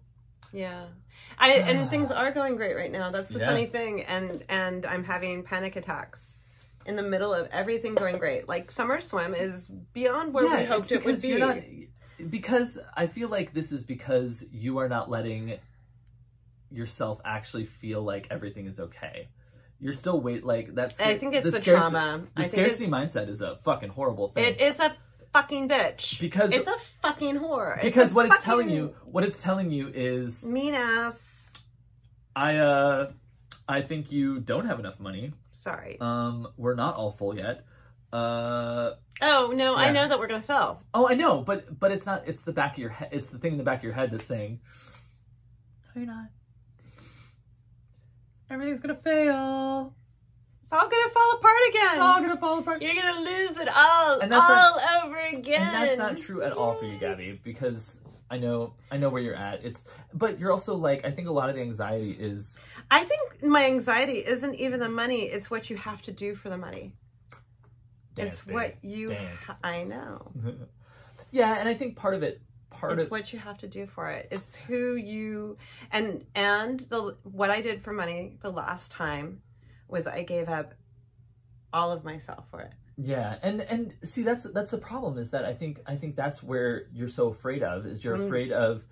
Yeah. 0.54 0.88
I 1.38 1.54
and 1.54 1.90
things 1.94 2.12
are 2.12 2.32
going 2.32 2.56
great 2.58 2.76
right 2.76 2.92
now. 2.92 3.10
That's 3.10 3.30
the 3.30 3.40
Yeah. 3.40 3.48
funny 3.48 3.66
thing. 3.66 4.04
And 4.04 4.44
and 4.50 4.86
I'm 4.86 5.04
having 5.04 5.44
panic 5.44 5.76
attacks 5.78 6.40
in 6.86 6.96
the 6.96 7.04
middle 7.04 7.34
of 7.34 7.48
everything 7.52 7.96
going 7.96 8.18
great. 8.18 8.48
Like 8.50 8.70
summer 8.72 9.00
swim 9.02 9.34
is 9.34 9.70
beyond 9.94 10.34
where 10.34 10.46
we 10.50 10.56
it's 10.64 10.70
hoped 10.70 10.92
it 10.92 11.06
would 11.06 11.22
be. 11.22 11.28
you're 11.30 11.40
not 11.40 11.58
because 12.30 12.78
I 12.96 13.08
feel 13.08 13.30
like 13.30 13.54
this 13.54 13.72
is 13.72 13.84
because 13.84 14.46
you 14.52 14.78
are 14.80 14.90
not 14.90 15.10
letting 15.10 15.58
yourself 16.70 17.20
actually 17.26 17.66
feel 17.66 18.02
like 18.04 18.28
everything 18.30 18.66
is 18.68 18.80
okay. 18.80 19.28
You're 19.84 19.94
still 19.94 20.22
wait 20.22 20.46
like 20.46 20.76
that's 20.76 21.02
I 21.02 21.18
think 21.18 21.34
it's 21.34 21.50
the, 21.50 21.58
scarci- 21.58 21.64
trauma. 21.80 22.24
The 22.36 22.44
scarcity 22.44 22.88
mindset 22.88 23.28
is 23.30 23.42
a 23.42 23.56
fucking 23.58 23.90
horrible 23.90 24.30
thing. 24.30 24.44
it 24.46 24.62
is 24.62 24.80
a 24.80 24.96
fucking 25.34 25.68
bitch. 25.68 26.20
Because- 26.22 26.54
it's 26.54 26.68
a 26.68 26.78
fucking 27.02 27.40
whore. 27.40 27.76
It's 27.78 27.84
because 27.86 28.14
what 28.14 28.28
it's 28.28 28.44
telling 28.44 28.70
you 28.70 28.94
what 29.06 29.24
it's 29.24 29.42
telling 29.42 29.72
you 29.72 29.90
is 29.94 30.46
mean 30.46 30.76
ass. 30.76 31.52
I 32.36 32.58
uh 32.58 33.10
I 33.68 33.82
think 33.82 34.12
you 34.12 34.40
don't 34.40 34.68
have 34.68 34.80
enough 34.80 35.00
money. 35.00 35.34
Sorry. 35.54 35.98
Um 36.00 36.48
we're 36.58 36.76
not 36.76 36.96
all 36.96 37.12
full 37.12 37.36
yet. 37.36 37.66
Uh 38.14 38.92
oh 39.22 39.52
no, 39.56 39.76
I 39.76 39.92
know 39.92 40.08
that 40.08 40.20
we're 40.20 40.28
gonna 40.28 40.44
fail. 40.44 40.84
oh 40.94 41.10
I 41.10 41.16
know, 41.16 41.42
but 41.42 41.80
but 41.80 41.92
it's 41.92 42.06
not 42.06 42.28
it's 42.28 42.44
the 42.44 42.52
back 42.54 42.74
of 42.74 42.78
your 42.80 42.90
head 42.92 43.10
it's 43.14 43.30
the 43.30 43.40
thing 43.40 43.54
in 43.54 43.58
the 43.58 43.64
back 43.64 43.80
of 43.80 43.84
your 43.84 43.94
head 43.94 44.12
that's 44.12 44.28
saying 44.28 44.60
No 45.96 46.02
you're 46.04 46.06
not. 46.14 46.26
Everything's 48.52 48.82
gonna 48.82 48.96
fail. 48.96 49.96
It's 50.64 50.74
all 50.74 50.90
gonna 50.90 51.10
fall 51.10 51.32
apart 51.38 51.58
again. 51.70 51.88
It's 51.94 52.02
all 52.02 52.22
gonna 52.22 52.38
fall 52.38 52.60
apart. 52.60 52.82
You're 52.82 52.96
gonna 52.96 53.22
lose 53.22 53.58
it 53.58 53.70
all, 53.74 54.20
And 54.20 54.32
that's 54.32 54.44
all 54.44 54.78
not- 54.78 55.06
over 55.06 55.18
again. 55.18 55.62
And 55.68 55.90
that's 55.90 55.98
not 55.98 56.18
true 56.18 56.42
at 56.44 56.52
all 56.54 56.76
for 56.76 56.86
you, 56.86 56.98
Gabby, 56.98 57.40
because 57.44 58.02
I 58.30 58.38
know 58.38 58.74
I 58.92 58.98
know 58.98 59.10
where 59.10 59.22
you're 59.22 59.36
at. 59.36 59.64
It's 59.64 59.84
but 60.14 60.40
you're 60.40 60.52
also 60.52 60.76
like 60.76 61.06
I 61.06 61.12
think 61.12 61.28
a 61.28 61.32
lot 61.32 61.50
of 61.50 61.56
the 61.56 61.62
anxiety 61.62 62.12
is 62.12 62.58
I 62.90 63.04
think 63.06 63.44
my 63.44 63.66
anxiety 63.66 64.20
isn't 64.20 64.56
even 64.56 64.80
the 64.80 64.90
money; 64.90 65.24
it's 65.24 65.50
what 65.50 65.70
you 65.70 65.78
have 65.78 66.02
to 66.04 66.12
do 66.12 66.36
for 66.36 66.50
the 66.50 66.58
money. 66.58 66.94
dance, 68.16 68.34
it's 68.34 68.44
baby. 68.46 68.56
what 68.56 68.84
you. 68.84 69.08
dance. 69.10 69.50
I 69.64 69.84
know. 69.84 70.32
yeah, 71.32 71.58
and 71.60 71.68
I 71.70 71.74
think 71.74 71.96
part 71.96 72.14
of 72.16 72.24
it 72.24 72.42
part 72.72 72.94
It's 72.94 73.04
of 73.06 73.12
what 73.12 73.32
you 73.32 73.40
have 73.40 73.58
to 73.60 73.68
do 73.68 73.86
for 73.86 74.10
it. 74.10 74.28
It's 74.32 74.56
who 74.56 74.96
you 74.96 75.58
and 75.92 76.26
and 76.34 76.80
the 76.80 77.16
what 77.24 77.50
I 77.52 77.62
did 77.62 77.84
for 77.84 77.94
money 77.94 78.38
the 78.42 78.52
last 78.52 78.92
time 78.92 79.42
was 79.88 80.08
I 80.08 80.24
gave 80.24 80.50
up 80.50 80.74
all 81.74 81.92
of 81.92 82.04
myself 82.04 82.46
for 82.50 82.62
it. 82.62 82.72
Yeah, 82.98 83.36
and 83.44 83.62
and 83.62 83.94
see 84.04 84.24
that's 84.24 84.44
that's 84.44 84.72
the 84.72 84.78
problem 84.78 85.18
is 85.18 85.32
that 85.32 85.46
I 85.46 85.54
think 85.54 85.80
I 85.86 85.96
think 85.96 86.16
that's 86.16 86.42
where 86.42 86.88
you're 86.92 87.08
so 87.10 87.28
afraid 87.30 87.62
of 87.64 87.86
is 87.86 88.04
you're 88.04 88.18
Mm. 88.18 88.26
afraid 88.28 88.52
of 88.52 88.84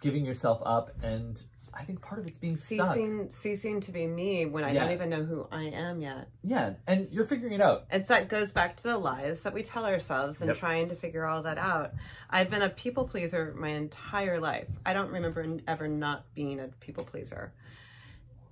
giving 0.00 0.24
yourself 0.24 0.60
up 0.64 0.90
and 1.02 1.42
I 1.74 1.84
think 1.84 2.02
part 2.02 2.20
of 2.20 2.26
it's 2.26 2.36
being 2.38 2.56
stuck. 2.56 2.94
Ceasing 2.94 3.30
ceasing 3.30 3.80
to 3.80 3.92
be 3.92 4.06
me 4.06 4.44
when 4.46 4.62
I 4.62 4.72
Yeah. 4.72 4.84
don't 4.84 4.92
even 4.92 5.08
know 5.08 5.24
who 5.24 5.46
I 5.50 5.64
am 5.64 6.00
yet. 6.02 6.28
Yeah, 6.44 6.74
and 6.86 7.08
you're 7.10 7.24
figuring 7.24 7.54
it 7.54 7.60
out. 7.60 7.86
It's 7.90 8.08
that 8.08 8.28
goes 8.28 8.52
back 8.52 8.76
to 8.78 8.82
the 8.84 8.98
lies 8.98 9.42
that 9.42 9.54
we 9.54 9.62
tell 9.62 9.86
ourselves 9.86 10.40
and 10.40 10.48
Yep. 10.48 10.56
trying 10.58 10.88
to 10.90 10.94
figure 10.96 11.24
all 11.24 11.42
that 11.42 11.56
out. 11.58 11.94
I've 12.28 12.50
been 12.50 12.62
a 12.62 12.68
people 12.68 13.08
pleaser 13.08 13.54
my 13.56 13.68
entire 13.70 14.38
life. 14.38 14.68
I 14.84 14.92
don't 14.92 15.10
remember 15.10 15.58
ever 15.66 15.88
not 15.88 16.32
being 16.34 16.60
a 16.60 16.68
people 16.80 17.04
pleaser. 17.04 17.52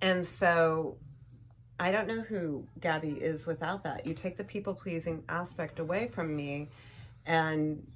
And 0.00 0.26
so 0.26 0.96
I 1.78 1.90
don't 1.92 2.09
know 2.09 2.22
who 2.22 2.66
Gabby 2.80 3.12
is 3.12 3.46
without 3.46 3.85
that. 3.85 4.06
You 4.09 4.14
take 4.14 4.37
the 4.38 4.44
people 4.44 4.74
pleasing 4.74 5.24
aspect 5.28 5.78
away 5.78 6.09
from 6.09 6.35
me 6.35 6.68
and 7.26 7.87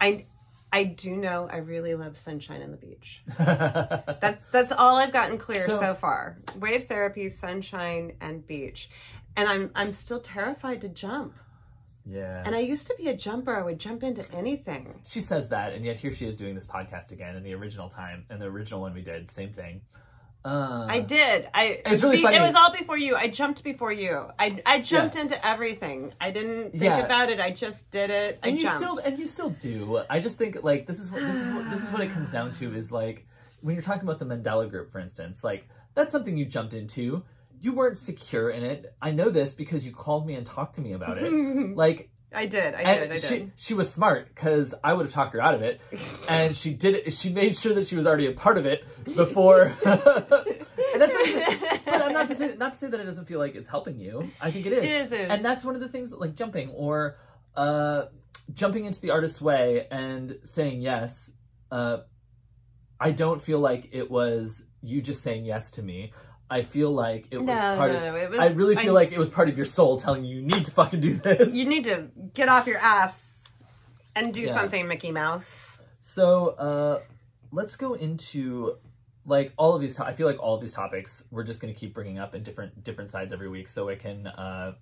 I 0.00 0.26
I 0.72 0.84
do 0.84 1.16
know 1.16 1.48
I 1.50 1.56
really 1.56 1.94
love 1.94 2.16
sunshine 2.16 2.62
and 2.62 2.72
the 2.72 2.76
beach. 2.76 3.22
That's 3.38 4.44
that's 4.52 4.72
all 4.72 4.96
I've 4.96 5.12
gotten 5.12 5.36
clear 5.38 5.60
So- 5.66 5.80
so, 5.80 5.94
far. 5.94 6.38
Wave 6.58 6.84
therapy, 6.86 7.28
sunshine, 7.30 8.12
and 8.20 8.46
beach. 8.46 8.88
And 9.36 9.48
I'm 9.48 9.70
I'm 9.74 9.90
still 9.90 10.20
terrified 10.20 10.80
to 10.82 10.88
jump. 10.88 11.34
yeah. 12.06 12.42
And 12.44 12.54
I 12.54 12.60
used 12.60 12.86
to 12.88 12.94
be 12.96 13.08
a 13.08 13.16
jumper. 13.16 13.54
I 13.56 13.62
would 13.62 13.78
jump 13.78 14.02
into 14.02 14.24
anything. 14.34 15.00
she 15.06 15.20
says 15.20 15.48
that, 15.50 15.72
and 15.72 15.84
yet 15.84 15.96
here 15.96 16.12
she 16.12 16.26
is 16.26 16.36
doing 16.36 16.54
this 16.54 16.66
podcast 16.66 17.12
again. 17.12 17.36
In 17.36 17.42
the 17.42 17.54
original 17.54 17.88
time, 17.88 18.24
and 18.30 18.40
the 18.40 18.46
original 18.46 18.80
one 18.80 18.94
we 18.94 19.02
did, 19.02 19.30
same 19.30 19.52
thing. 19.52 19.80
Uh, 20.44 20.86
I 20.88 21.00
did. 21.00 21.48
I 21.52 21.82
It's 21.84 22.02
really 22.02 22.16
be- 22.16 22.22
funny. 22.22 22.36
It 22.36 22.40
was 22.40 22.54
all 22.54 22.72
before 22.72 22.96
you. 22.96 23.14
I 23.14 23.28
jumped 23.28 23.62
before 23.62 23.92
you. 23.92 24.26
I 24.38 24.58
I 24.64 24.80
jumped 24.80 25.16
into 25.16 25.44
everything. 25.46 26.14
I 26.20 26.30
didn't 26.30 26.70
think 26.72 26.82
Yeah. 26.84 26.98
about 27.04 27.28
it. 27.28 27.40
I 27.40 27.50
just 27.50 27.90
did 27.90 28.08
it. 28.10 28.38
I 28.42 28.48
and 28.48 28.56
you 28.56 28.62
jumped. 28.62 28.78
still 28.80 28.98
and 28.98 29.18
you 29.18 29.26
still 29.26 29.50
do. 29.50 30.02
I 30.08 30.18
just 30.18 30.38
think 30.38 30.62
like 30.62 30.86
this 30.86 30.98
is 30.98 31.10
what 31.10 31.20
this 31.22 31.36
is 31.36 31.52
what 31.52 31.70
this 31.70 31.82
is 31.82 31.90
what 31.90 32.00
it 32.00 32.10
comes 32.12 32.30
down 32.30 32.52
to 32.52 32.74
is 32.74 32.90
like 32.90 33.26
when 33.60 33.74
you're 33.74 33.82
talking 33.82 34.04
about 34.08 34.18
the 34.18 34.24
Mandela 34.24 34.68
group, 34.70 34.90
for 34.90 34.98
instance, 34.98 35.44
like 35.44 35.68
that's 35.94 36.10
something 36.10 36.36
you 36.38 36.46
jumped 36.46 36.72
into. 36.72 37.22
You 37.60 37.74
weren't 37.74 37.98
secure 37.98 38.48
in 38.48 38.62
it. 38.64 38.94
I 39.02 39.10
know 39.10 39.28
this 39.28 39.52
because 39.52 39.84
you 39.84 39.92
called 39.92 40.26
me 40.26 40.34
and 40.36 40.46
talked 40.46 40.76
to 40.76 40.80
me 40.80 40.94
about 40.94 41.18
it. 41.18 41.30
like 41.76 42.08
I 42.32 42.46
did. 42.46 42.74
I 42.74 42.80
and 42.82 43.00
did. 43.00 43.10
I 43.10 43.14
did. 43.14 43.22
she 43.22 43.50
she 43.56 43.74
was 43.74 43.92
smart 43.92 44.28
because 44.28 44.74
I 44.84 44.92
would 44.92 45.06
have 45.06 45.12
talked 45.12 45.34
her 45.34 45.40
out 45.40 45.54
of 45.54 45.62
it, 45.62 45.80
and 46.28 46.54
she 46.54 46.72
did 46.72 46.94
it. 46.94 47.12
She 47.12 47.30
made 47.30 47.56
sure 47.56 47.74
that 47.74 47.86
she 47.86 47.96
was 47.96 48.06
already 48.06 48.26
a 48.26 48.32
part 48.32 48.56
of 48.56 48.66
it 48.66 48.84
before. 49.16 49.62
and 49.84 51.00
that's 51.00 51.12
not, 51.12 51.80
but 51.84 52.02
I'm 52.02 52.12
not 52.12 52.28
to 52.28 52.34
say 52.34 52.54
not 52.56 52.72
to 52.74 52.78
say 52.78 52.86
that 52.86 53.00
it 53.00 53.04
doesn't 53.04 53.26
feel 53.26 53.40
like 53.40 53.56
it's 53.56 53.66
helping 53.66 53.98
you. 53.98 54.30
I 54.40 54.50
think 54.50 54.66
it 54.66 54.72
is. 54.72 54.82
It 54.84 54.90
is, 54.90 55.12
it 55.12 55.20
is. 55.22 55.30
and 55.30 55.44
that's 55.44 55.64
one 55.64 55.74
of 55.74 55.80
the 55.80 55.88
things 55.88 56.10
that 56.10 56.20
like 56.20 56.36
jumping 56.36 56.70
or 56.70 57.18
uh, 57.56 58.04
jumping 58.54 58.84
into 58.84 59.00
the 59.00 59.10
artist's 59.10 59.40
way 59.40 59.86
and 59.90 60.38
saying 60.44 60.82
yes. 60.82 61.32
Uh, 61.70 61.98
I 63.00 63.12
don't 63.12 63.40
feel 63.40 63.58
like 63.58 63.88
it 63.92 64.10
was 64.10 64.66
you 64.82 65.02
just 65.02 65.22
saying 65.22 65.44
yes 65.44 65.70
to 65.72 65.82
me. 65.82 66.12
I 66.50 66.62
feel 66.62 66.90
like 66.90 67.26
it 67.30 67.38
was 67.38 67.46
No, 67.46 67.76
part 67.76 67.92
no, 67.92 68.08
of. 68.08 68.14
it 68.16 68.30
was- 68.30 68.38
I 68.40 68.46
really 68.48 68.74
feel 68.76 68.90
I- 68.90 69.02
like 69.02 69.12
it 69.12 69.18
was 69.18 69.28
part 69.28 69.48
of 69.48 69.56
your 69.56 69.66
soul 69.66 69.98
telling 69.98 70.24
you 70.24 70.36
you 70.36 70.42
need 70.42 70.64
to 70.64 70.70
fucking 70.72 71.00
do 71.00 71.14
this. 71.14 71.54
you 71.54 71.68
need 71.68 71.84
to 71.84 72.08
get 72.34 72.48
off 72.48 72.66
your 72.66 72.78
ass 72.78 73.44
and 74.16 74.34
do 74.34 74.40
Yeah. 74.42 74.54
something, 74.54 74.88
Mickey 74.88 75.12
Mouse. 75.12 75.80
So, 76.00 76.48
uh, 76.50 77.00
let's 77.52 77.76
go 77.76 77.94
into 77.94 78.76
like 79.26 79.52
all 79.56 79.74
of 79.74 79.80
these. 79.80 79.96
To- 79.96 80.04
I 80.04 80.12
feel 80.12 80.26
like 80.26 80.40
all 80.42 80.54
of 80.56 80.60
these 80.60 80.72
topics 80.72 81.22
we're 81.30 81.44
just 81.44 81.60
going 81.60 81.72
to 81.72 81.78
keep 81.78 81.94
bringing 81.94 82.18
up 82.18 82.34
in 82.34 82.42
different 82.42 82.82
different 82.82 83.10
sides 83.10 83.32
every 83.32 83.48
week, 83.48 83.68
so 83.68 83.88
it 83.88 84.00
can 84.00 84.26
uh, 84.26 84.74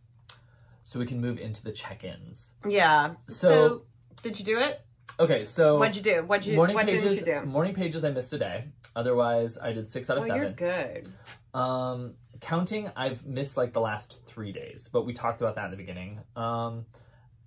so 0.85 0.99
we 0.99 1.05
can 1.07 1.21
move 1.21 1.39
into 1.39 1.63
the 1.63 1.73
check-ins. 1.73 2.51
Yeah. 2.67 3.15
So- 3.27 3.83
did 4.23 4.39
you 4.39 4.45
do 4.45 4.59
it? 4.59 4.81
Okay, 5.21 5.45
so 5.45 5.79
What'd 5.79 5.97
you 5.97 6.03
do? 6.03 6.23
What'd 6.25 6.47
you? 6.47 6.55
morning 6.57 6.75
what 6.77 6.87
pages. 6.87 7.03
didn't 7.03 7.27
you 7.27 7.41
do? 7.41 7.47
Morning 7.47 7.75
pages. 7.75 8.05
I 8.05 8.11
missed 8.11 8.33
a 8.33 8.39
day. 8.39 8.65
Otherwise, 8.95 9.59
I 9.59 9.73
did 9.73 9.89
six 9.89 10.09
out 10.11 10.17
of 10.19 10.25
Oh, 10.25 10.27
7 10.27 10.41
you're 10.43 10.51
good. 10.53 11.09
Um, 11.55 12.15
counting, 12.41 12.91
I've 12.97 13.25
missed 13.27 13.57
like 13.57 13.73
the 13.73 13.81
last 13.81 14.21
three 14.27 14.53
days, 14.53 14.89
but 14.93 15.05
we 15.07 15.13
talked 15.13 15.41
about 15.41 15.57
that 15.57 15.67
in 15.67 15.71
the 15.73 15.77
beginning. 15.77 16.21
Um, 16.37 16.87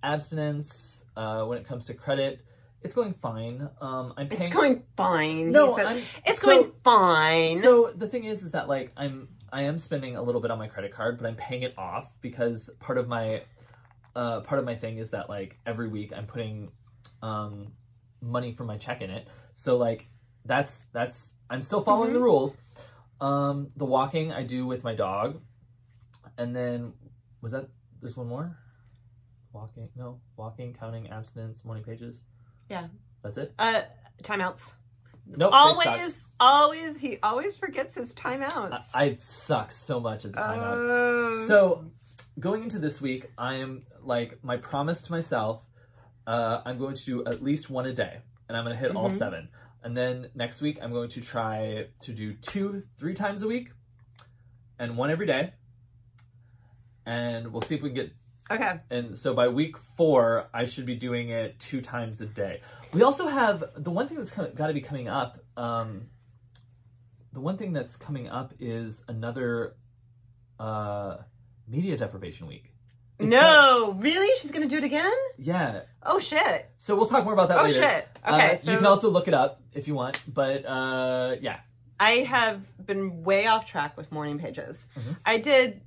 abstinence. 0.02 1.04
Uh, 1.16 1.44
when 1.44 1.58
it 1.58 1.66
comes 1.66 1.86
to 1.86 1.94
credit, 1.94 2.44
it's 2.82 2.94
going 2.94 3.12
fine. 3.14 3.68
Um, 3.80 4.14
I'm 4.16 4.28
paying. 4.28 4.44
It's 4.50 4.54
going 4.54 4.82
fine. 4.96 5.52
No, 5.52 5.76
said. 5.76 6.02
It's 6.26 6.40
so- 6.40 6.46
going 6.46 6.72
fine. 6.84 7.58
So 7.58 7.92
the 7.94 8.08
thing 8.08 8.24
is, 8.24 8.42
is 8.42 8.52
that 8.52 8.68
like 8.68 8.92
I'm 8.96 9.28
I 9.52 9.62
am 9.62 9.78
spending 9.78 10.16
a 10.16 10.22
little 10.22 10.40
bit 10.40 10.50
on 10.50 10.58
my 10.58 10.68
credit 10.68 10.92
card, 10.92 11.18
but 11.18 11.26
I'm 11.26 11.36
paying 11.36 11.62
it 11.62 11.74
off 11.78 12.10
because 12.20 12.70
part 12.80 12.98
of 12.98 13.08
my 13.08 13.42
uh 14.16 14.40
part 14.40 14.58
of 14.58 14.64
my 14.64 14.74
thing 14.74 14.98
is 14.98 15.10
that 15.10 15.28
like 15.28 15.58
every 15.66 15.88
week 15.88 16.12
I'm 16.16 16.26
putting 16.26 16.70
um 17.22 17.72
money 18.20 18.52
from 18.52 18.66
my 18.66 18.76
check 18.76 19.00
in 19.00 19.10
it. 19.10 19.26
So 19.54 19.76
like 19.76 20.08
that's 20.44 20.86
that's 20.92 21.34
I'm 21.48 21.62
still 21.62 21.80
following 21.82 22.12
the 22.12 22.20
rules. 22.20 22.56
Um 23.20 23.70
the 23.76 23.84
walking 23.84 24.32
I 24.32 24.42
do 24.42 24.66
with 24.66 24.84
my 24.84 24.94
dog. 24.94 25.40
And 26.38 26.54
then 26.54 26.92
was 27.40 27.52
that 27.52 27.68
there's 28.00 28.16
one 28.16 28.28
more? 28.28 28.56
Walking 29.52 29.88
no, 29.96 30.20
walking, 30.36 30.74
counting, 30.74 31.10
abstinence, 31.10 31.64
morning 31.64 31.84
pages. 31.84 32.22
Yeah. 32.68 32.88
That's 33.22 33.36
it? 33.36 33.52
Uh, 33.58 33.82
timeouts. 34.22 34.72
Nope. 35.26 35.52
always, 35.52 36.28
always, 36.40 36.98
he 36.98 37.18
always 37.22 37.56
forgets 37.56 37.94
his 37.94 38.12
timeouts. 38.14 38.86
I, 38.92 39.04
I 39.04 39.16
suck 39.20 39.70
so 39.70 40.00
much 40.00 40.24
at 40.24 40.32
the 40.32 40.40
timeouts. 40.40 40.82
Oh. 40.82 41.34
So, 41.38 41.84
going 42.40 42.64
into 42.64 42.78
this 42.78 43.00
week, 43.00 43.30
I 43.38 43.54
am 43.54 43.86
like 44.02 44.42
my 44.42 44.56
promise 44.56 45.00
to 45.02 45.12
myself. 45.12 45.66
Uh, 46.26 46.60
I'm 46.64 46.78
going 46.78 46.94
to 46.94 47.04
do 47.04 47.24
at 47.24 47.42
least 47.42 47.68
one 47.70 47.86
a 47.86 47.92
day, 47.92 48.18
and 48.48 48.56
I'm 48.56 48.64
going 48.64 48.76
to 48.76 48.80
hit 48.80 48.94
all 48.94 49.08
Mhm. 49.10 49.18
seven. 49.18 49.48
And 49.82 49.96
then 49.96 50.30
next 50.34 50.60
week, 50.60 50.78
I'm 50.80 50.92
going 50.92 51.08
to 51.10 51.20
try 51.20 51.88
to 52.00 52.12
do 52.12 52.34
two, 52.34 52.82
three 52.98 53.14
times 53.14 53.42
a 53.42 53.48
week, 53.48 53.72
and 54.78 54.96
one 54.96 55.10
every 55.10 55.26
day. 55.26 55.54
And 57.04 57.52
we'll 57.52 57.62
see 57.62 57.74
if 57.74 57.82
we 57.82 57.88
can 57.90 57.94
get. 57.96 58.12
okay. 58.50 58.80
And 58.90 59.16
so 59.18 59.34
by 59.34 59.48
week 59.48 59.76
four, 59.76 60.48
I 60.54 60.64
should 60.66 60.86
be 60.86 60.94
doing 60.94 61.30
it 61.30 61.58
two 61.58 61.80
times 61.80 62.20
a 62.20 62.26
day. 62.26 62.60
We 62.92 63.02
also 63.02 63.26
have 63.26 63.64
the 63.76 63.90
one 63.90 64.06
thing 64.06 64.18
that's 64.18 64.30
got 64.30 64.54
to 64.66 64.72
be 64.74 64.80
coming 64.80 65.08
up. 65.08 65.38
Um, 65.56 66.08
the 67.32 67.40
one 67.40 67.56
thing 67.56 67.72
that's 67.72 67.96
coming 67.96 68.28
up 68.28 68.52
is 68.60 69.02
another 69.08 69.74
uh, 70.60 71.18
media 71.66 71.96
deprivation 71.96 72.46
week. 72.46 72.72
It's 73.18 73.28
no, 73.30 73.92
really? 73.98 74.28
She's 74.38 74.52
gonna 74.52 74.68
do 74.68 74.76
it 74.78 74.84
again? 74.84 75.12
Yeah. 75.38 75.82
Oh 76.04 76.18
shit! 76.20 76.70
So 76.78 76.96
we'll 76.96 77.06
talk 77.06 77.24
more 77.24 77.32
about 77.34 77.48
that 77.50 77.58
Oh 77.58 77.64
later. 77.64 77.80
shit! 77.80 78.08
Uh, 78.24 78.34
Okay, 78.34 78.56
so 78.62 78.70
you 78.70 78.76
can 78.76 78.86
also 78.86 79.08
look 79.10 79.28
it 79.28 79.34
up 79.34 79.60
if 79.72 79.86
you 79.88 79.94
want, 79.94 80.20
but 80.32 80.64
uh, 80.66 81.36
yeah. 81.40 81.60
I 82.00 82.10
have 82.28 82.60
been 82.84 83.22
way 83.22 83.46
off 83.46 83.64
track 83.66 83.96
with 83.96 84.10
morning 84.10 84.38
pages. 84.38 84.84
Mhm. 84.96 85.16
I 85.24 85.38
did 85.38 85.82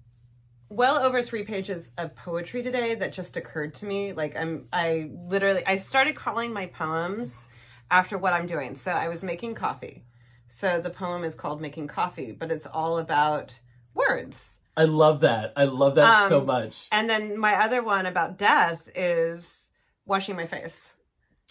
well 0.70 0.97
over 0.97 1.22
three 1.22 1.43
pages 1.43 1.91
of 1.97 2.16
poetry 2.16 2.63
today 2.63 2.95
that 2.95 3.11
just 3.13 3.36
occurred 3.38 3.74
to 3.76 3.86
me. 3.86 4.13
Like 4.13 4.36
I'm, 4.38 4.68
I 4.72 5.09
literally, 5.28 5.66
I 5.68 5.76
started 5.76 6.16
calling 6.16 6.53
my 6.53 6.68
poems 6.68 7.47
after 7.91 8.18
what 8.18 8.32
I'm 8.34 8.45
doing. 8.47 8.76
So 8.76 8.91
I 8.91 9.09
was 9.09 9.24
making 9.24 9.55
coffee. 9.55 10.05
So 10.47 10.80
the 10.80 10.89
poem 10.89 11.26
is 11.26 11.36
called 11.36 11.59
"Making 11.59 11.88
Coffee," 11.88 12.32
but 12.32 12.49
it's 12.49 12.66
all 12.66 12.97
about 12.97 13.59
words. 13.93 14.59
I 14.78 14.86
love 14.86 15.20
that. 15.22 15.51
I 15.57 15.66
love 15.66 15.95
that 15.95 16.30
so 16.30 16.39
Um, 16.39 16.45
much. 16.45 16.88
And 16.93 17.09
then 17.09 17.38
my 17.38 17.55
other 17.55 17.84
one 17.84 18.05
about 18.05 18.38
death 18.38 18.89
is 18.95 19.64
washing 20.06 20.36
my 20.36 20.47
face. 20.47 20.93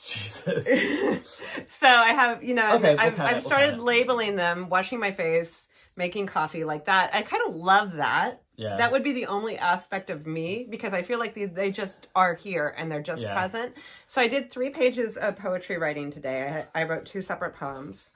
Jesus. 0.01 0.69
so 1.71 1.87
I 1.89 2.11
have, 2.13 2.43
you 2.45 2.55
know, 2.55 2.77
Okay, 2.77 2.97
I've, 2.97 3.19
I've 3.21 3.43
started 3.43 3.79
labeling 3.79 4.37
them, 4.37 4.69
washing 4.69 4.99
my 4.99 5.13
face, 5.13 5.69
making 5.97 6.27
coffee 6.27 6.65
like 6.65 6.87
that. 6.87 7.15
I 7.15 7.23
kind 7.23 7.43
of 7.47 7.55
love 7.55 7.93
that. 7.93 8.43
Yeah. 8.57 8.77
That 8.77 8.93
would 8.93 9.03
be 9.03 9.13
the 9.13 9.27
only 9.27 9.57
aspect 9.59 10.11
of 10.11 10.27
me 10.27 10.67
because 10.69 10.93
I 10.93 11.03
feel 11.03 11.19
like 11.19 11.35
they, 11.35 11.47
they 11.47 11.71
just 11.71 12.07
are 12.15 12.35
here 12.35 12.73
and 12.77 12.91
they're 12.91 13.03
just 13.03 13.23
Yeah. 13.23 13.33
present. 13.33 13.75
So 14.07 14.21
I 14.21 14.29
did 14.29 14.51
three 14.53 14.71
pages 14.71 15.17
of 15.17 15.37
poetry 15.37 15.77
writing 15.79 16.11
today. 16.11 16.65
I, 16.75 16.81
I 16.83 16.85
wrote 16.85 17.07
two 17.07 17.23
separate 17.23 17.57
poems. 17.57 18.11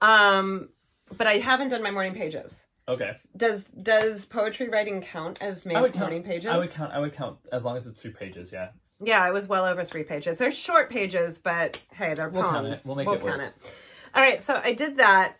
Um, 0.00 0.68
but 1.16 1.26
I 1.26 1.34
haven't 1.38 1.68
done 1.68 1.82
my 1.82 1.90
morning 1.90 2.14
pages. 2.14 2.64
okay. 2.88 3.16
Does 3.36 3.64
does 3.64 4.26
poetry 4.26 4.68
writing 4.68 5.00
count 5.00 5.38
as 5.40 5.66
I 5.66 5.72
ma- 5.72 5.80
would 5.80 5.92
count. 5.92 6.02
morning 6.10 6.22
pages? 6.22 6.50
I 6.50 6.56
would 6.58 6.70
count. 6.70 6.92
I 6.92 6.98
would 6.98 7.12
count 7.14 7.38
as 7.52 7.64
long 7.64 7.76
as 7.76 7.86
it's 7.86 8.00
three 8.00 8.10
pages. 8.12 8.52
Yeah. 8.52 8.68
Yeah, 9.02 9.26
it 9.28 9.32
was 9.32 9.46
well 9.46 9.66
over 9.66 9.84
three 9.84 10.04
pages. 10.04 10.38
They're 10.38 10.52
short 10.52 10.90
pages, 10.90 11.38
but 11.38 11.84
hey, 11.92 12.14
they're 12.14 12.28
We'll 12.28 12.42
poems. 12.44 12.54
count 12.54 12.66
it. 12.68 12.80
We'll 12.84 12.96
make 12.96 13.08
it 13.08 13.22
work. 13.22 13.40
it. 13.40 13.52
All 14.14 14.22
right, 14.22 14.42
so 14.42 14.60
I 14.62 14.72
did 14.72 14.96
that. 14.96 15.36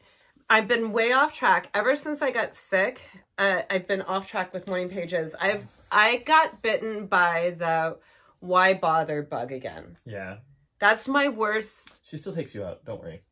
I've 0.48 0.68
been 0.68 0.92
way 0.92 1.12
off 1.12 1.34
track 1.34 1.70
ever 1.74 1.96
since 1.96 2.22
I 2.22 2.30
got 2.30 2.54
sick. 2.54 3.00
Uh, 3.38 3.62
I've 3.70 3.88
been 3.88 4.02
off 4.02 4.28
track 4.28 4.52
with 4.52 4.68
morning 4.68 4.88
pages. 4.90 5.34
I've 5.40 5.64
I 5.90 6.18
got 6.18 6.62
bitten 6.62 7.06
by 7.06 7.54
the 7.56 7.96
why 8.40 8.74
bother 8.74 9.22
bug 9.22 9.50
again. 9.52 9.96
Yeah. 10.04 10.36
That's 10.78 11.08
my 11.08 11.28
worst. 11.28 12.00
She 12.06 12.16
still 12.18 12.34
takes 12.34 12.54
you 12.54 12.62
out. 12.64 12.84
Don't 12.84 13.00
worry. 13.00 13.22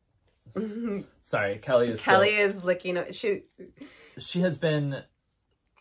Sorry, 1.21 1.57
Kelly 1.59 1.89
is. 1.89 2.03
Kelly 2.03 2.33
Still, 2.33 2.47
is 2.47 2.63
licking. 2.63 2.97
She 3.11 3.43
she 4.17 4.41
has 4.41 4.57
been 4.57 5.03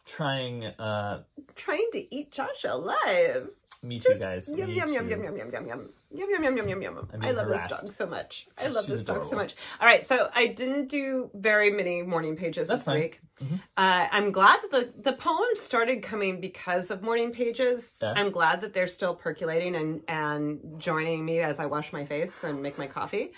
trying. 0.05 0.65
Uh, 0.65 1.23
trying 1.57 1.89
to 1.93 2.15
eat 2.15 2.31
Josh 2.33 2.65
alive. 2.65 3.49
Me 3.85 3.99
too, 3.99 4.14
guys. 4.18 4.49
Yum, 4.49 4.68
Me 4.70 4.76
yum, 4.76 4.87
too. 4.87 4.95
yum, 4.95 5.09
yum, 5.11 5.22
yum, 5.24 5.37
yum, 5.37 5.51
yum, 5.53 5.66
yum. 5.66 5.89
Yum, 6.11 6.30
yum, 6.30 6.45
yum, 6.45 6.57
yum, 6.57 6.68
yum, 6.70 6.82
yum. 6.82 7.09
I 7.20 7.32
love 7.32 7.47
harassed. 7.49 7.68
this 7.70 7.80
dog 7.82 7.93
so 7.93 8.07
much. 8.07 8.47
I 8.57 8.68
love 8.68 8.85
She's 8.87 8.95
this 8.95 9.01
adorable. 9.03 9.24
dog 9.24 9.30
so 9.30 9.37
much. 9.37 9.55
All 9.80 9.87
right, 9.87 10.07
so 10.07 10.30
I 10.35 10.47
didn't 10.47 10.89
do 10.89 11.28
very 11.35 11.70
many 11.70 12.03
morning 12.03 12.35
pages 12.35 12.68
That's 12.68 12.85
this 12.85 12.93
fine. 12.93 13.01
week. 13.01 13.20
Mm-hmm. 13.43 13.55
Uh, 13.76 14.07
I'm 14.11 14.32
glad 14.32 14.61
that 14.62 14.70
the, 14.70 15.11
the 15.11 15.12
poems 15.16 15.61
started 15.61 16.03
coming 16.03 16.41
because 16.41 16.91
of 16.91 17.03
morning 17.03 17.30
pages. 17.32 17.87
Yeah. 18.01 18.14
I'm 18.16 18.30
glad 18.30 18.62
that 18.62 18.72
they're 18.72 18.89
still 18.89 19.14
percolating 19.14 19.76
and, 19.76 20.01
and 20.09 20.80
joining 20.80 21.22
me 21.24 21.41
as 21.41 21.59
I 21.59 21.66
wash 21.66 21.93
my 21.93 22.07
face 22.07 22.43
and 22.43 22.62
make 22.62 22.78
my 22.78 22.87
coffee. 22.87 23.32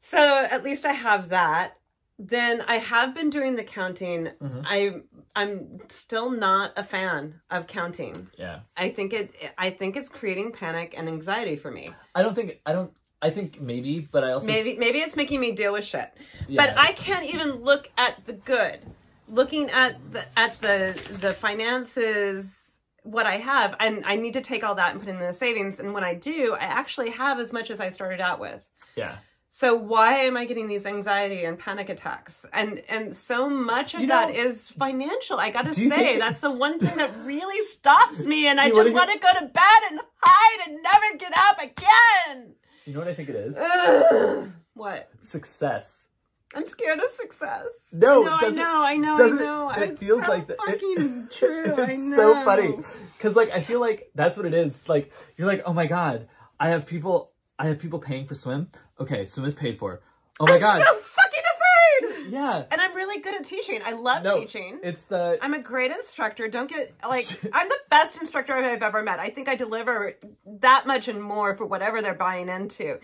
So 0.00 0.18
at 0.18 0.62
least 0.62 0.86
I 0.86 0.92
have 0.92 1.30
that. 1.30 1.74
Then 2.18 2.62
I 2.62 2.78
have 2.78 3.14
been 3.14 3.30
doing 3.30 3.54
the 3.54 3.62
counting. 3.62 4.30
Mhm. 4.42 4.64
I 4.66 5.02
I'm 5.36 5.78
still 5.88 6.30
not 6.30 6.72
a 6.76 6.82
fan 6.82 7.40
of 7.48 7.68
counting. 7.68 8.28
Yeah. 8.36 8.60
I 8.76 8.88
think 8.90 9.12
it 9.12 9.34
I 9.56 9.70
think 9.70 9.96
it's 9.96 10.08
creating 10.08 10.50
panic 10.52 10.94
and 10.96 11.08
anxiety 11.08 11.56
for 11.56 11.70
me. 11.70 11.88
I 12.14 12.22
don't 12.22 12.34
think. 12.34 12.60
I 12.66 12.72
don't. 12.72 12.92
I 13.22 13.30
think 13.30 13.60
maybe, 13.60 14.00
but 14.00 14.24
I 14.24 14.32
also. 14.32 14.48
Maybe 14.48 14.76
maybe 14.76 14.98
it's 14.98 15.14
making 15.14 15.38
me 15.38 15.52
deal 15.52 15.72
with 15.72 15.84
shit. 15.84 16.12
Yeah. 16.48 16.66
But 16.66 16.76
I 16.76 16.92
can't 16.92 17.24
even 17.24 17.62
look 17.62 17.88
at 17.96 18.26
the 18.26 18.32
good. 18.32 18.80
Looking 19.28 19.70
at 19.70 19.96
the 20.10 20.24
at 20.36 20.60
the 20.60 21.16
the 21.20 21.34
finances 21.34 22.56
what 23.04 23.26
I 23.26 23.36
have 23.36 23.74
and 23.80 24.04
I 24.04 24.16
need 24.16 24.34
to 24.34 24.40
take 24.42 24.62
all 24.64 24.74
that 24.74 24.90
and 24.92 25.00
put 25.00 25.08
in 25.08 25.18
the 25.18 25.32
savings 25.32 25.78
and 25.78 25.94
when 25.94 26.04
I 26.04 26.14
do, 26.14 26.54
I 26.54 26.64
actually 26.64 27.10
have 27.10 27.38
as 27.38 27.52
much 27.52 27.70
as 27.70 27.80
I 27.80 27.90
started 27.90 28.20
out 28.20 28.38
with. 28.40 28.66
Yeah. 28.96 29.16
So 29.50 29.74
why 29.74 30.14
am 30.18 30.36
I 30.36 30.44
getting 30.44 30.68
these 30.68 30.84
anxiety 30.86 31.44
and 31.44 31.58
panic 31.58 31.88
attacks? 31.88 32.44
And 32.52 32.82
and 32.88 33.16
so 33.16 33.48
much 33.48 33.94
of 33.94 34.00
You 34.00 34.06
that 34.08 34.28
know- 34.28 34.34
is 34.34 34.70
financial. 34.70 35.38
I 35.40 35.50
gotta 35.50 35.74
say 35.74 35.88
think- 35.88 36.20
that's 36.20 36.40
the 36.40 36.50
one 36.50 36.78
thing 36.78 36.96
that 36.96 37.10
really 37.24 37.64
stops 37.66 38.20
me, 38.26 38.46
and 38.46 38.60
I 38.60 38.68
just 38.70 38.92
wanna 38.92 39.18
go 39.18 39.32
to 39.32 39.46
bed 39.46 39.80
and 39.90 40.00
hide 40.22 40.68
and 40.68 40.82
never 40.82 41.16
get 41.18 41.32
up 41.36 41.58
again. 41.58 42.54
Do 42.84 42.90
you 42.90 42.94
know 42.94 43.00
what 43.00 43.08
I 43.08 43.14
think 43.14 43.28
it 43.30 43.36
is? 43.36 43.56
Ugh. 43.56 44.50
What? 44.74 45.08
Success. 45.22 46.06
I'm 46.54 46.64
scared 46.66 47.00
of 47.00 47.10
success. 47.10 47.66
No, 47.92 48.22
no, 48.22 48.38
I 48.40 48.48
know, 48.50 48.82
I 48.82 48.96
know, 48.96 49.16
I 49.16 49.26
it- 49.26 49.34
know. 49.34 49.70
it 49.70 49.82
It's 49.90 50.00
feels 50.00 50.24
so 50.24 50.30
like 50.30 50.46
the- 50.46 50.54
it- 50.54 50.60
fucking 50.80 51.28
true. 51.36 51.64
I 51.76 51.86
it's 51.90 51.98
know. 52.10 52.16
so 52.16 52.44
funny 52.44 52.76
because 53.16 53.34
like 53.34 53.50
i 53.50 53.60
feel 53.60 53.80
like 53.80 54.10
that's 54.14 54.36
what 54.36 54.46
it 54.46 54.54
is 54.54 54.88
like 54.88 55.10
you're 55.36 55.48
like 55.48 55.62
oh 55.66 55.72
my 55.72 55.86
god 55.86 56.28
i 56.60 56.68
have 56.68 56.86
people 56.86 57.32
i 57.58 57.66
have 57.66 57.78
people 57.78 57.98
paying 57.98 58.26
for 58.26 58.34
swim 58.34 58.68
okay 59.00 59.24
swim 59.24 59.46
is 59.46 59.54
paid 59.54 59.78
for 59.78 60.00
oh 60.40 60.46
my 60.46 60.54
I'm 60.54 60.60
god 60.60 60.82
so 60.82 60.94
fucking 60.98 61.42
afraid. 61.54 62.32
yeah 62.32 62.64
And 62.70 62.80
I'm 62.80 62.94
really 62.94 63.20
good 63.20 63.34
at 63.34 63.44
teaching. 63.44 63.80
I 63.84 63.92
love 63.92 64.22
no 64.22 64.40
teaching. 64.40 64.78
it's 64.82 65.04
the 65.04 65.38
I'm 65.42 65.54
a 65.54 65.62
great 65.62 65.90
instructor. 65.90 66.46
Don't 66.48 66.70
get 66.70 66.94
like 67.08 67.26
I'm 67.52 67.68
the 67.68 67.78
best 67.90 68.16
instructor 68.20 68.54
I've 68.54 68.82
ever 68.82 69.02
met. 69.02 69.18
I 69.18 69.30
think 69.30 69.48
I 69.48 69.56
deliver 69.56 70.14
that 70.60 70.86
much 70.86 71.08
and 71.08 71.22
more 71.22 71.56
for 71.56 71.66
whatever 71.66 72.02
they're 72.02 72.14
buying 72.14 72.48
into. 72.48 72.98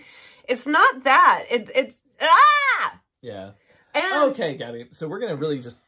It's 0.49 0.67
not 0.67 1.05
that. 1.05 1.45
It, 1.51 1.71
it's 1.75 1.99
ah. 2.21 3.01
yeah 3.23 3.51
And 3.95 4.31
okay 4.33 4.57
gabby 4.57 4.87
so 4.91 5.09
we're 5.09 5.21
gonna 5.21 5.37
really 5.37 5.59
just 5.59 5.81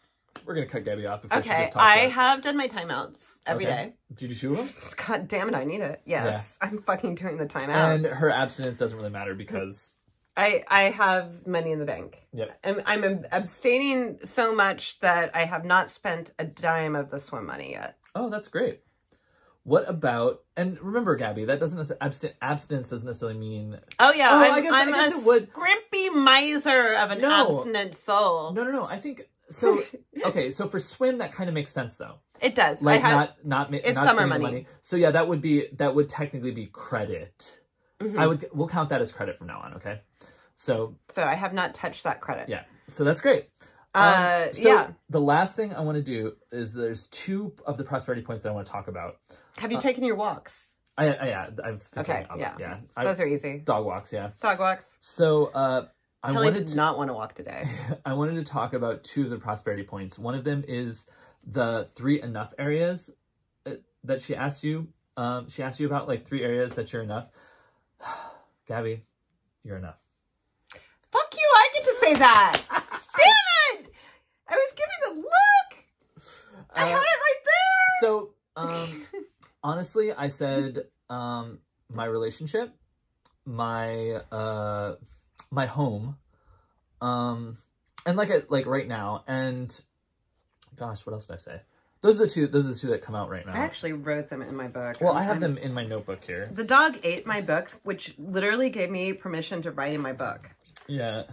we're 0.46 0.54
gonna 0.54 0.66
cut 0.66 0.84
gabby 0.84 1.06
off 1.06 1.22
before 1.22 1.42
she 1.42 1.50
okay, 1.50 1.58
just 1.62 1.72
talks 1.72 1.84
I 1.84 2.00
about- 2.02 2.12
have 2.12 2.42
done 2.42 2.56
my 2.56 2.68
timeouts 2.68 3.24
every 3.46 3.64
day. 3.64 3.72
Okay. 3.72 3.92
did 4.14 4.22
you 4.22 4.28
do 4.28 4.34
two 4.34 4.52
of 4.52 4.58
them 4.58 4.68
God 5.06 5.28
damn 5.28 5.48
it, 5.48 5.54
I 5.54 5.64
need 5.64 5.80
it. 5.80 6.00
Yes, 6.06 6.56
I'm 6.60 6.82
fucking 6.82 7.16
doing 7.16 7.36
the 7.36 7.46
timeouts. 7.46 7.94
and 7.94 8.06
her 8.06 8.30
abstinence 8.30 8.76
doesn't 8.76 8.96
really 8.96 9.10
matter 9.10 9.34
because 9.34 9.94
I 10.36 10.64
I 10.68 10.90
have 10.90 11.46
money 11.46 11.72
in 11.72 11.78
the 11.78 11.86
bank. 11.86 12.22
Yep. 12.34 12.58
I'm, 12.64 12.82
I'm 12.86 13.24
abstaining 13.32 14.18
so 14.24 14.54
much 14.54 15.00
that 15.00 15.34
I 15.34 15.44
have 15.46 15.64
not 15.64 15.90
spent 15.90 16.30
a 16.38 16.44
dime 16.44 16.94
of 16.94 17.10
the 17.10 17.18
swim 17.18 17.46
money 17.46 17.72
yet. 17.72 17.96
oh 18.14 18.28
that's 18.30 18.48
great 18.48 18.80
what 19.66 19.88
about 19.88 20.42
and 20.56 20.80
remember 20.80 21.16
gabby 21.16 21.44
that 21.46 21.58
doesn't 21.58 21.80
abstin- 21.98 22.32
abstinence 22.40 22.88
doesn't 22.88 23.06
necessarily 23.06 23.36
mean 23.38 23.78
Oh 23.98 24.12
yeah, 24.12 24.30
Oh, 24.30 24.38
I'm, 24.38 24.52
I 24.52 24.60
guess- 24.60 24.72
I'm 24.72 24.94
I 24.94 24.96
guess 24.96 25.14
a 25.14 25.18
it 25.18 25.24
would- 25.26 25.48
scrimpy 25.52 26.14
miser 26.14 26.92
of 26.94 27.10
an 27.10 27.20
No. 27.20 27.58
abstinent 27.58 27.94
soul. 27.96 28.52
no 28.52 28.62
no 28.64 28.70
no 28.70 28.84
i 28.84 28.98
think 29.00 29.22
so 29.50 29.82
okay 30.24 30.50
so 30.50 30.68
for 30.68 30.78
swim 30.78 31.18
that 31.18 31.32
kind 31.32 31.48
of 31.48 31.54
makes 31.54 31.72
sense 31.72 31.96
though 31.96 32.16
It 32.40 32.54
does. 32.54 32.80
like 32.80 33.02
I 33.02 33.08
have, 33.08 33.16
not 33.44 33.70
not 33.72 33.74
it's 33.74 33.94
not 33.96 34.06
summer 34.06 34.22
the 34.22 34.38
money. 34.38 34.66
So 34.82 34.94
yeah, 34.96 35.10
that 35.12 35.26
would 35.28 35.40
be 35.42 35.68
that 35.78 35.94
would 35.94 36.08
technically 36.08 36.50
be 36.52 36.66
credit. 36.66 37.58
Mhm. 38.00 38.18
I 38.18 38.26
would 38.26 38.48
we'll 38.52 38.68
count 38.68 38.90
that 38.90 39.00
as 39.00 39.10
credit 39.10 39.38
from 39.38 39.46
now 39.46 39.60
on. 39.64 39.74
Okay, 39.74 40.00
so 40.56 40.96
so 41.08 41.22
I 41.24 41.34
have 41.34 41.52
not 41.54 41.74
touched 41.74 42.04
that 42.04 42.20
credit. 42.20 42.48
yeah, 42.48 42.64
so 42.88 43.04
that's 43.04 43.20
great. 43.20 43.48
Uh, 43.94 44.46
Um, 44.48 44.52
so 44.52 44.68
yeah. 44.68 44.86
the 45.08 45.20
last 45.20 45.56
thing 45.56 45.72
I 45.74 45.80
want 45.80 45.96
to 45.96 46.02
do 46.02 46.34
is 46.52 46.74
there's 46.74 47.06
two 47.06 47.54
of 47.64 47.78
the 47.78 47.84
prosperity 47.84 48.20
points 48.22 48.42
that 48.42 48.50
I 48.50 48.52
want 48.52 48.66
to 48.66 48.72
talk 48.72 48.88
about. 48.88 49.16
Have 49.58 49.72
you 49.72 49.80
taken 49.80 50.04
your 50.04 50.16
walks? 50.16 50.74
I, 50.98 51.08
I 51.12 51.26
yeah, 51.28 51.46
I've 51.64 51.88
Okay, 51.96 52.26
yeah. 52.38 52.54
yeah. 52.58 52.76
I, 52.96 53.04
Those 53.04 53.20
are 53.20 53.26
easy. 53.26 53.58
dog 53.64 53.84
walks, 53.84 54.12
yeah. 54.12 54.30
Dog 54.40 54.58
walks. 54.58 54.96
So 55.00 55.46
uh, 55.46 55.88
I 56.22 56.32
Kelly 56.32 56.46
wanted 56.46 56.58
did 56.60 56.66
to, 56.68 56.76
not 56.76 56.96
want 56.96 57.08
to 57.10 57.14
walk 57.14 57.34
today. 57.34 57.64
I 58.04 58.14
wanted 58.14 58.36
to 58.36 58.44
talk 58.44 58.72
about 58.72 59.04
two 59.04 59.24
of 59.24 59.30
the 59.30 59.36
prosperity 59.38 59.82
points. 59.82 60.18
One 60.18 60.34
of 60.34 60.44
them 60.44 60.64
is 60.66 61.06
the 61.46 61.86
three 61.94 62.20
enough 62.22 62.54
areas 62.58 63.10
uh, 63.66 63.72
that 64.04 64.22
she 64.22 64.34
asked 64.34 64.64
you. 64.64 64.88
Um, 65.18 65.48
she 65.48 65.62
asked 65.62 65.80
you 65.80 65.86
about 65.86 66.08
like 66.08 66.26
three 66.26 66.42
areas 66.42 66.72
that 66.74 66.92
you're 66.92 67.02
enough. 67.02 67.28
Gabby, 68.66 69.02
you're 69.64 69.76
enough. 69.76 69.96
Fuck 71.12 71.34
you! 71.34 71.48
I 71.56 71.68
get 71.74 71.84
to 71.84 71.94
say 72.00 72.14
that. 72.14 72.62
Damn 73.16 73.80
it! 73.84 73.90
I 74.48 74.54
was 74.54 74.72
giving 74.76 75.14
the 75.16 75.20
look. 75.20 76.26
I 76.74 76.82
Uh, 76.82 76.86
had 76.88 76.96
it 76.96 77.00
right 77.00 77.42
there. 77.44 78.00
So, 78.00 78.30
um, 78.56 79.06
honestly, 79.66 80.12
I 80.12 80.28
said 80.28 80.84
um, 81.10 81.58
my 81.92 82.04
relationship, 82.04 82.72
my 83.44 84.12
uh, 84.30 84.94
my 85.50 85.66
home, 85.66 86.16
um, 87.00 87.58
and 88.06 88.16
like 88.16 88.30
a, 88.30 88.44
like 88.48 88.66
right 88.66 88.86
now, 88.86 89.24
and 89.26 89.78
gosh, 90.76 91.04
what 91.04 91.12
else 91.12 91.26
did 91.26 91.34
I 91.34 91.38
say? 91.38 91.60
Those 92.00 92.20
are 92.20 92.24
the 92.24 92.30
two. 92.30 92.46
Those 92.46 92.68
are 92.68 92.74
the 92.74 92.78
two 92.78 92.88
that 92.88 93.02
come 93.02 93.16
out 93.16 93.28
right 93.28 93.44
now. 93.44 93.54
I 93.54 93.58
actually 93.58 93.92
wrote 93.92 94.28
them 94.28 94.40
in 94.40 94.54
my 94.54 94.68
book. 94.68 94.98
well, 95.00 95.12
I'm 95.12 95.18
I 95.18 95.22
have 95.24 95.40
them 95.40 95.58
in 95.58 95.74
my 95.74 95.84
notebook 95.84 96.22
here. 96.24 96.48
The 96.52 96.64
dog 96.64 96.98
ate 97.02 97.26
my 97.26 97.40
books, 97.40 97.76
which 97.82 98.14
literally 98.18 98.70
gave 98.70 98.90
me 98.90 99.12
permission 99.12 99.62
to 99.62 99.72
write 99.72 99.94
in 99.94 100.00
my 100.00 100.12
book. 100.12 100.50
Yeah. 100.86 101.24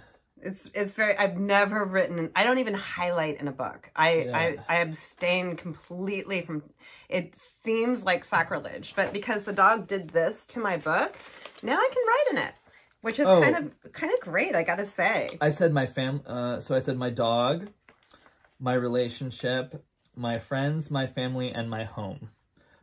It's 0.45 0.69
it's 0.73 0.95
very. 0.95 1.17
I've 1.17 1.37
never 1.39 1.85
written. 1.85 2.29
I 2.35 2.43
don't 2.43 2.57
even 2.59 2.73
highlight 2.73 3.39
in 3.39 3.47
a 3.47 3.51
book. 3.51 3.89
I 3.95 4.13
Yeah. 4.23 4.37
I, 4.37 4.57
I 4.67 4.75
abstain 4.79 5.55
completely 5.55 6.41
from. 6.41 6.63
It 7.09 7.35
seems 7.63 8.03
like 8.03 8.25
sacrilege, 8.25 8.93
but 8.95 9.13
because 9.13 9.43
the 9.43 9.53
dog 9.53 9.87
did 9.87 10.09
this 10.09 10.45
to 10.47 10.59
my 10.59 10.77
book, 10.77 11.17
now 11.61 11.77
I 11.77 11.89
can 11.93 12.03
write 12.07 12.25
in 12.31 12.47
it, 12.49 12.53
which 13.01 13.19
is 13.19 13.27
Oh. 13.27 13.41
kind 13.41 13.55
of 13.55 13.93
kind 13.93 14.11
of 14.13 14.19
great. 14.19 14.55
I 14.55 14.63
gotta 14.63 14.87
say. 14.87 15.27
I 15.39 15.49
said 15.49 15.73
my 15.73 15.85
fam. 15.85 16.21
Uh, 16.25 16.59
so 16.59 16.75
I 16.75 16.79
said 16.79 16.97
my 16.97 17.09
dog, 17.09 17.69
my 18.59 18.73
relationship, 18.73 19.83
my 20.15 20.39
friends, 20.39 20.91
my 20.91 21.07
family, 21.07 21.51
and 21.51 21.69
my 21.69 21.85
home. 21.85 22.29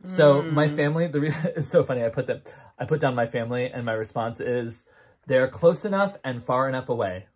So 0.03 0.41
my 0.41 0.67
family. 0.67 1.05
The 1.07 1.19
re- 1.21 1.35
it's 1.55 1.67
so 1.67 1.83
funny. 1.83 2.03
I 2.03 2.09
put 2.09 2.25
that. 2.27 2.47
I 2.79 2.85
put 2.85 2.99
down 2.99 3.13
my 3.13 3.27
family, 3.27 3.69
and 3.71 3.85
my 3.85 3.93
response 3.93 4.39
is 4.39 4.85
they're 5.27 5.47
close 5.47 5.85
enough 5.85 6.17
and 6.23 6.41
far 6.43 6.67
enough 6.67 6.89
away. 6.89 7.27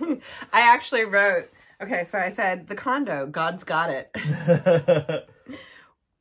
I 0.52 0.60
actually 0.60 1.04
wrote. 1.04 1.50
Okay, 1.80 2.04
so 2.04 2.18
I 2.18 2.30
said 2.30 2.68
the 2.68 2.74
condo. 2.74 3.26
God's 3.26 3.64
got 3.64 3.90
it. 3.90 5.28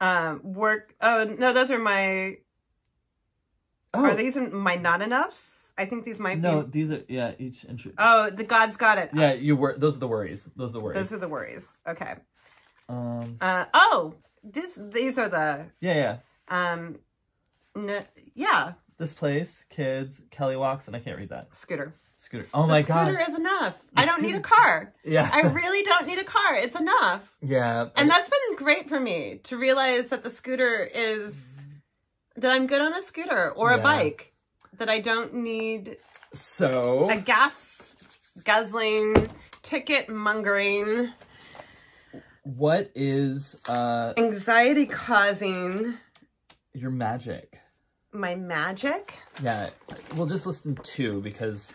Um, 0.01 0.41
work. 0.41 0.95
Oh 0.99 1.25
no, 1.25 1.53
those 1.53 1.69
are 1.69 1.77
my. 1.77 2.37
oh 3.93 4.03
Are 4.05 4.15
these 4.15 4.35
my 4.35 4.75
not 4.75 5.03
enoughs? 5.03 5.37
I 5.77 5.85
think 5.85 6.05
these 6.05 6.17
might 6.19 6.39
no, 6.39 6.49
be. 6.49 6.55
No, 6.55 6.63
these 6.63 6.91
are 6.91 7.03
yeah 7.07 7.33
each 7.37 7.65
entry. 7.69 7.93
Oh, 7.99 8.31
the 8.31 8.43
God's 8.43 8.77
got 8.77 8.97
it. 8.97 9.11
yeah, 9.13 9.33
you 9.33 9.55
were. 9.55 9.75
Those 9.77 9.97
are 9.97 9.99
the 9.99 10.07
worries. 10.07 10.49
Those 10.55 10.71
are 10.71 10.73
the 10.73 10.79
worries. 10.79 10.95
Those 10.97 11.13
are 11.13 11.19
the 11.19 11.27
worries. 11.27 11.65
Okay. 11.87 12.15
um. 12.89 13.37
Uh, 13.39 13.65
oh, 13.75 14.15
this 14.43 14.71
these 14.75 15.19
are 15.19 15.29
the 15.29 15.67
Yeah, 15.79 15.93
yeah. 15.93 16.17
um, 16.47 16.97
yeah, 18.33 18.73
This 18.97 19.13
place, 19.13 19.65
kids, 19.69 20.23
Kelly 20.31 20.55
walks, 20.55 20.87
and 20.87 20.95
I 20.95 20.99
can't 20.99 21.17
read 21.19 21.29
that. 21.29 21.55
scooter. 21.55 21.93
Scooter. 22.21 22.47
Oh 22.53 22.61
The 22.63 22.67
my 22.67 22.81
scooter 22.83 23.15
god. 23.17 23.29
is 23.29 23.35
enough. 23.35 23.75
I 23.97 24.05
don't 24.05 24.21
need 24.21 24.35
a 24.35 24.41
car. 24.41 24.93
Yeah. 25.03 25.27
I 25.33 25.41
really 25.47 25.81
don't 25.81 26.05
need 26.05 26.19
a 26.19 26.23
car. 26.23 26.55
It's 26.55 26.75
enough. 26.75 27.21
yeah. 27.41 27.87
And 27.95 28.07
that's 28.09 28.29
been 28.29 28.55
great 28.57 28.87
for 28.87 28.99
me 28.99 29.39
to 29.45 29.57
realize 29.57 30.09
that 30.09 30.21
the 30.23 30.29
scooter 30.29 30.87
is 30.93 31.57
that 32.35 32.53
I'm 32.53 32.67
good 32.67 32.79
on 32.79 32.93
a 32.93 33.01
scooter 33.01 33.51
or 33.51 33.71
a 33.71 33.79
bike. 33.81 34.33
That 34.77 34.87
I 34.87 34.99
don't 34.99 35.33
need 35.33 35.97
so. 36.31 37.09
a 37.09 37.17
gas 37.17 37.95
guzzling, 38.43 39.29
ticket 39.63 40.07
mongering, 40.07 41.11
what 42.43 42.91
is 42.95 43.55
uh 43.67 44.13
anxiety 44.17 44.85
causing 44.85 45.97
your 46.73 46.91
magic? 46.91 47.57
my 48.13 48.35
magic. 48.35 49.13
Yeah, 49.41 49.69
we'll 50.15 50.25
just 50.27 50.45
listen 50.45 50.75
to 50.75 50.81
two 50.83 51.21
because, 51.21 51.73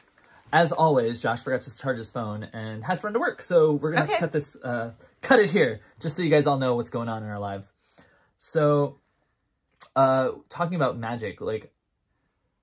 as 0.52 0.72
always, 0.72 1.20
Josh 1.20 1.40
forgot 1.40 1.60
to 1.62 1.76
charge 1.78 1.98
his 1.98 2.10
phone 2.10 2.44
and 2.52 2.84
has 2.84 3.00
to 3.00 3.06
run 3.06 3.14
to 3.14 3.18
work. 3.20 3.42
So 3.42 3.72
we're 3.72 3.90
gonna 3.90 4.02
have 4.02 4.08
Okay. 4.10 4.16
to 4.18 4.20
cut 4.20 4.32
this, 4.32 4.56
uh, 4.62 4.92
cut 5.22 5.40
it 5.40 5.50
here, 5.50 5.80
just 6.00 6.16
so 6.16 6.22
you 6.22 6.30
guys 6.30 6.46
all 6.46 6.58
know 6.58 6.74
what's 6.74 6.90
going 6.90 7.08
on 7.08 7.22
in 7.22 7.28
our 7.28 7.38
lives. 7.38 7.72
So, 8.38 8.98
uh, 9.94 10.30
talking 10.48 10.74
about 10.76 10.98
magic, 10.98 11.40
like 11.40 11.72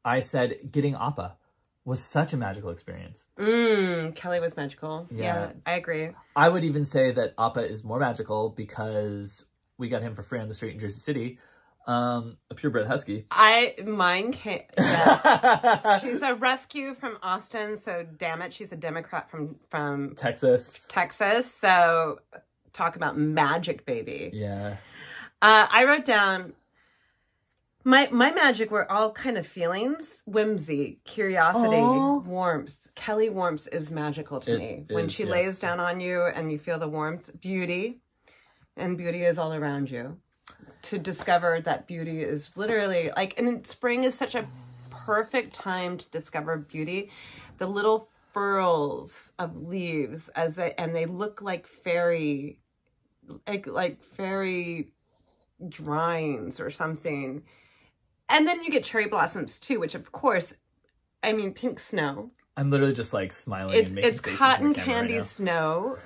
I 0.06 0.20
said, 0.20 0.72
getting 0.72 0.96
Appa 0.96 1.38
was 1.86 2.02
such 2.04 2.32
a 2.32 2.38
magical 2.38 2.70
experience. 2.70 3.26
Mmm, 3.38 4.16
Kelly 4.16 4.40
was 4.40 4.56
magical. 4.56 5.08
Yeah. 5.12 5.22
Yeah. 5.48 5.52
I 5.66 5.74
agree. 5.74 6.12
I 6.36 6.48
would 6.50 6.64
even 6.64 6.86
say 6.86 7.12
that 7.12 7.34
Appa 7.38 7.62
is 7.70 7.84
more 7.84 8.00
magical 8.00 8.50
because 8.50 9.46
we 9.78 9.90
got 9.90 10.02
him 10.02 10.16
for 10.16 10.24
free 10.24 10.40
on 10.40 10.48
the 10.48 10.54
street 10.54 10.74
in 10.76 10.80
Jersey 10.80 11.00
City, 11.00 11.40
um, 11.86 12.38
a 12.50 12.56
purebred 12.56 12.88
husky. 12.88 13.26
I 13.32 13.76
mine 13.86 14.32
came. 14.32 14.62
yeah. 14.78 16.00
She's 16.02 16.22
a 16.22 16.34
rescue 16.36 16.96
from 16.96 17.18
Austin, 17.22 17.78
so 17.78 18.06
damn 18.18 18.42
it, 18.42 18.54
she's 18.54 18.72
a 18.72 18.76
Democrat 18.78 19.30
from 19.30 19.58
from 19.70 20.16
Texas. 20.16 20.86
Texas. 20.90 21.54
So 21.54 22.20
talk 22.72 22.96
about 22.96 23.18
magic, 23.18 23.86
baby. 23.86 24.32
Yeah. 24.34 24.78
Uh, 25.42 25.68
I 25.70 25.84
wrote 25.86 26.06
down 26.06 26.54
my 27.84 28.08
my 28.12 28.32
magic 28.32 28.72
were 28.72 28.90
all 28.90 29.12
kind 29.12 29.38
of 29.38 29.46
feelings: 29.46 30.24
whimsy, 30.26 31.00
curiosity, 31.04 31.76
Aw. 31.76 32.20
warmth. 32.20 32.88
Kelly 32.96 33.30
warmth 33.30 33.68
is 33.74 33.92
magical 33.92 34.40
to 34.40 34.54
It 34.54 34.58
me. 34.58 34.86
when 34.90 35.10
she 35.10 35.24
yes. 35.24 35.32
lays 35.32 35.60
down 35.60 35.82
on 35.82 36.00
you 36.00 36.24
and 36.24 36.50
you 36.52 36.58
feel 36.60 36.80
the 36.80 36.88
warmth, 36.88 37.30
beauty, 37.42 38.00
and 38.78 38.98
beauty 38.98 39.24
is 39.26 39.38
all 39.38 39.54
around 39.54 39.92
you. 39.92 40.18
To 40.84 40.98
discover 40.98 41.62
that 41.62 41.88
beauty 41.88 42.22
is 42.22 42.56
literally 42.56 43.12
like, 43.16 43.40
and 43.40 43.66
spring 43.66 44.04
is 44.04 44.16
such 44.16 44.36
a 44.36 44.48
perfect 44.90 45.54
time 45.54 45.98
to 45.98 46.10
discover 46.10 46.58
beauty. 46.58 47.10
The 47.58 47.68
little 47.68 48.10
furls 48.34 49.32
of 49.38 49.56
leaves 49.56 50.30
as 50.30 50.56
they 50.56 50.74
and 50.78 50.96
they 50.96 51.06
look 51.06 51.42
like 51.42 51.68
fairy, 51.68 52.60
like 53.48 53.68
like 53.68 54.04
fairy 54.16 54.90
drawings 55.70 56.60
or 56.60 56.72
something. 56.72 57.44
And 58.30 58.48
then 58.48 58.64
you 58.64 58.72
get 58.72 58.84
cherry 58.84 59.08
blossoms 59.08 59.60
too, 59.60 59.80
which 59.80 59.96
of 59.96 60.12
course, 60.12 60.54
I 61.22 61.34
mean 61.34 61.54
pink 61.54 61.80
snow. 61.80 62.32
I'm 62.56 62.70
literally 62.70 62.94
just 62.94 63.14
like 63.14 63.32
smiling. 63.32 63.78
It's 63.78 63.92
and 63.92 64.00
it's 64.00 64.20
cotton 64.20 64.74
camera 64.74 65.02
right 65.02 65.08
candy 65.08 65.22
snow. 65.22 65.98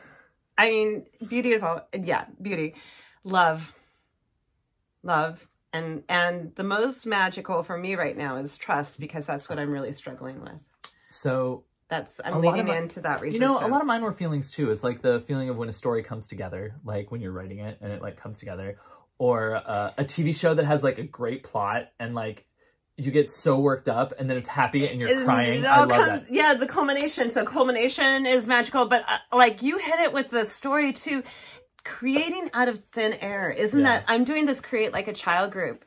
I 0.58 0.70
mean, 0.70 1.06
beauty 1.28 1.52
is 1.52 1.64
all 1.64 1.88
yeah, 1.94 2.26
beauty. 2.42 2.76
Love. 3.24 3.74
Love. 5.08 5.48
And 5.74 6.04
and 6.10 6.54
the 6.56 6.64
most 6.64 7.06
magical 7.06 7.64
for 7.64 7.78
me 7.78 7.96
right 7.96 8.16
now 8.18 8.38
is 8.38 8.58
trust 8.58 9.00
because 9.00 9.26
that's 9.26 9.50
what 9.50 9.58
I'm 9.58 9.72
really 9.72 9.94
struggling 9.94 10.42
with. 10.42 10.60
So 11.10 11.64
That's 11.90 12.20
I'm 12.24 12.42
leaning 12.42 12.68
my- 12.68 12.78
into 12.78 13.00
that 13.02 13.22
you 13.32 13.40
know, 13.40 13.58
a 13.60 13.68
lot 13.68 13.82
of 13.82 13.88
mine 13.88 14.02
were 14.02 14.12
feelings 14.12 14.52
too. 14.52 14.72
It's 14.72 14.84
like 14.84 15.02
the 15.02 15.20
feeling 15.22 15.50
of 15.50 15.58
when 15.58 15.70
a 15.70 15.74
story 15.74 16.04
comes 16.04 16.28
together, 16.28 16.76
like 16.84 17.10
when 17.12 17.22
you're 17.22 17.32
writing 17.32 17.60
it 17.60 17.78
and 17.82 17.92
it 17.92 18.02
like 18.02 18.18
comes 18.18 18.38
together, 18.38 18.78
or 19.18 19.56
uh, 19.56 19.92
a 19.98 20.04
TV 20.04 20.36
show 20.36 20.54
that 20.54 20.66
has 20.66 20.84
like 20.84 20.98
a 21.00 21.04
great 21.04 21.44
plot 21.44 21.84
and 22.00 22.14
like 22.14 22.46
you 23.00 23.12
get 23.12 23.30
so 23.30 23.60
worked 23.60 23.88
up 23.88 24.12
and 24.18 24.28
then 24.30 24.38
it's 24.38 24.48
happy 24.48 24.88
and 24.88 25.00
you're 25.00 25.10
It- 25.10 25.24
crying. 25.24 25.64
it 25.64 25.68
I 25.68 25.80
love 25.82 25.90
comes- 25.90 26.22
that. 26.28 26.34
Yeah, 26.34 26.56
the 26.56 26.66
culmination. 26.68 27.30
So 27.30 27.46
culmination 27.46 28.26
is 28.26 28.48
magical, 28.48 28.88
but 28.88 29.04
uh, 29.08 29.20
like 29.36 29.62
you 29.62 29.78
hit 29.78 30.00
it 30.00 30.12
with 30.14 30.30
the 30.32 30.46
story 30.46 30.92
too. 30.94 31.24
Creating 31.88 32.50
out 32.54 32.68
of 32.68 32.80
thin 32.92 33.14
air, 33.22 33.50
isn't 33.50 33.80
Yeah. 33.80 33.86
that? 34.00 34.06
I'm 34.08 34.24
doing 34.24 34.46
this 34.46 34.60
create 34.62 34.92
like 34.94 35.08
a 35.08 35.14
child 35.14 35.52
group, 35.52 35.84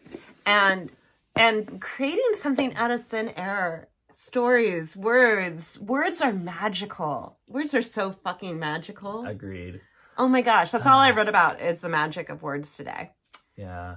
and 0.47 0.91
and 1.37 1.81
creating 1.81 2.33
something 2.39 2.75
out 2.77 2.91
of 2.91 3.07
thin 3.07 3.29
air. 3.37 3.89
Stories, 4.17 4.97
words, 4.97 5.79
words 5.81 6.21
are 6.21 6.33
magical. 6.33 7.39
Words 7.49 7.75
are 7.75 7.83
so 7.83 8.13
fucking 8.13 8.59
magical. 8.59 9.25
Agreed. 9.27 9.81
oh 10.19 10.29
my 10.29 10.43
gosh, 10.43 10.71
that's 10.71 10.87
all 10.87 10.99
I 10.99 11.11
wrote 11.17 11.29
about 11.29 11.61
is 11.61 11.81
the 11.81 11.89
magic 11.89 12.29
of 12.29 12.43
words 12.43 12.77
today. 12.77 13.11
Yeah. 13.57 13.97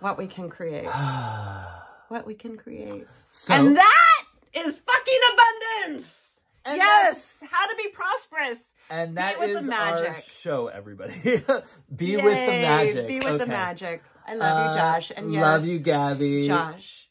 What 0.00 0.18
we 0.18 0.26
can 0.26 0.48
create. 0.48 0.86
what 2.08 2.26
we 2.26 2.34
can 2.34 2.56
create. 2.56 3.06
So 3.30 3.54
And 3.54 3.76
that 3.76 4.22
is 4.54 4.80
fucking 4.80 5.20
abundance. 5.32 6.31
And 6.64 6.76
yes, 6.76 7.34
how 7.50 7.66
to 7.66 7.74
be 7.76 7.88
prosperous. 7.88 8.58
and 8.88 9.16
that 9.16 9.40
is 9.42 9.68
our 9.68 10.02
magic. 10.02 10.22
show, 10.24 10.68
everybody. 10.68 11.14
Be 11.24 12.16
with 12.16 12.24
the 12.46 12.52
magic. 12.62 13.06
Be 13.08 13.16
with 13.20 13.38
the 13.38 13.46
magic. 13.46 14.02
I 14.26 14.34
love 14.34 14.56
Uh, 14.66 14.70
you, 14.70 14.78
Josh. 14.78 15.12
And 15.16 15.32
yes, 15.32 15.42
Love 15.42 15.66
you, 15.66 15.78
Gabby. 15.80 16.46
Josh. 16.46 17.08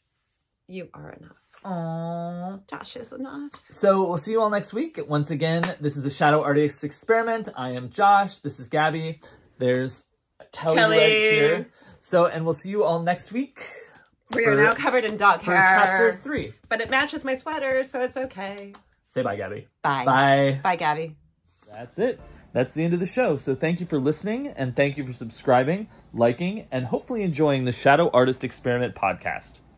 You 0.68 0.88
are 0.94 1.10
enough. 1.12 1.36
Aww. 1.64 2.60
Josh 2.70 2.96
is 2.96 3.12
enough. 3.12 3.50
So 3.70 4.08
we'll 4.08 4.16
see 4.18 4.30
you 4.32 4.40
all 4.40 4.50
next 4.50 4.72
week. 4.72 4.98
Once 5.06 5.30
again, 5.30 5.62
this 5.80 5.96
is 5.96 6.02
the 6.02 6.10
Shadow 6.10 6.42
Artist 6.42 6.82
Experiment. 6.82 7.48
I 7.54 7.70
am 7.70 7.90
Josh. 7.90 8.38
This 8.38 8.58
is 8.58 8.68
Gabby. 8.68 9.20
There's 9.58 10.06
Kelly, 10.52 10.76
Kelly. 10.76 10.96
right 10.98 11.08
here. 11.10 11.68
So, 12.00 12.26
and 12.26 12.44
we'll 12.44 12.54
see 12.54 12.70
you 12.70 12.82
all 12.84 13.00
next 13.02 13.30
week 13.32 13.62
We 14.34 14.44
are 14.46 14.56
For- 14.56 14.62
now 14.62 14.72
covered 14.72 15.04
in 15.04 15.16
dog 15.18 15.42
hair. 15.42 15.54
chapter 15.56 16.12
three. 16.12 16.54
But 16.68 16.80
it 16.80 16.90
matches 16.90 17.22
my 17.22 17.36
sweater, 17.36 17.84
so 17.84 18.00
it's 18.00 18.16
okay. 18.16 18.72
Say 19.12 19.20
bye, 19.20 19.36
Gabby. 19.36 19.68
Bye. 19.82 20.06
Bye. 20.06 20.60
Bye, 20.62 20.76
Gabby. 20.76 21.16
That's 21.70 21.98
it. 21.98 22.18
That's 22.54 22.72
the 22.72 22.82
end 22.82 22.94
of 22.94 23.00
the 23.00 23.04
show. 23.04 23.36
So 23.36 23.54
thank 23.54 23.78
you 23.78 23.84
for 23.84 23.98
listening 23.98 24.48
and 24.48 24.74
thank 24.74 24.96
you 24.96 25.06
for 25.06 25.12
subscribing, 25.12 25.88
liking, 26.14 26.66
and 26.72 26.86
hopefully 26.86 27.22
enjoying 27.22 27.66
the 27.66 27.72
Shadow 27.72 28.08
Artist 28.14 28.42
Experiment 28.42 28.94
podcast. 28.94 29.60